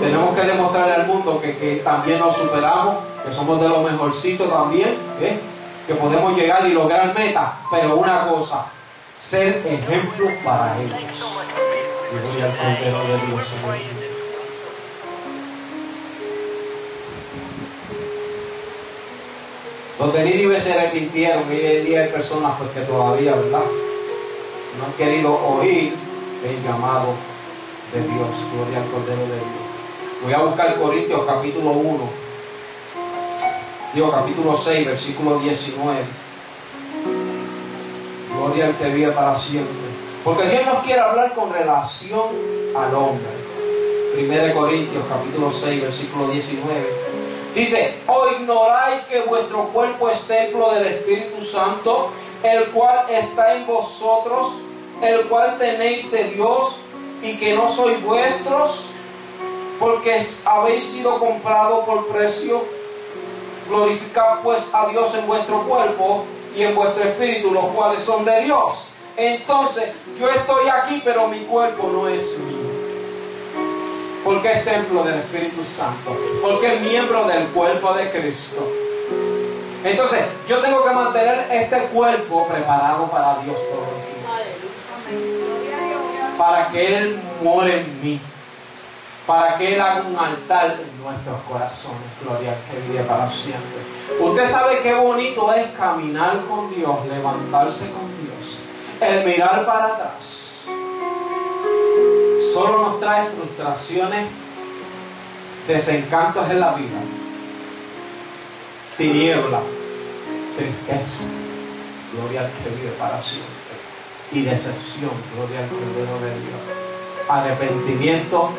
tenemos 0.00 0.34
que 0.34 0.42
demostrarle 0.42 0.94
al 0.94 1.06
mundo 1.06 1.40
que, 1.40 1.80
también 1.82 2.18
nos 2.20 2.36
superamos, 2.36 2.96
que 3.26 3.32
somos 3.32 3.60
de 3.60 3.68
lo 3.68 3.82
mejorcito 3.82 4.44
también, 4.44 4.96
¿eh? 5.20 5.38
que 5.86 5.94
podemos 5.94 6.36
llegar 6.36 6.66
y 6.66 6.72
lograr 6.72 7.14
metas, 7.14 7.50
pero 7.70 7.96
una 7.96 8.28
cosa, 8.28 8.66
ser 9.16 9.62
ejemplo 9.66 10.28
para 10.44 10.76
ellos. 10.80 11.36
Y 12.12 12.42
al 12.42 12.52
de 12.80 13.26
Dios. 13.26 13.54
Los 20.00 20.14
de 20.14 20.24
Nínive 20.24 20.58
se 20.58 20.72
arrepintieron 20.72 21.44
y 21.52 21.56
hoy 21.56 21.66
en 21.66 21.84
día 21.84 22.00
hay 22.00 22.08
personas 22.08 22.52
pues, 22.56 22.70
que 22.70 22.80
todavía, 22.80 23.34
¿verdad? 23.34 23.60
No 24.78 24.86
han 24.86 24.92
querido 24.94 25.34
oír 25.34 25.94
el 26.42 26.62
llamado 26.64 27.14
de 27.92 28.00
Dios. 28.00 28.28
Gloria 28.54 28.78
al 28.78 28.90
Cordero 28.90 29.20
de 29.20 29.36
Dios. 29.36 29.69
Voy 30.22 30.34
a 30.34 30.42
buscar 30.42 30.78
Corintios 30.78 31.24
capítulo 31.24 31.70
1. 31.70 31.98
Dios 33.94 34.12
capítulo 34.12 34.54
6, 34.54 34.86
versículo 34.86 35.38
19. 35.38 35.98
Gloria 38.36 38.66
al 38.66 38.76
que 38.76 38.90
vive 38.90 39.12
para 39.12 39.38
siempre. 39.38 39.72
Porque 40.22 40.46
Dios 40.46 40.66
nos 40.66 40.84
quiere 40.84 41.00
hablar 41.00 41.32
con 41.34 41.50
relación 41.50 42.26
al 42.76 42.94
hombre. 42.94 43.30
1 44.18 44.54
Corintios 44.54 45.04
capítulo 45.08 45.50
6, 45.50 45.82
versículo 45.84 46.28
19. 46.28 47.10
Dice, 47.54 47.94
o 48.06 48.28
ignoráis 48.28 49.04
que 49.04 49.22
vuestro 49.22 49.68
cuerpo 49.68 50.10
es 50.10 50.20
templo 50.24 50.70
del 50.74 50.86
Espíritu 50.86 51.42
Santo, 51.42 52.10
el 52.42 52.66
cual 52.66 53.06
está 53.08 53.56
en 53.56 53.66
vosotros, 53.66 54.52
el 55.00 55.22
cual 55.28 55.56
tenéis 55.56 56.10
de 56.10 56.24
Dios 56.24 56.76
y 57.22 57.38
que 57.38 57.54
no 57.54 57.70
sois 57.70 58.02
vuestros 58.02 58.90
porque 59.80 60.24
habéis 60.44 60.84
sido 60.84 61.18
comprado 61.18 61.84
por 61.86 62.06
precio. 62.08 62.62
Glorificad 63.68 64.40
pues 64.42 64.68
a 64.72 64.88
Dios 64.88 65.14
en 65.14 65.26
vuestro 65.26 65.62
cuerpo 65.62 66.26
y 66.54 66.62
en 66.62 66.74
vuestro 66.74 67.02
espíritu, 67.02 67.50
los 67.50 67.64
cuales 67.66 68.02
son 68.02 68.24
de 68.24 68.42
Dios. 68.42 68.88
Entonces, 69.16 69.90
yo 70.18 70.28
estoy 70.28 70.68
aquí, 70.68 71.00
pero 71.04 71.26
mi 71.28 71.40
cuerpo 71.40 71.88
no 71.90 72.08
es 72.08 72.38
mío. 72.38 72.58
Porque 74.24 74.52
es 74.52 74.64
templo 74.64 75.02
del 75.02 75.20
Espíritu 75.20 75.64
Santo. 75.64 76.16
Porque 76.42 76.74
es 76.74 76.80
miembro 76.82 77.26
del 77.26 77.46
cuerpo 77.48 77.94
de 77.94 78.10
Cristo. 78.10 78.68
Entonces, 79.82 80.20
yo 80.46 80.58
tengo 80.58 80.84
que 80.84 80.90
mantener 80.90 81.46
este 81.50 81.86
cuerpo 81.86 82.46
preparado 82.46 83.06
para 83.06 83.38
Dios 83.38 83.56
todo 83.56 83.86
el 83.96 84.02
tiempo. 84.04 84.28
Para 86.36 86.68
que 86.68 86.98
Él 86.98 87.20
muere 87.42 87.80
en 87.80 88.02
mí 88.02 88.20
para 89.30 89.56
que 89.56 89.74
Él 89.74 89.80
haga 89.80 90.02
un 90.02 90.18
altar 90.18 90.80
en 90.80 91.04
nuestros 91.04 91.40
corazones. 91.48 92.02
Gloria 92.20 92.56
que 92.68 92.80
vive 92.80 93.04
para 93.04 93.30
siempre. 93.30 93.78
Usted 94.18 94.50
sabe 94.50 94.80
qué 94.82 94.92
bonito 94.92 95.52
es 95.52 95.68
caminar 95.68 96.40
con 96.48 96.74
Dios, 96.74 97.06
levantarse 97.06 97.92
con 97.92 98.10
Dios, 98.20 98.62
el 99.00 99.24
mirar 99.24 99.64
para 99.64 99.86
atrás. 99.86 100.64
Solo 102.52 102.78
nos 102.82 102.98
trae 102.98 103.28
frustraciones, 103.28 104.28
desencantos 105.68 106.50
en 106.50 106.58
la 106.58 106.72
vida, 106.72 106.98
tiniebla, 108.98 109.60
tristeza. 110.56 111.22
Gloria 112.12 112.40
al 112.40 112.46
que 112.50 112.68
vive 112.68 112.90
para 112.98 113.22
siempre. 113.22 113.48
Y 114.32 114.42
decepción, 114.42 115.12
gloria 115.36 115.60
al 115.60 115.68
Cordero 115.68 116.18
de 116.18 116.30
Dios. 116.40 116.60
Arrepentimiento 117.28 118.50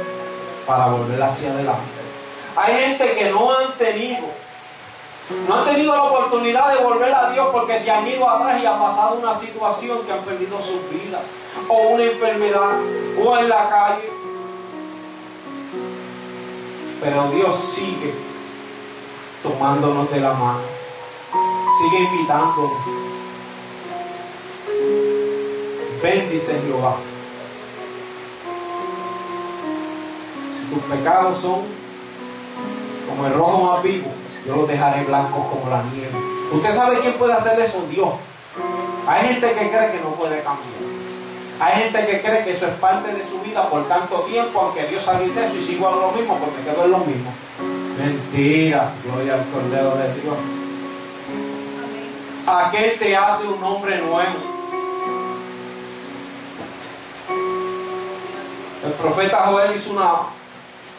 para 0.71 0.85
volver 0.85 1.21
hacia 1.21 1.51
adelante. 1.51 1.81
Hay 2.55 2.73
gente 2.75 3.13
que 3.13 3.29
no 3.29 3.51
han 3.51 3.73
tenido, 3.73 4.25
no 5.45 5.55
han 5.55 5.65
tenido 5.65 5.93
la 5.93 6.03
oportunidad 6.03 6.73
de 6.73 6.81
volver 6.81 7.13
a 7.13 7.29
Dios 7.31 7.49
porque 7.51 7.77
se 7.77 7.91
han 7.91 8.07
ido 8.07 8.29
atrás 8.29 8.63
y 8.63 8.65
ha 8.65 8.79
pasado 8.79 9.17
una 9.17 9.33
situación 9.33 10.01
que 10.05 10.13
han 10.13 10.19
perdido 10.19 10.61
su 10.61 10.79
vida, 10.89 11.19
o 11.67 11.89
una 11.89 12.03
enfermedad, 12.05 12.79
o 13.21 13.37
en 13.37 13.49
la 13.49 13.69
calle. 13.69 14.09
Pero 17.01 17.31
Dios 17.31 17.59
sigue 17.75 18.13
tomándonos 19.43 20.09
de 20.09 20.19
la 20.21 20.33
mano, 20.33 20.61
sigue 21.79 21.99
invitándonos, 21.99 22.71
bendice 26.01 26.61
Jehová. 26.65 26.95
Tus 30.71 30.81
pecados 30.83 31.37
son 31.37 31.61
como 33.07 33.27
el 33.27 33.33
rojo 33.33 33.71
más 33.71 33.83
vivo, 33.83 34.09
yo 34.47 34.55
los 34.55 34.67
dejaré 34.67 35.03
blancos 35.03 35.45
como 35.51 35.69
la 35.69 35.83
nieve. 35.93 36.15
¿Usted 36.53 36.71
sabe 36.71 36.99
quién 36.99 37.13
puede 37.13 37.33
hacer 37.33 37.59
eso? 37.59 37.85
Dios. 37.89 38.09
Hay 39.05 39.27
gente 39.27 39.47
que 39.47 39.69
cree 39.69 39.91
que 39.91 39.99
no 40.01 40.11
puede 40.15 40.41
cambiar. 40.41 41.01
Hay 41.59 41.83
gente 41.83 42.05
que 42.05 42.21
cree 42.21 42.43
que 42.43 42.51
eso 42.51 42.67
es 42.67 42.73
parte 42.73 43.13
de 43.13 43.23
su 43.23 43.39
vida 43.41 43.69
por 43.69 43.87
tanto 43.87 44.21
tiempo, 44.21 44.59
aunque 44.61 44.87
Dios 44.87 45.03
salga 45.03 45.27
de 45.27 45.45
eso 45.45 45.57
y 45.57 45.63
sigo 45.63 45.87
a 45.87 45.95
lo 45.95 46.11
mismo 46.11 46.37
porque 46.37 46.63
quedo 46.63 46.85
en 46.85 46.91
lo 46.91 46.99
mismo. 46.99 47.31
Mentira, 47.97 48.91
gloria 49.03 49.33
al 49.35 49.45
Cordero 49.51 49.95
de 49.95 50.21
Dios. 50.21 50.35
Aquel 52.47 52.97
te 52.97 53.15
hace 53.15 53.45
un 53.47 53.63
hombre 53.63 53.97
nuevo. 54.01 54.39
El 58.85 58.93
profeta 58.93 59.45
Joel 59.45 59.75
hizo 59.75 59.91
una 59.91 60.11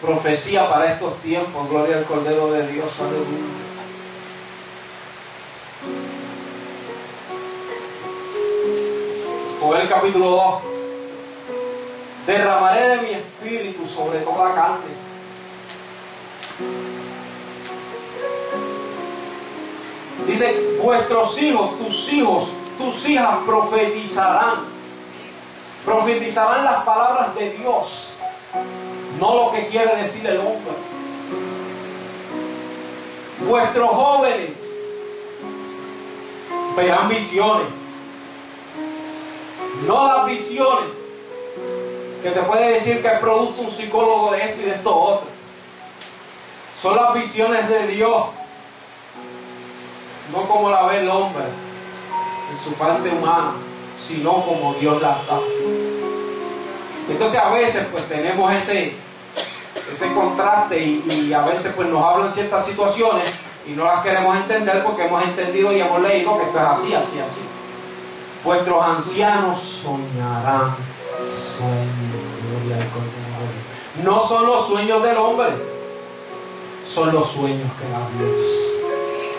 profecía 0.02 0.68
para 0.68 0.92
estos 0.92 1.16
tiempos. 1.22 1.70
Gloria 1.70 1.98
al 1.98 2.04
Cordero 2.04 2.50
de 2.52 2.66
Dios. 2.66 2.90
Aleluya. 3.00 3.62
Joel 9.60 9.88
capítulo 9.88 10.30
2. 10.30 10.54
Derramaré 12.26 12.88
de 12.88 13.02
mi 13.02 13.10
espíritu 13.10 13.86
sobre 13.86 14.18
toda 14.20 14.54
carne. 14.54 15.02
Dice, 20.26 20.78
vuestros 20.82 21.40
hijos, 21.42 21.78
tus 21.78 22.12
hijos, 22.12 22.52
tus 22.78 23.08
hijas 23.08 23.38
profetizarán. 23.46 24.72
Profetizarán 25.84 26.64
las 26.64 26.84
palabras 26.84 27.34
de 27.34 27.50
Dios, 27.50 28.14
no 29.22 29.36
lo 29.36 29.52
que 29.52 29.68
quiere 29.68 29.94
decir 30.02 30.26
el 30.26 30.38
hombre. 30.38 30.72
Vuestros 33.48 33.90
jóvenes 33.90 34.50
verán 36.76 37.08
visiones. 37.08 37.68
No 39.86 40.08
las 40.08 40.26
visiones 40.26 40.90
que 42.20 42.30
te 42.30 42.40
puede 42.40 42.72
decir 42.72 43.00
que 43.00 43.08
es 43.08 43.20
producto 43.20 43.62
un 43.62 43.70
psicólogo 43.70 44.32
de 44.32 44.42
esto 44.42 44.60
y 44.60 44.64
de 44.64 44.70
esto 44.72 44.96
otro. 44.96 45.28
Son 46.76 46.96
las 46.96 47.14
visiones 47.14 47.68
de 47.68 47.86
Dios 47.86 48.24
no 50.32 50.48
como 50.48 50.68
la 50.68 50.82
ve 50.86 50.98
el 50.98 51.08
hombre 51.08 51.44
en 51.44 52.58
su 52.58 52.72
parte 52.74 53.08
humana, 53.08 53.52
sino 54.00 54.44
como 54.44 54.74
Dios 54.74 55.00
la 55.00 55.10
da. 55.10 55.38
Entonces 57.08 57.40
a 57.40 57.50
veces 57.50 57.86
pues 57.92 58.08
tenemos 58.08 58.52
ese, 58.52 58.94
ese 59.92 60.12
contraste 60.14 60.82
y, 60.82 61.32
a 61.32 61.42
veces 61.42 61.72
pues 61.76 61.88
nos 61.88 62.02
hablan 62.02 62.32
ciertas 62.32 62.64
situaciones 62.64 63.30
y 63.66 63.72
no 63.72 63.84
las 63.84 64.02
queremos 64.02 64.34
entender 64.36 64.82
porque 64.82 65.04
hemos 65.04 65.22
entendido 65.22 65.72
y 65.72 65.80
hemos 65.80 66.00
leído 66.00 66.36
que 66.38 66.44
esto 66.44 66.58
es 66.58 66.64
así, 66.64 66.94
así, 66.94 67.18
así. 67.18 67.40
Vuestros 68.42 68.82
ancianos 68.82 69.58
soñarán 69.60 70.74
sueños. 71.28 72.22
No 74.02 74.20
son 74.26 74.46
los 74.46 74.66
sueños 74.66 75.02
del 75.02 75.16
hombre, 75.18 75.48
son 76.84 77.14
los 77.14 77.30
sueños 77.30 77.70
que 77.78 77.88
da 77.88 78.00
Dios. 78.18 78.42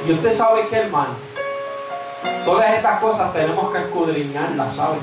Y 0.07 0.13
usted 0.13 0.31
sabe 0.31 0.67
que, 0.67 0.75
hermano, 0.75 1.15
todas 2.45 2.73
estas 2.73 2.99
cosas 2.99 3.33
tenemos 3.33 3.71
que 3.71 3.79
escudriñarlas, 3.79 4.75
¿sabe? 4.75 4.97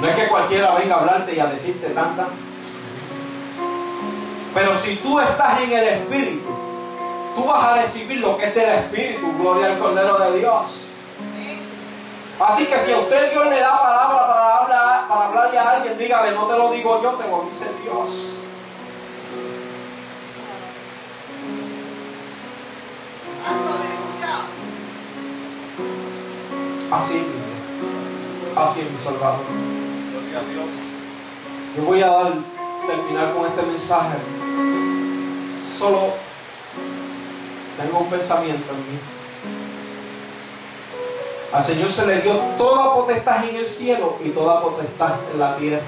No 0.00 0.08
es 0.08 0.16
que 0.16 0.28
cualquiera 0.28 0.74
venga 0.74 0.96
a 0.96 1.00
hablarte 1.00 1.34
y 1.34 1.40
a 1.40 1.46
decirte 1.46 1.88
tanta. 1.90 2.28
Pero 4.54 4.74
si 4.74 4.96
tú 4.96 5.20
estás 5.20 5.60
en 5.60 5.72
el 5.72 5.84
Espíritu, 5.84 6.48
tú 7.36 7.44
vas 7.44 7.64
a 7.64 7.76
recibir 7.76 8.18
lo 8.18 8.36
que 8.36 8.46
es 8.46 8.54
del 8.54 8.70
Espíritu, 8.70 9.32
gloria 9.38 9.66
al 9.66 9.78
Cordero 9.78 10.18
de 10.18 10.38
Dios. 10.38 10.88
Así 12.40 12.66
que 12.66 12.78
si 12.78 12.92
a 12.92 12.98
usted 12.98 13.32
Dios 13.32 13.46
le 13.46 13.58
da 13.60 13.76
palabra 13.76 14.26
para, 14.28 14.56
hablar, 14.58 15.08
para 15.08 15.26
hablarle 15.26 15.58
a 15.58 15.70
alguien, 15.70 15.98
dígale, 15.98 16.32
no 16.32 16.46
te 16.46 16.56
lo 16.56 16.70
digo 16.70 17.02
yo, 17.02 17.10
te 17.12 17.28
lo 17.28 17.44
dice 17.50 17.66
Dios. 17.82 18.34
Así, 26.90 27.22
así 28.56 28.80
es 28.80 28.90
mi 28.90 28.98
Salvador. 28.98 29.40
Yo 31.76 31.82
voy 31.82 32.02
a 32.02 32.06
dar, 32.06 32.32
terminar 32.88 33.34
con 33.34 33.46
este 33.46 33.62
mensaje. 33.62 34.16
Solo 35.78 36.14
tengo 37.80 37.98
un 37.98 38.10
pensamiento 38.10 38.72
en 38.72 38.78
mí. 38.78 38.98
Al 41.52 41.64
Señor 41.64 41.92
se 41.92 42.06
le 42.06 42.20
dio 42.20 42.34
toda 42.56 42.94
potestad 42.94 43.44
en 43.44 43.56
el 43.56 43.66
cielo 43.66 44.16
y 44.24 44.30
toda 44.30 44.60
potestad 44.60 45.14
en 45.32 45.38
la 45.38 45.56
tierra. 45.56 45.82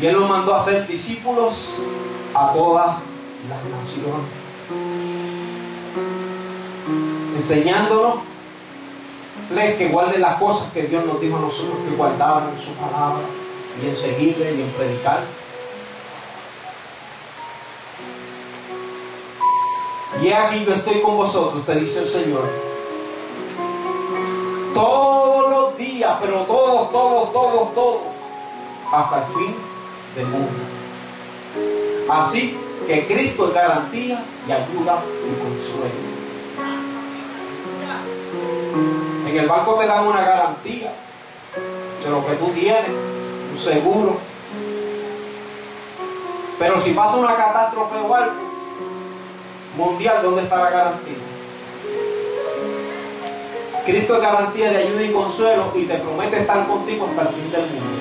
Y 0.00 0.06
Él 0.06 0.14
lo 0.14 0.26
mandó 0.26 0.54
a 0.54 0.64
ser 0.64 0.86
discípulos 0.86 1.82
a 2.34 2.52
todas 2.52 2.96
las 3.48 3.64
naciones 3.64 4.38
enseñándonos 7.36 8.14
que 9.78 9.88
guarden 9.88 10.20
las 10.20 10.36
cosas 10.36 10.72
que 10.72 10.82
Dios 10.82 11.06
nos 11.06 11.20
dijo 11.20 11.36
a 11.36 11.40
nosotros 11.40 11.76
que 11.88 11.96
guardaban 11.96 12.48
en 12.48 12.60
su 12.60 12.72
palabra 12.72 13.22
y 13.82 13.88
en 13.88 13.96
seguirle 13.96 14.54
y 14.54 14.62
en 14.62 14.70
predicar. 14.70 15.22
Y 20.22 20.32
aquí 20.32 20.64
yo 20.64 20.74
estoy 20.74 21.00
con 21.00 21.16
vosotros, 21.16 21.64
te 21.64 21.74
dice 21.76 22.00
el 22.00 22.08
Señor. 22.08 22.48
Todos 24.74 25.50
los 25.50 25.76
días, 25.76 26.16
pero 26.20 26.42
todos, 26.42 26.90
todos, 26.90 27.32
todos, 27.32 27.74
todos, 27.74 28.00
hasta 28.92 29.18
el 29.18 29.32
fin 29.34 29.54
del 30.16 30.26
mundo. 30.26 30.60
Así 32.08 32.58
que 32.86 33.06
Cristo 33.06 33.48
es 33.48 33.54
garantía 33.54 34.24
y 34.46 34.52
ayuda 34.52 35.02
y 35.24 35.42
consuelo. 35.42 36.08
En 39.28 39.36
el 39.36 39.46
banco 39.46 39.74
te 39.74 39.86
dan 39.86 40.06
una 40.06 40.24
garantía 40.24 40.92
de 42.02 42.10
lo 42.10 42.26
que 42.26 42.34
tú 42.34 42.46
tienes, 42.48 42.90
seguro. 43.58 44.16
Pero 46.58 46.78
si 46.78 46.92
pasa 46.92 47.16
una 47.16 47.36
catástrofe 47.36 47.96
o 47.96 48.14
algo 48.14 48.32
mundial, 49.76 50.20
¿dónde 50.22 50.42
está 50.42 50.56
la 50.56 50.70
garantía? 50.70 51.14
Cristo 53.84 54.16
es 54.16 54.20
garantía 54.20 54.70
de 54.70 54.76
ayuda 54.78 55.02
y 55.02 55.12
consuelo 55.12 55.72
y 55.74 55.84
te 55.84 55.94
promete 55.94 56.40
estar 56.40 56.66
contigo 56.66 57.06
hasta 57.08 57.22
el 57.22 57.28
fin 57.28 57.52
del 57.52 57.62
mundo. 57.62 57.98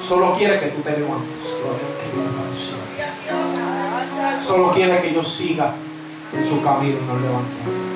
Solo 0.00 0.34
quiere 0.36 0.60
que 0.60 0.66
tú 0.68 0.82
te 0.82 0.90
levantes. 0.92 1.56
Solo 4.46 4.72
quiere 4.72 5.02
que 5.02 5.14
yo 5.14 5.22
siga 5.22 5.74
en 6.32 6.44
su 6.46 6.62
camino 6.62 6.98
y 6.98 7.06
nos 7.06 7.20
levantemos. 7.20 7.90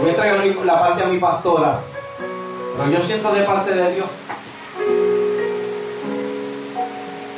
voy 0.00 0.10
a 0.10 0.64
la 0.64 0.80
parte 0.80 1.02
a 1.02 1.06
mi 1.06 1.18
pastora, 1.18 1.80
pero 2.78 2.90
yo 2.90 3.02
siento 3.02 3.32
de 3.32 3.42
parte 3.42 3.74
de 3.74 3.94
Dios 3.94 4.06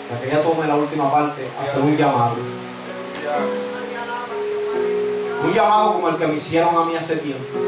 para 0.09 0.21
que 0.21 0.29
ella 0.29 0.43
tome 0.43 0.67
la 0.67 0.77
última 0.77 1.11
parte, 1.11 1.49
hacer 1.63 1.83
un 1.83 1.97
llamado. 1.97 2.35
Un 5.43 5.55
llamado 5.55 5.95
como 5.95 6.09
el 6.11 6.17
que 6.17 6.27
me 6.27 6.35
hicieron 6.35 6.77
a 6.77 6.85
mí 6.85 6.95
hace 6.95 7.17
tiempo. 7.17 7.59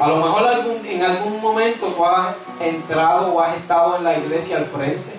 A 0.00 0.06
lo 0.06 0.16
mejor 0.16 0.44
en 0.86 1.02
algún 1.02 1.40
momento 1.40 1.88
tú 1.88 2.04
has 2.04 2.36
entrado 2.60 3.34
o 3.34 3.40
has 3.40 3.56
estado 3.56 3.96
en 3.96 4.04
la 4.04 4.16
iglesia 4.16 4.58
al 4.58 4.66
frente. 4.66 5.10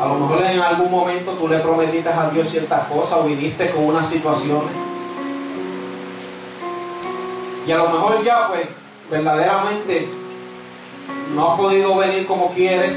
A 0.00 0.06
lo 0.06 0.14
mejor 0.14 0.42
en 0.44 0.58
algún 0.58 0.90
momento 0.90 1.34
tú 1.34 1.46
le 1.46 1.60
prometiste 1.60 2.08
a 2.08 2.30
Dios 2.30 2.48
ciertas 2.48 2.88
cosas 2.88 3.20
o 3.20 3.24
viniste 3.24 3.70
con 3.70 3.84
unas 3.84 4.08
situaciones. 4.08 4.72
Y 7.64 7.70
a 7.70 7.76
lo 7.76 7.90
mejor 7.90 8.24
ya 8.24 8.48
pues 8.48 8.66
verdaderamente 9.08 10.21
no 11.34 11.52
has 11.52 11.58
podido 11.58 11.96
venir 11.96 12.26
como 12.26 12.52
quieres, 12.52 12.96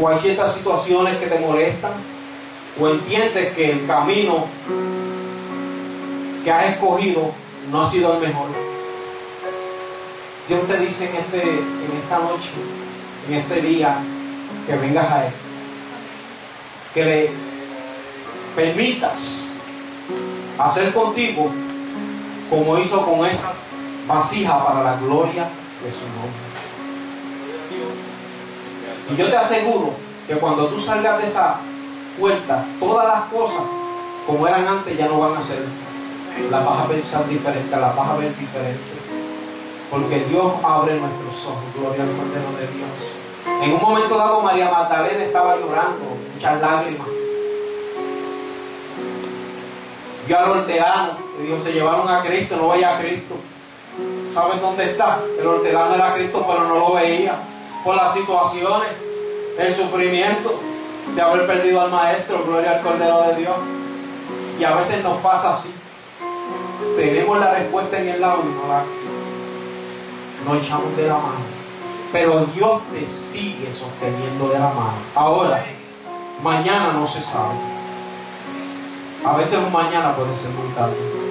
o 0.00 0.08
hay 0.08 0.18
ciertas 0.18 0.54
situaciones 0.54 1.18
que 1.18 1.26
te 1.26 1.38
molestan, 1.38 1.92
o 2.80 2.88
entiendes 2.88 3.54
que 3.54 3.70
el 3.70 3.86
camino 3.86 4.46
que 6.42 6.50
has 6.50 6.72
escogido 6.72 7.32
no 7.70 7.82
ha 7.82 7.90
sido 7.90 8.14
el 8.14 8.20
mejor. 8.20 8.48
Dios 10.48 10.60
te 10.66 10.78
dice 10.78 11.08
en, 11.08 11.16
este, 11.16 11.42
en 11.42 12.00
esta 12.02 12.18
noche, 12.18 12.50
en 13.28 13.34
este 13.34 13.62
día, 13.62 13.98
que 14.66 14.76
vengas 14.76 15.10
a 15.10 15.26
Él. 15.26 15.32
Que 16.92 17.04
le 17.04 17.30
permitas 18.54 19.52
hacer 20.58 20.92
contigo 20.92 21.50
como 22.50 22.78
hizo 22.78 23.04
con 23.04 23.26
esa 23.26 23.52
vasija 24.06 24.64
para 24.64 24.82
la 24.82 24.96
gloria 24.96 25.48
su. 25.90 26.04
Y 29.12 29.16
yo 29.16 29.28
te 29.28 29.36
aseguro 29.36 29.92
que 30.26 30.34
cuando 30.34 30.66
tú 30.68 30.78
salgas 30.78 31.18
de 31.18 31.26
esa 31.26 31.56
puerta, 32.18 32.64
todas 32.80 33.06
las 33.06 33.24
cosas 33.24 33.62
como 34.26 34.48
eran 34.48 34.66
antes 34.66 34.96
ya 34.96 35.08
no 35.08 35.18
van 35.20 35.36
a 35.36 35.40
ser. 35.40 35.64
Las 36.50 36.64
vas 36.64 36.80
a 36.80 36.88
pensar 36.88 37.28
diferente, 37.28 37.76
las 37.76 37.94
vas 37.94 38.08
a 38.08 38.16
ver 38.16 38.36
diferente. 38.36 38.94
Porque 39.90 40.24
Dios 40.24 40.52
abre 40.62 40.98
nuestros 40.98 41.46
ojos, 41.46 41.62
gloria 41.76 42.02
al 42.02 42.10
Cordero 42.16 42.50
de 42.58 42.66
Dios. 42.74 43.14
En 43.62 43.72
un 43.72 43.80
momento 43.80 44.16
dado 44.16 44.40
María 44.40 44.70
Magdalena 44.70 45.24
estaba 45.24 45.56
llorando, 45.56 46.16
muchas 46.34 46.60
lágrimas. 46.60 47.06
Vio 50.26 50.38
al 50.38 50.50
hortelano, 50.50 51.18
y 51.38 51.46
dijo, 51.46 51.60
se 51.60 51.72
llevaron 51.72 52.08
a 52.08 52.22
Cristo, 52.22 52.56
no 52.56 52.68
vaya 52.68 52.96
a 52.96 53.00
Cristo. 53.00 53.34
¿Saben 54.34 54.60
dónde 54.60 54.90
está? 54.90 55.20
El 55.38 55.46
hortelano 55.46 55.94
era 55.94 56.12
Cristo, 56.14 56.44
pero 56.44 56.64
no 56.64 56.74
lo 56.74 56.92
veía. 56.94 57.36
Por 57.84 57.94
las 57.94 58.12
situaciones, 58.12 58.88
el 59.56 59.72
sufrimiento 59.72 60.58
de 61.14 61.22
haber 61.22 61.46
perdido 61.46 61.80
al 61.82 61.92
Maestro, 61.92 62.42
gloria 62.44 62.72
al 62.72 62.80
Cordero 62.80 63.22
de 63.28 63.36
Dios. 63.36 63.54
Y 64.58 64.64
a 64.64 64.74
veces 64.74 65.04
nos 65.04 65.20
pasa 65.20 65.54
así. 65.54 65.72
Tenemos 66.96 67.38
la 67.38 67.54
respuesta 67.54 67.96
en 67.96 68.08
el 68.08 68.20
lado 68.20 68.42
y 68.42 68.48
no 70.48 70.52
la 70.52 70.60
echamos 70.60 70.96
de 70.96 71.06
la 71.06 71.14
mano. 71.14 71.54
Pero 72.12 72.44
Dios 72.46 72.82
te 72.92 73.04
sigue 73.04 73.72
sosteniendo 73.72 74.48
de 74.48 74.58
la 74.58 74.68
mano. 74.68 74.94
Ahora, 75.14 75.64
mañana 76.42 76.92
no 76.92 77.06
se 77.06 77.20
sabe. 77.20 77.54
A 79.24 79.36
veces 79.36 79.60
un 79.64 79.72
mañana 79.72 80.12
puede 80.16 80.34
ser 80.34 80.50
muy 80.50 80.68
tarde. 80.74 81.23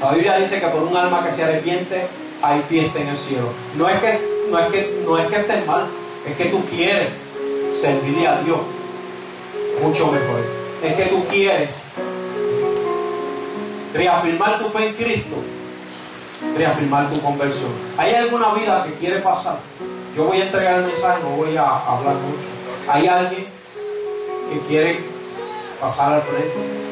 La 0.00 0.12
Biblia 0.12 0.38
dice 0.38 0.60
que 0.60 0.66
por 0.66 0.82
un 0.82 0.96
alma 0.96 1.24
que 1.24 1.32
se 1.32 1.44
arrepiente 1.44 2.06
hay 2.42 2.60
fiesta 2.68 3.00
en 3.00 3.08
el 3.08 3.16
cielo. 3.16 3.48
No 3.76 3.88
es 3.88 4.00
que, 4.00 4.46
no 4.50 4.58
es 4.58 4.66
que, 4.68 5.02
no 5.06 5.18
es 5.18 5.26
que 5.28 5.36
estés 5.36 5.66
mal, 5.66 5.86
es 6.26 6.36
que 6.36 6.44
tú 6.46 6.62
quieres 6.66 7.08
servirle 7.72 8.26
a 8.26 8.40
Dios 8.42 8.58
mucho 9.82 10.06
mejor. 10.08 10.40
Es 10.82 10.94
que 10.94 11.06
tú 11.06 11.24
quieres 11.26 11.70
reafirmar 13.94 14.58
tu 14.58 14.68
fe 14.68 14.88
en 14.88 14.94
Cristo, 14.94 15.36
reafirmar 16.56 17.10
tu 17.10 17.20
conversión. 17.20 17.70
¿Hay 17.96 18.14
alguna 18.14 18.52
vida 18.52 18.84
que 18.84 18.92
quiere 18.94 19.20
pasar? 19.20 19.58
Yo 20.14 20.24
voy 20.24 20.40
a 20.40 20.44
entregar 20.44 20.80
el 20.80 20.86
mensaje, 20.86 21.22
no 21.22 21.30
voy 21.30 21.56
a 21.56 21.64
hablar 21.64 22.14
mucho. 22.16 22.90
¿Hay 22.90 23.06
alguien 23.06 23.46
que 24.52 24.60
quiere 24.68 25.00
pasar 25.80 26.14
al 26.14 26.22
frente? 26.22 26.85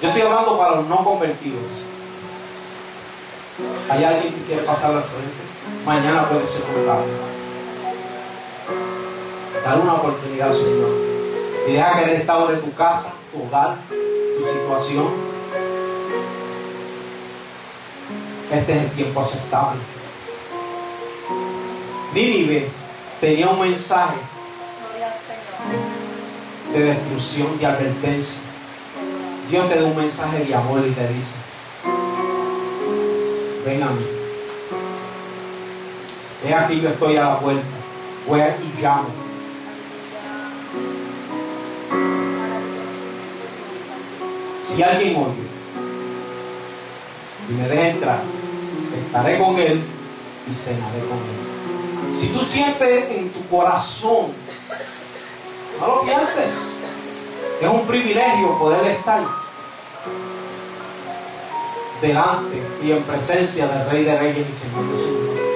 Yo 0.00 0.08
estoy 0.08 0.22
hablando 0.22 0.56
para 0.56 0.76
los 0.76 0.86
no 0.86 1.04
convertidos. 1.04 1.82
¿Hay 3.90 4.04
alguien 4.04 4.32
que 4.32 4.42
quiere 4.42 4.62
pasar 4.62 4.92
al 4.92 5.02
frente? 5.02 5.84
Mañana 5.84 6.28
puede 6.28 6.46
ser 6.46 6.66
tarde. 6.86 7.08
Dale 9.64 9.82
una 9.82 9.94
oportunidad 9.94 10.50
al 10.50 10.56
Señor. 10.56 10.90
Y 11.66 11.72
deja 11.72 11.98
que 11.98 12.04
Él 12.04 12.16
restaure 12.18 12.56
tu 12.58 12.72
casa, 12.74 13.12
tu 13.32 13.42
hogar, 13.42 13.74
tu 13.88 14.46
situación. 14.46 15.08
Este 18.52 18.72
es 18.76 18.84
el 18.84 18.90
tiempo 18.92 19.20
aceptable. 19.20 19.80
Nínive 22.14 22.68
tenía 23.20 23.48
un 23.48 23.60
mensaje 23.60 24.16
de 26.72 26.80
destrucción, 26.80 27.58
de 27.58 27.66
advertencia. 27.66 28.47
Dios 29.50 29.66
te 29.68 29.80
da 29.80 29.84
un 29.84 29.96
mensaje 29.96 30.44
de 30.44 30.54
amor 30.54 30.86
y 30.86 30.90
te 30.90 31.08
dice, 31.08 31.36
ven 33.64 33.82
a 33.82 33.90
mí. 33.90 34.04
He 36.46 36.54
aquí 36.54 36.80
yo 36.80 36.90
estoy 36.90 37.16
a 37.16 37.24
la 37.24 37.40
puerta. 37.40 37.62
Voy 38.26 38.40
y 38.40 38.82
llamo. 38.82 39.08
Si 44.62 44.82
alguien 44.82 45.16
oye 45.16 45.48
y 47.48 47.52
me 47.54 47.68
deja 47.68 47.88
entrar, 47.88 48.20
estaré 49.06 49.38
con 49.38 49.58
él 49.58 49.82
y 50.50 50.54
cenaré 50.54 51.00
con 51.00 51.16
él. 51.16 52.14
Si 52.14 52.28
tú 52.28 52.44
sientes 52.44 53.10
en 53.10 53.30
tu 53.30 53.46
corazón, 53.48 54.26
no 55.80 55.86
lo 55.86 56.02
pienses, 56.02 56.50
es 57.60 57.68
un 57.68 57.86
privilegio 57.86 58.58
poder 58.58 58.86
estar 58.86 59.20
delante 62.00 62.62
y 62.82 62.92
en 62.92 63.02
presencia 63.02 63.66
del 63.66 63.90
Rey 63.90 64.04
de 64.04 64.18
Reyes 64.18 64.46
y 64.48 64.52
Señor 64.52 64.84
de 64.84 64.98
Señor. 64.98 65.48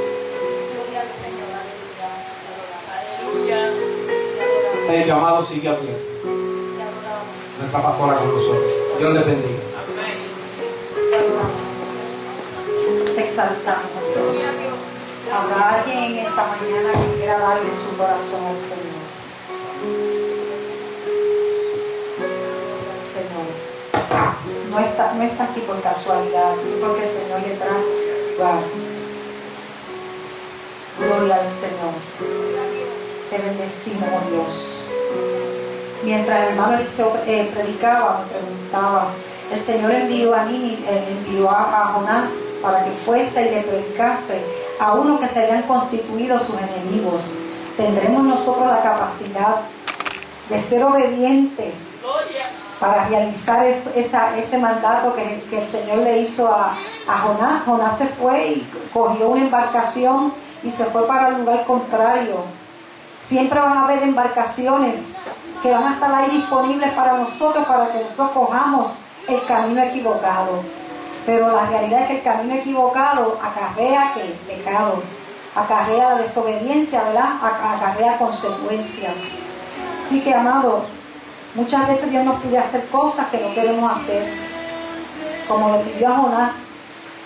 El 4.88 5.06
llamado 5.06 5.42
sigue 5.42 5.68
abierto. 5.68 6.28
Nuestra 7.58 7.82
pastora 7.82 8.16
con 8.16 8.28
nosotros. 8.28 8.72
Dios 8.98 9.14
le 9.14 9.20
bendiga. 9.20 9.60
Te 13.14 13.24
exaltamos, 13.24 13.90
Dios. 14.14 14.44
Habrá 15.32 15.80
alguien 15.80 15.98
en 16.04 16.18
esta 16.18 16.46
mañana 16.46 16.92
que 16.92 17.18
quiera 17.18 17.38
darle 17.38 17.72
su 17.74 17.96
corazón 17.96 18.44
al 18.44 18.58
Señor. 18.58 18.91
No 24.72 24.78
está, 24.78 25.12
no 25.12 25.22
está 25.22 25.44
aquí 25.44 25.60
por 25.60 25.82
casualidad, 25.82 26.52
es 26.52 26.82
porque 26.82 27.02
el 27.02 27.08
Señor 27.08 27.42
le 27.42 27.56
trajo. 27.56 28.62
Gloria 30.98 31.36
al 31.36 31.46
Señor. 31.46 31.92
Te 33.28 33.36
bendecimos, 33.36 34.30
Dios. 34.30 34.88
Mientras 36.02 36.40
el 36.40 36.48
hermano 36.54 36.78
Eliseo 36.78 37.18
eh, 37.26 37.50
predicaba, 37.52 38.24
me 38.24 38.38
preguntaba, 38.38 39.08
el 39.52 39.60
Señor 39.60 39.90
envió 39.90 40.34
a 40.34 40.46
Nini, 40.46 40.82
eh, 40.88 41.18
envió 41.18 41.50
a, 41.50 41.92
Jonás 41.94 42.30
para 42.62 42.82
que 42.82 42.92
fuese 42.92 43.42
y 43.42 43.54
le 43.54 43.60
predicase 43.60 44.40
a 44.80 44.94
uno 44.94 45.20
que 45.20 45.28
se 45.28 45.42
habían 45.44 45.64
constituido 45.64 46.38
sus 46.38 46.56
enemigos. 46.56 47.24
Tendremos 47.76 48.24
nosotros 48.24 48.68
la 48.68 48.82
capacidad 48.82 49.56
de 50.48 50.58
ser 50.58 50.82
obedientes 50.82 51.92
para 52.82 53.04
realizar 53.04 53.64
ese 53.64 54.58
mandato 54.58 55.14
que, 55.14 55.56
el 55.56 55.64
Señor 55.64 55.98
le 55.98 56.18
hizo 56.18 56.48
a, 56.48 56.76
Jonás. 57.06 57.62
Jonás 57.64 57.96
se 57.96 58.08
fue 58.08 58.48
y 58.48 58.70
cogió 58.92 59.28
una 59.28 59.42
embarcación 59.42 60.32
y 60.64 60.70
se 60.70 60.86
fue 60.86 61.06
para 61.06 61.28
el 61.28 61.38
lugar 61.38 61.64
contrario. 61.64 62.38
Siempre 63.24 63.60
van 63.60 63.78
a 63.78 63.84
haber 63.84 64.02
embarcaciones 64.02 65.14
que 65.62 65.70
van 65.70 65.84
a 65.84 65.92
estar 65.92 66.12
ahí 66.12 66.30
disponibles 66.32 66.90
para 66.90 67.18
nosotros, 67.18 67.64
para 67.66 67.92
que 67.92 68.00
nosotros 68.00 68.30
cojamos 68.32 68.96
el 69.28 69.44
camino 69.44 69.80
equivocado. 69.80 70.64
Pero 71.24 71.54
la 71.54 71.66
realidad 71.66 72.00
es 72.00 72.08
que 72.08 72.16
el 72.16 72.22
camino 72.24 72.54
equivocado 72.56 73.38
acarrea 73.40 74.12
que 74.12 74.22
pecado, 74.52 75.04
acarrea 75.54 76.16
desobediencia, 76.16 77.04
¿verdad? 77.04 77.36
Acarrea 77.76 78.18
consecuencias. 78.18 79.14
Así 80.04 80.20
que, 80.20 80.34
amado, 80.34 80.82
muchas 81.54 81.86
veces 81.88 82.10
Dios 82.10 82.24
nos 82.24 82.40
pide 82.40 82.58
hacer 82.58 82.86
cosas 82.88 83.28
que 83.28 83.38
no 83.38 83.54
queremos 83.54 83.92
hacer, 83.92 84.32
como 85.48 85.76
le 85.76 85.84
pidió 85.84 86.08
a 86.08 86.16
Jonás, 86.16 86.68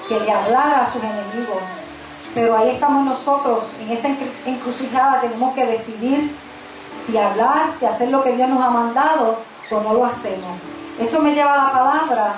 que 0.08 0.20
le 0.20 0.30
hablara 0.30 0.82
a 0.82 0.86
sus 0.86 1.02
enemigos. 1.02 1.62
Pero 2.34 2.56
ahí 2.56 2.70
estamos 2.70 3.04
nosotros, 3.04 3.70
en 3.80 3.90
esa 3.92 4.08
encrucijada 4.08 5.20
tenemos 5.20 5.54
que 5.54 5.66
decidir 5.66 6.36
si 7.06 7.16
hablar, 7.16 7.70
si 7.78 7.86
hacer 7.86 8.10
lo 8.10 8.22
que 8.22 8.36
Dios 8.36 8.48
nos 8.48 8.62
ha 8.62 8.70
mandado 8.70 9.38
o 9.70 9.80
no 9.80 9.94
lo 9.94 10.04
hacemos. 10.04 10.58
Eso 11.00 11.20
me 11.20 11.34
lleva 11.34 11.54
a 11.54 11.64
la 11.64 11.72
palabra 11.72 12.34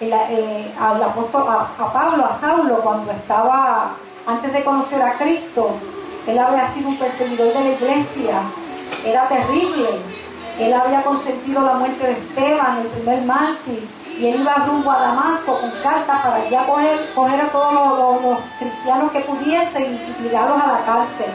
eh, 0.00 0.72
al 0.80 1.02
apóstol, 1.02 1.44
a, 1.48 1.92
Pablo, 1.92 2.24
a 2.24 2.32
Saulo, 2.32 2.76
cuando 2.76 3.10
estaba, 3.10 3.90
antes 4.26 4.52
de 4.52 4.64
conocer 4.64 5.02
a 5.02 5.14
Cristo, 5.18 5.70
él 6.26 6.38
había 6.38 6.68
sido 6.68 6.88
un 6.88 6.96
perseguidor 6.96 7.52
de 7.52 7.60
la 7.60 7.70
iglesia, 7.70 8.40
era 9.04 9.26
terrible. 9.28 9.88
Él 10.58 10.72
había 10.72 11.02
consentido 11.02 11.62
la 11.62 11.74
muerte 11.74 12.04
de 12.04 12.12
Esteban, 12.12 12.78
el 12.78 12.86
primer 12.88 13.22
mártir, 13.22 13.88
y 14.18 14.26
él 14.26 14.40
iba 14.40 14.54
rumbo 14.66 14.90
a 14.90 14.98
Damasco 14.98 15.60
con 15.60 15.70
cartas 15.82 16.20
para 16.22 16.48
ya 16.48 16.66
coger, 16.66 17.12
coger 17.14 17.40
a 17.40 17.48
todos 17.52 18.22
los, 18.22 18.38
cristianos 18.58 19.12
que 19.12 19.20
pudiesen 19.20 19.94
y 19.94 20.22
tirarlos 20.22 20.60
a 20.60 20.66
la 20.66 20.84
cárcel. 20.84 21.26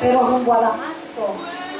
Pero 0.00 0.20
rumbo 0.20 0.52
a 0.52 0.60
Damasco, 0.60 1.34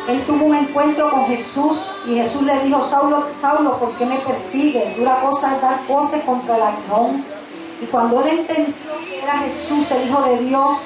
él 0.09 0.21
tuvo 0.27 0.47
un 0.47 0.57
encuentro 0.57 1.11
con 1.11 1.27
Jesús 1.27 1.93
y 2.07 2.17
Jesús 2.17 2.43
le 2.43 2.59
dijo, 2.65 2.83
Saulo, 2.83 3.27
Saulo, 3.41 3.79
¿por 3.79 3.93
qué 3.93 4.07
me 4.07 4.19
persigues? 4.19 4.97
Dura 4.97 5.21
cosa 5.21 5.55
es 5.55 5.63
dar 5.63 5.79
cosas 5.87 6.23
contra 6.23 6.57
el 6.57 6.63
aguijón. 6.63 7.25
Y 7.81 7.87
cuando 7.87 8.21
él 8.23 8.39
entendió 8.39 8.75
que 9.09 9.23
era 9.23 9.35
Jesús, 9.39 9.89
el 9.93 10.09
Hijo 10.09 10.23
de 10.23 10.39
Dios, 10.39 10.79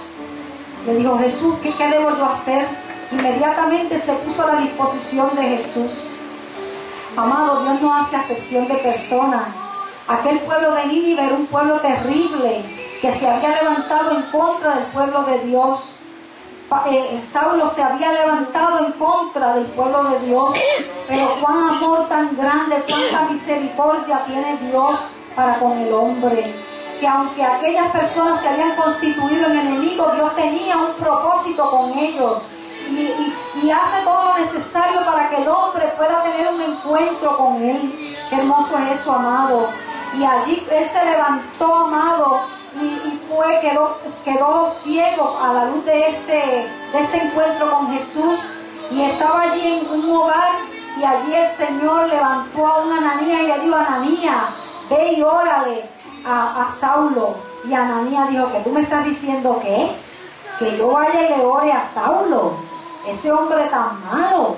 le 0.87 0.97
dijo, 0.97 1.19
Jesús, 1.19 1.55
¿qué, 1.63 1.73
¿qué 1.73 1.89
debo 1.89 2.11
yo 2.11 2.27
hacer? 2.27 2.67
Inmediatamente 3.11 3.99
se 3.99 4.13
puso 4.13 4.43
a 4.43 4.55
la 4.55 4.61
disposición 4.61 5.35
de 5.35 5.43
Jesús. 5.43 6.19
Amado, 7.17 7.63
Dios 7.63 7.81
no 7.81 7.95
hace 7.95 8.17
acepción 8.17 8.69
de 8.69 8.75
personas. 8.75 9.49
Aquel 10.07 10.39
pueblo 10.41 10.75
de 10.75 10.87
Nínive 10.87 11.25
era 11.25 11.35
un 11.35 11.47
pueblo 11.47 11.81
terrible 11.81 12.63
que 13.01 13.13
se 13.13 13.29
había 13.29 13.63
levantado 13.63 14.11
en 14.11 14.23
contra 14.31 14.77
del 14.77 14.85
pueblo 14.87 15.23
de 15.23 15.39
Dios. 15.41 15.95
Eh, 16.91 17.23
Saulo 17.27 17.67
se 17.67 17.83
había 17.83 18.13
levantado 18.13 18.85
en 18.85 18.93
contra 18.93 19.55
del 19.55 19.67
pueblo 19.67 20.05
de 20.05 20.27
Dios, 20.27 20.55
pero 21.09 21.35
cuán 21.41 21.71
amor 21.71 22.09
tan 22.09 22.37
grande, 22.37 22.85
cuánta 22.87 23.33
misericordia 23.33 24.23
tiene 24.27 24.59
Dios 24.71 25.01
para 25.35 25.59
con 25.59 25.79
el 25.79 25.93
hombre. 25.93 26.55
Que 27.01 27.09
aunque 27.09 27.43
aquellas 27.43 27.89
personas 27.89 28.43
se 28.43 28.49
habían 28.49 28.77
constituido 28.77 29.47
en 29.47 29.61
enemigos, 29.61 30.15
Dios 30.15 30.35
tenía 30.35 30.77
un 30.77 30.93
propósito 30.93 31.71
con 31.71 31.99
ellos. 31.99 32.51
Y, 32.91 33.71
hace 33.71 34.03
todo 34.03 34.31
lo 34.31 34.39
necesario 34.39 35.05
para 35.05 35.29
que 35.29 35.43
el 35.43 35.49
hombre 35.49 35.87
pueda 35.97 36.23
tener 36.23 36.49
un 36.49 36.63
encuentro 36.63 37.37
con 37.37 37.57
Él. 37.63 38.17
Qué 38.31 38.37
hermoso 38.37 38.79
es 38.79 39.01
eso, 39.01 39.13
amado. 39.13 39.69
Y 40.19 40.25
allí 40.25 40.67
Él 40.71 40.85
se 40.85 41.05
levantó, 41.05 41.75
amado, 41.75 42.41
y, 42.81 43.21
fue, 43.29 43.61
quedó, 43.61 43.99
quedó 44.25 44.71
ciego 44.71 45.39
a 45.41 45.53
la 45.53 45.65
luz 45.67 45.85
de 45.85 46.09
este, 46.09 46.69
de 46.93 47.05
este 47.05 47.23
encuentro 47.27 47.71
con 47.71 47.93
Jesús. 47.93 48.41
Y 48.91 49.03
estaba 49.03 49.43
allí 49.43 49.81
en 49.81 50.01
un 50.01 50.17
hogar 50.17 50.53
y 50.99 51.05
allí 51.05 51.35
el 51.35 51.47
Señor 51.47 52.09
levantó 52.09 52.67
a 52.67 52.79
una 52.79 52.99
Ananía 52.99 53.43
y 53.43 53.47
le 53.49 53.59
dijo, 53.61 53.77
Ananía, 53.77 54.49
ve 54.89 55.13
y 55.13 55.23
órale 55.23 55.85
a, 56.27 56.63
a 56.63 56.73
Saulo. 56.73 57.37
Y 57.69 57.75
Ananía 57.75 58.27
dijo, 58.27 58.51
que 58.51 58.61
tú 58.61 58.71
me 58.71 58.81
estás 58.81 59.05
diciendo 59.05 59.61
que 59.63 59.91
que 60.59 60.77
yo 60.77 60.89
vaya 60.89 61.23
y 61.23 61.39
le 61.39 61.45
ore 61.45 61.73
a 61.73 61.87
Saulo, 61.87 62.55
ese 63.11 63.33
hombre 63.33 63.65
tan 63.65 64.05
malo, 64.05 64.57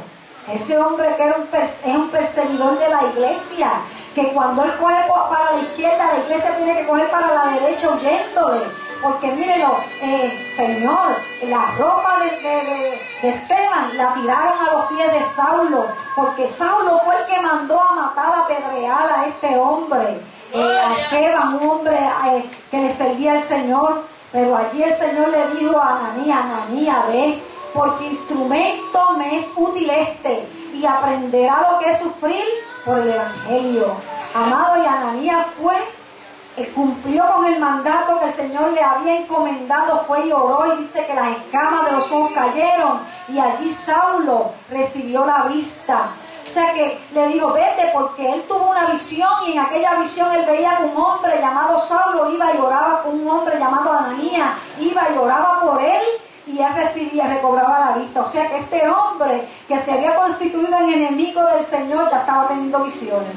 ese 0.53 0.77
hombre 0.79 1.15
que 1.17 1.23
era 1.23 1.37
un, 1.37 1.49
es 1.61 1.81
un 1.85 2.09
perseguidor 2.09 2.79
de 2.79 2.89
la 2.89 3.03
iglesia, 3.13 3.71
que 4.15 4.33
cuando 4.33 4.65
él 4.65 4.73
coge 4.81 4.97
para 5.09 5.53
la 5.53 5.63
izquierda, 5.63 6.13
la 6.13 6.19
iglesia 6.25 6.57
tiene 6.57 6.79
que 6.79 6.87
coger 6.87 7.11
para 7.11 7.33
la 7.33 7.61
derecha 7.61 7.91
huyéndole. 7.91 8.61
Porque 9.03 9.33
mírenlo, 9.33 9.77
eh, 10.03 10.47
Señor, 10.57 11.17
la 11.43 11.67
ropa 11.79 12.19
de, 12.21 13.01
Esteban 13.23 13.97
la 13.97 14.15
tiraron 14.15 14.69
a 14.69 14.73
los 14.73 14.87
pies 14.87 15.13
de 15.13 15.23
Saulo, 15.23 15.87
porque 16.17 16.49
Saulo 16.49 17.01
fue 17.05 17.15
el 17.17 17.27
que 17.27 17.41
mandó 17.41 17.81
a 17.81 17.95
matar 17.95 18.33
a 18.35 18.47
pedrear 18.47 19.13
a 19.15 19.27
este 19.27 19.57
hombre, 19.59 20.21
eh, 20.53 20.79
a 20.79 21.01
Esteban, 21.01 21.55
un 21.55 21.69
hombre 21.69 21.97
eh, 21.97 22.51
que 22.71 22.79
le 22.79 22.93
servía 22.93 23.35
al 23.35 23.41
Señor. 23.41 24.03
Pero 24.33 24.57
allí 24.57 24.83
el 24.83 24.93
Señor 24.93 25.29
le 25.29 25.59
dijo 25.59 25.77
a 25.77 25.97
Ananía, 25.97 26.39
Ananía, 26.39 27.05
ve, 27.09 27.43
porque 27.75 28.07
instrumento 28.07 29.11
me 29.17 29.37
es 29.37 29.47
útil 29.57 29.89
este, 29.91 30.49
y 30.75 30.85
aprenderá 30.85 31.69
lo 31.71 31.79
que 31.79 31.91
es 31.91 31.99
sufrir 31.99 32.45
por 32.85 32.99
el 32.99 33.11
Evangelio. 33.11 33.93
Amado, 34.35 34.83
y 34.83 34.87
Ananías 34.87 35.47
fue, 35.61 35.75
eh, 36.57 36.71
cumplió 36.75 37.25
con 37.35 37.47
el 37.47 37.59
mandato 37.59 38.19
que 38.21 38.27
el 38.27 38.33
Señor 38.33 38.73
le 38.73 38.83
había 38.83 39.19
encomendado, 39.19 40.05
fue 40.07 40.27
y 40.27 40.33
oró, 40.33 40.75
y 40.75 40.79
dice 40.79 41.05
que 41.07 41.15
las 41.15 41.37
escamas 41.37 41.87
de 41.87 41.93
los 41.93 42.11
ojos 42.13 42.33
cayeron, 42.33 43.01
y 43.29 43.39
allí 43.39 43.73
Saulo 43.73 44.53
recibió 44.71 45.27
la 45.27 45.45
vista. 45.45 46.11
O 46.49 46.53
sea 46.53 46.75
que 46.75 46.99
le 47.13 47.29
digo, 47.29 47.53
vete, 47.53 47.91
porque 47.93 48.33
él 48.33 48.43
tuvo 48.49 48.71
una 48.71 48.87
visión 48.87 49.31
y 49.47 49.53
en 49.53 49.61
aquella 49.61 49.95
visión 49.95 50.33
él 50.33 50.45
veía 50.47 50.79
que 50.79 50.85
un 50.85 50.97
hombre 50.97 51.39
llamado 51.41 51.79
Saulo 51.79 52.29
iba 52.29 52.53
y 52.53 52.59
oraba 52.59 53.05
con 53.05 53.21
un 53.21 53.29
hombre 53.29 53.57
llamado 53.57 53.93
Ananías, 53.93 54.51
iba 54.81 55.03
y 55.15 55.17
oraba 55.17 55.61
por 55.61 55.81
él 55.81 56.03
y 56.53 56.61
él 56.61 56.75
recibía, 56.75 57.27
recobraba 57.27 57.91
la 57.91 57.99
vista. 57.99 58.21
O 58.21 58.25
sea 58.25 58.49
que 58.49 58.59
este 58.59 58.89
hombre 58.89 59.49
que 59.69 59.81
se 59.81 59.93
había 59.93 60.17
constituido 60.17 60.79
en 60.81 60.93
enemigo 60.93 61.43
del 61.45 61.63
Señor 61.65 62.11
ya 62.11 62.21
estaba 62.21 62.49
teniendo 62.49 62.83
visiones. 62.85 63.31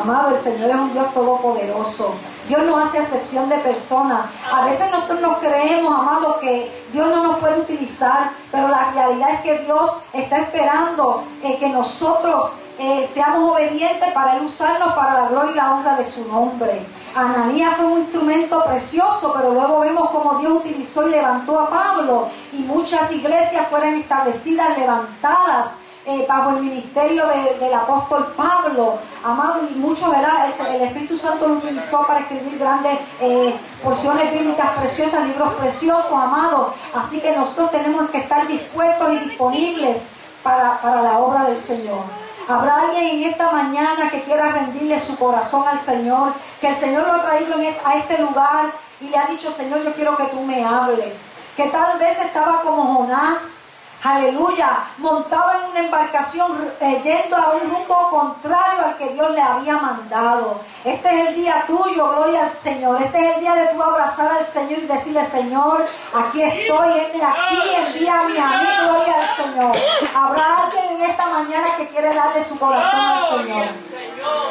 Amado, 0.00 0.30
el 0.30 0.36
Señor 0.36 0.70
es 0.70 0.76
un 0.76 0.92
Dios 0.92 1.12
todopoderoso. 1.12 2.14
Dios 2.46 2.62
no 2.62 2.78
hace 2.78 2.98
excepción 2.98 3.48
de 3.48 3.56
personas. 3.56 4.26
A 4.50 4.64
veces 4.64 4.90
nosotros 4.90 5.20
nos 5.20 5.38
creemos, 5.38 5.98
amados, 5.98 6.36
que 6.38 6.70
Dios 6.92 7.08
no 7.08 7.22
nos 7.22 7.38
puede 7.38 7.60
utilizar, 7.60 8.30
pero 8.52 8.68
la 8.68 8.90
realidad 8.92 9.30
es 9.34 9.40
que 9.40 9.58
Dios 9.58 9.90
está 10.12 10.38
esperando 10.38 11.24
que 11.42 11.68
nosotros 11.68 12.52
eh, 12.78 13.08
seamos 13.12 13.52
obedientes 13.52 14.12
para 14.12 14.36
Él 14.36 14.44
usarnos 14.44 14.94
para 14.94 15.22
la 15.22 15.28
gloria 15.28 15.50
y 15.50 15.54
la 15.56 15.74
honra 15.74 15.96
de 15.96 16.04
su 16.04 16.24
nombre. 16.28 16.80
Ananías 17.14 17.76
fue 17.76 17.86
un 17.86 17.98
instrumento 17.98 18.64
precioso, 18.64 19.32
pero 19.36 19.52
luego 19.52 19.80
vemos 19.80 20.10
cómo 20.10 20.38
Dios 20.38 20.52
utilizó 20.52 21.08
y 21.08 21.10
levantó 21.10 21.58
a 21.58 21.68
Pablo 21.68 22.28
y 22.52 22.58
muchas 22.58 23.10
iglesias 23.10 23.66
fueron 23.68 23.94
establecidas, 23.94 24.78
levantadas 24.78 25.74
eh, 26.06 26.24
bajo 26.28 26.56
el 26.56 26.62
ministerio 26.62 27.24
del 27.60 27.74
apóstol 27.74 28.32
Pablo, 28.36 28.98
amado, 29.24 29.60
y 29.68 29.74
mucho, 29.74 30.10
¿verdad? 30.10 30.48
El, 30.72 30.82
Espíritu 30.82 31.16
Santo 31.16 31.48
lo 31.48 31.54
utilizó 31.54 32.06
para 32.06 32.20
escribir 32.20 32.58
grandes 32.58 32.98
eh, 33.20 33.54
porciones 33.82 34.32
bíblicas 34.32 34.70
preciosas, 34.78 35.26
libros 35.26 35.52
preciosos, 35.54 36.12
amado. 36.12 36.72
Así 36.94 37.20
que 37.20 37.36
nosotros 37.36 37.72
tenemos 37.72 38.08
que 38.10 38.18
estar 38.18 38.46
dispuestos 38.46 39.12
y 39.12 39.18
disponibles 39.18 40.04
para, 40.42 40.80
para 40.80 41.02
la 41.02 41.18
obra 41.18 41.44
del 41.44 41.58
Señor. 41.58 42.27
Habrá 42.48 42.80
alguien 42.80 43.18
en 43.18 43.24
esta 43.24 43.50
mañana 43.50 44.08
que 44.10 44.22
quiera 44.22 44.50
rendirle 44.50 44.98
su 44.98 45.18
corazón 45.18 45.68
al 45.68 45.78
Señor, 45.78 46.32
que 46.62 46.68
el 46.68 46.74
Señor 46.74 47.06
lo 47.06 47.12
ha 47.12 47.22
traído 47.22 47.56
a 47.84 47.96
este 47.96 48.16
lugar 48.16 48.72
y 49.02 49.08
le 49.10 49.18
ha 49.18 49.26
dicho, 49.26 49.52
Señor, 49.52 49.84
yo 49.84 49.92
quiero 49.92 50.16
que 50.16 50.24
tú 50.24 50.40
me 50.40 50.64
hables. 50.64 51.20
Que 51.58 51.64
tal 51.64 51.98
vez 51.98 52.18
estaba 52.18 52.62
como 52.62 52.94
Jonás, 52.94 53.58
aleluya, 54.02 54.84
montado 54.98 55.50
en 55.52 55.70
una 55.70 55.80
embarcación 55.80 56.72
eh, 56.80 57.00
yendo 57.02 57.36
a 57.36 57.50
un 57.50 57.70
rumbo 57.70 58.10
contrario 58.10 58.86
al 58.86 58.96
que 58.96 59.08
Dios 59.08 59.30
le 59.32 59.40
había 59.40 59.76
mandado. 59.76 60.60
Este 60.84 61.08
es 61.08 61.28
el 61.28 61.34
día 61.34 61.64
tuyo, 61.66 62.08
gloria 62.08 62.42
al 62.42 62.48
Señor. 62.48 63.02
Este 63.02 63.18
es 63.18 63.36
el 63.36 63.40
día 63.40 63.54
de 63.54 63.66
tu 63.68 63.82
abrazar 63.82 64.30
al 64.30 64.44
Señor 64.44 64.78
y 64.78 64.86
decirle, 64.86 65.24
Señor, 65.26 65.84
aquí 66.14 66.42
estoy, 66.42 66.88
heme 66.92 67.24
aquí, 67.24 67.74
envíame 67.76 68.40
a 68.40 68.48
mí, 68.48 68.68
gloria 68.84 69.14
al 69.20 69.44
Señor. 69.44 69.76
Habrá 70.14 70.64
alguien 70.64 70.84
en 70.96 71.10
esta 71.10 71.26
mañana 71.26 71.66
que 71.76 71.88
quiere 71.88 72.14
darle 72.14 72.44
su 72.44 72.58
corazón 72.58 73.00
al 73.00 73.28
Señor. 73.28 73.68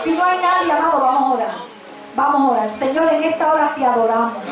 Si 0.04 0.12
no 0.12 0.24
hay 0.24 0.40
nadie, 0.40 0.72
amado, 0.74 1.00
vamos 1.00 1.32
a 1.32 1.34
orar. 1.36 1.56
Vamos 2.16 2.42
a 2.42 2.52
orar. 2.52 2.72
Señor, 2.72 3.14
en 3.14 3.24
esta 3.24 3.54
hora 3.54 3.74
te 3.76 3.86
adoramos. 3.86 4.44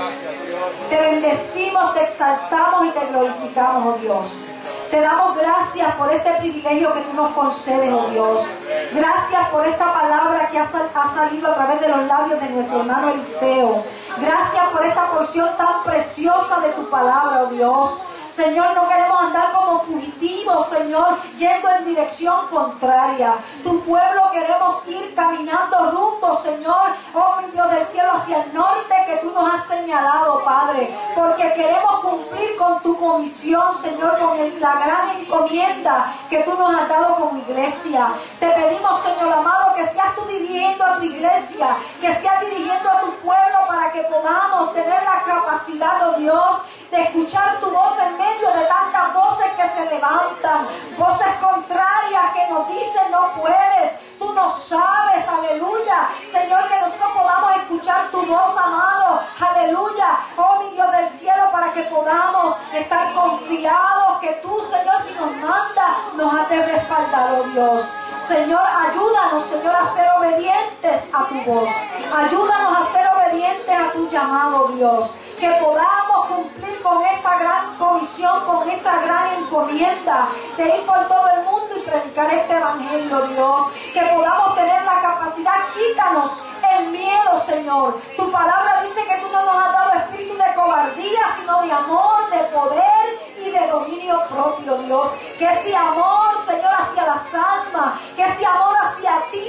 Te 0.89 0.99
bendecimos, 1.01 1.93
te 1.95 2.03
exaltamos 2.03 2.85
y 2.85 2.91
te 2.91 3.05
glorificamos, 3.07 3.95
oh 3.95 3.97
Dios. 3.99 4.55
Te 4.95 5.01
damos 5.01 5.35
gracias 5.35 5.93
por 5.95 6.09
este 6.09 6.31
privilegio 6.35 6.93
que 6.93 7.01
tú 7.01 7.13
nos 7.15 7.33
concedes, 7.33 7.93
oh 7.93 8.07
Dios. 8.11 8.47
Gracias 8.93 9.49
por 9.49 9.67
esta 9.67 9.93
palabra 9.93 10.47
que 10.49 10.57
ha, 10.57 10.65
salido 11.13 11.51
a 11.51 11.53
través 11.53 11.81
de 11.81 11.89
los 11.89 12.07
labios 12.07 12.39
de 12.39 12.49
nuestro 12.51 12.79
hermano 12.79 13.09
Eliseo. 13.09 13.83
Gracias 14.21 14.63
por 14.69 14.85
esta 14.85 15.11
porción 15.11 15.49
tan 15.57 15.83
preciosa 15.83 16.61
de 16.61 16.69
tu 16.69 16.89
palabra, 16.89 17.43
oh 17.43 17.47
Dios. 17.47 17.99
Señor, 18.31 18.73
no 18.73 18.87
queremos 18.87 19.21
andar 19.21 19.51
como 19.51 19.81
fugitivos, 19.81 20.69
Señor, 20.69 21.17
yendo 21.38 21.69
en 21.69 21.86
dirección 21.86 22.47
contraria. 22.47 23.36
Tu 23.63 23.81
pueblo 23.81 24.31
queremos 24.31 24.88
ir 24.88 25.13
caminando 25.15 25.91
rumbo, 25.91 26.36
Señor, 26.36 26.91
oh 27.13 27.41
mi 27.41 27.51
Dios 27.51 27.69
del 27.71 27.86
cielo, 27.86 28.11
hacia 28.13 28.43
el 28.43 28.53
norte 28.53 28.95
que 29.07 29.17
tú 29.17 29.31
nos 29.31 29.53
has 29.53 29.65
señalado, 29.67 30.43
Padre. 30.43 30.89
Porque 31.15 31.53
queremos 31.53 31.99
cumplir 32.01 32.55
con 32.57 32.81
tu 32.81 32.97
comisión, 32.97 33.75
Señor, 33.75 34.17
con 34.19 34.38
la 34.59 34.73
gran 34.73 35.09
encomienda 35.17 36.13
que 36.29 36.39
tú 36.39 36.55
nos 36.55 36.79
has 36.79 36.89
dado 36.89 37.15
como 37.15 37.38
iglesia. 37.39 38.09
Te 38.39 38.49
pedimos, 38.49 39.01
Señor 39.01 39.33
amado, 39.33 39.75
que 39.75 39.86
seas 39.86 40.15
tú 40.15 40.25
dirigiendo 40.25 40.83
a 40.83 40.97
tu 40.97 41.03
iglesia, 41.03 41.77
que 42.01 42.13
seas 42.15 42.41
dirigiendo 42.41 42.89
a 42.89 43.01
tu 43.01 43.11
pueblo 43.17 43.57
para 43.67 43.91
que 43.91 44.01
podamos 44.03 44.73
tener 44.73 45.03
la 45.03 45.23
capacidad, 45.25 46.09
oh 46.09 46.17
Dios, 46.17 46.61
de 46.91 47.01
escuchar 47.01 47.59
tu 47.59 47.69
voz 47.71 47.93
en 47.99 48.17
medio 48.17 48.47
de 48.51 48.65
tantas 48.65 49.13
voces 49.13 49.51
que 49.57 49.69
se 49.69 49.95
levantan, 49.95 50.67
voces 50.97 51.24
contrarias 51.36 52.34
que 52.34 52.47
nos 52.51 52.67
dicen 52.67 53.11
no 53.11 53.34
puedes, 53.34 54.17
tú 54.17 54.34
no 54.34 54.49
sabes, 54.49 55.28
aleluya. 55.28 56.09
Señor, 56.32 56.67
que 56.67 56.80
nosotros 56.80 57.11
podamos 57.13 57.55
escuchar 57.57 58.07
tu 58.11 58.26
voz, 58.26 58.57
amado, 58.57 59.21
aleluya. 59.39 60.17
Oh, 60.38 60.61
mi 60.61 60.71
Dios 60.71 60.91
del 60.91 61.07
cielo, 61.07 61.49
para 61.51 61.73
que 61.73 61.84
podamos 61.84 62.55
estar 62.73 63.13
confiados 63.13 64.19
que 64.21 64.34
tú, 64.41 64.61
Señor, 64.69 65.01
si 65.01 65.13
nos 65.13 65.32
manda, 65.38 65.97
nos 66.15 66.34
has 66.34 66.49
de 66.49 66.65
respaldar, 66.65 67.39
oh 67.39 67.43
Dios. 67.43 67.86
Señor, 68.28 68.61
ayúdanos, 68.88 69.45
Señor, 69.45 69.76
a 69.76 69.86
ser 69.86 70.09
obedientes 70.17 71.03
a 71.13 71.26
tu 71.26 71.36
voz. 71.41 71.69
Ayúdanos 72.15 72.82
a 72.82 72.91
ser 72.91 73.07
obedientes 73.15 73.76
a 73.78 73.91
tu 73.91 74.09
llamado, 74.09 74.69
Dios. 74.69 75.11
Que 75.45 75.51
podamos 75.61 76.25
cumplir 76.27 76.81
con 76.81 77.05
esta 77.05 77.37
gran 77.37 77.75
comisión, 77.77 78.43
con 78.47 78.67
esta 78.67 78.99
gran 79.01 79.31
encomienda 79.37 80.27
de 80.57 80.65
ir 80.75 80.85
por 80.87 81.07
todo 81.07 81.27
el 81.37 81.43
mundo 81.43 81.77
y 81.77 81.81
predicar 81.81 82.33
este 82.33 82.57
evangelio, 82.57 83.27
Dios. 83.27 83.67
Que 83.93 84.01
podamos 84.01 84.55
tener 84.55 84.83
la 84.83 85.01
capacidad, 85.03 85.53
quítanos 85.75 86.41
el 86.79 86.87
miedo, 86.87 87.37
Señor. 87.45 88.01
Tu 88.17 88.31
palabra 88.31 88.81
dice 88.81 89.05
que 89.07 89.17
tú 89.17 89.27
no 89.31 89.45
nos 89.45 89.63
has 89.63 89.71
dado 89.73 89.93
espíritu 89.93 90.35
de 90.35 90.55
cobardía, 90.55 91.21
sino 91.39 91.61
de 91.61 91.71
amor, 91.71 92.27
de 92.31 92.39
poder 92.45 93.19
y 93.39 93.51
de 93.51 93.67
dominio 93.67 94.23
propio, 94.27 94.77
Dios. 94.79 95.11
Que 95.37 95.45
ese 95.45 95.75
amor, 95.75 96.43
Señor, 96.47 96.73
hacia 96.73 97.05
las 97.05 97.33
almas, 97.35 97.99
que 98.15 98.23
ese 98.23 98.47
amor 98.47 98.75
hacia 98.81 99.11
ti 99.31 99.45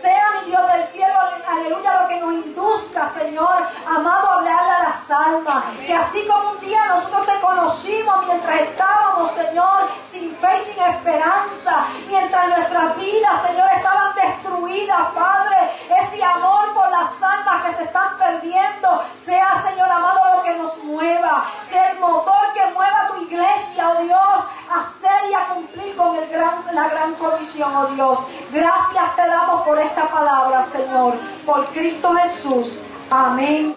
sea 0.00 0.40
mi 0.40 0.50
Dios 0.50 0.72
del 0.72 0.84
cielo, 0.84 1.14
aleluya, 1.46 2.02
lo 2.02 2.08
que 2.08 2.20
nos 2.20 2.32
induzca, 2.32 3.08
Señor, 3.08 3.66
amado, 3.86 4.30
a 4.30 4.34
hablarle 4.34 4.70
a 4.70 4.82
las 4.84 5.10
almas. 5.10 5.64
Que 5.86 5.94
así 5.94 6.26
como 6.26 6.52
un 6.52 6.60
día 6.60 6.86
nosotros 6.88 7.26
te 7.26 7.40
conocimos 7.40 8.26
mientras 8.26 8.60
estábamos, 8.60 9.30
Señor, 9.32 9.88
sin 10.10 10.34
fe 10.36 10.48
y 10.60 10.72
sin 10.72 10.82
esperanza, 10.82 11.86
mientras 12.08 12.48
nuestras 12.48 12.96
vidas, 12.96 13.42
Señor, 13.46 13.68
estaban 13.76 14.14
destruidas, 14.14 15.00
Padre, 15.14 15.56
ese 16.00 16.22
amor 16.24 16.74
por 16.74 16.90
las 16.90 17.22
almas 17.22 17.64
que 17.64 17.74
se 17.74 17.84
están 17.84 18.18
perdiendo, 18.18 19.02
sea, 19.14 19.62
Señor 19.68 19.90
amado, 19.90 20.36
lo 20.36 20.42
que 20.42 20.56
nos 20.56 20.76
mueva, 20.84 21.44
sea 21.60 21.90
el 21.90 21.98
motor 21.98 22.52
que 22.54 22.66
mueva 22.74 23.08
tu 23.08 23.22
iglesia, 23.22 23.90
oh 23.90 24.02
Dios, 24.02 24.44
a 24.70 24.80
hacer 24.80 25.30
y 25.30 25.34
a 25.34 25.48
cumplir 25.48 25.96
con 25.96 26.16
el 26.16 26.28
gran, 26.28 26.64
la 26.72 26.88
gran 26.88 27.14
comisión, 27.14 27.74
oh 27.74 27.86
Dios. 27.86 28.18
Gracias 28.50 29.16
te 29.16 29.26
damos 29.26 29.62
por 29.62 29.78
este 29.78 29.87
esta 29.88 30.08
palabra, 30.08 30.62
Señor, 30.64 31.14
por 31.44 31.66
Cristo 31.68 32.12
Jesús. 32.14 32.78
Amén. 33.10 33.76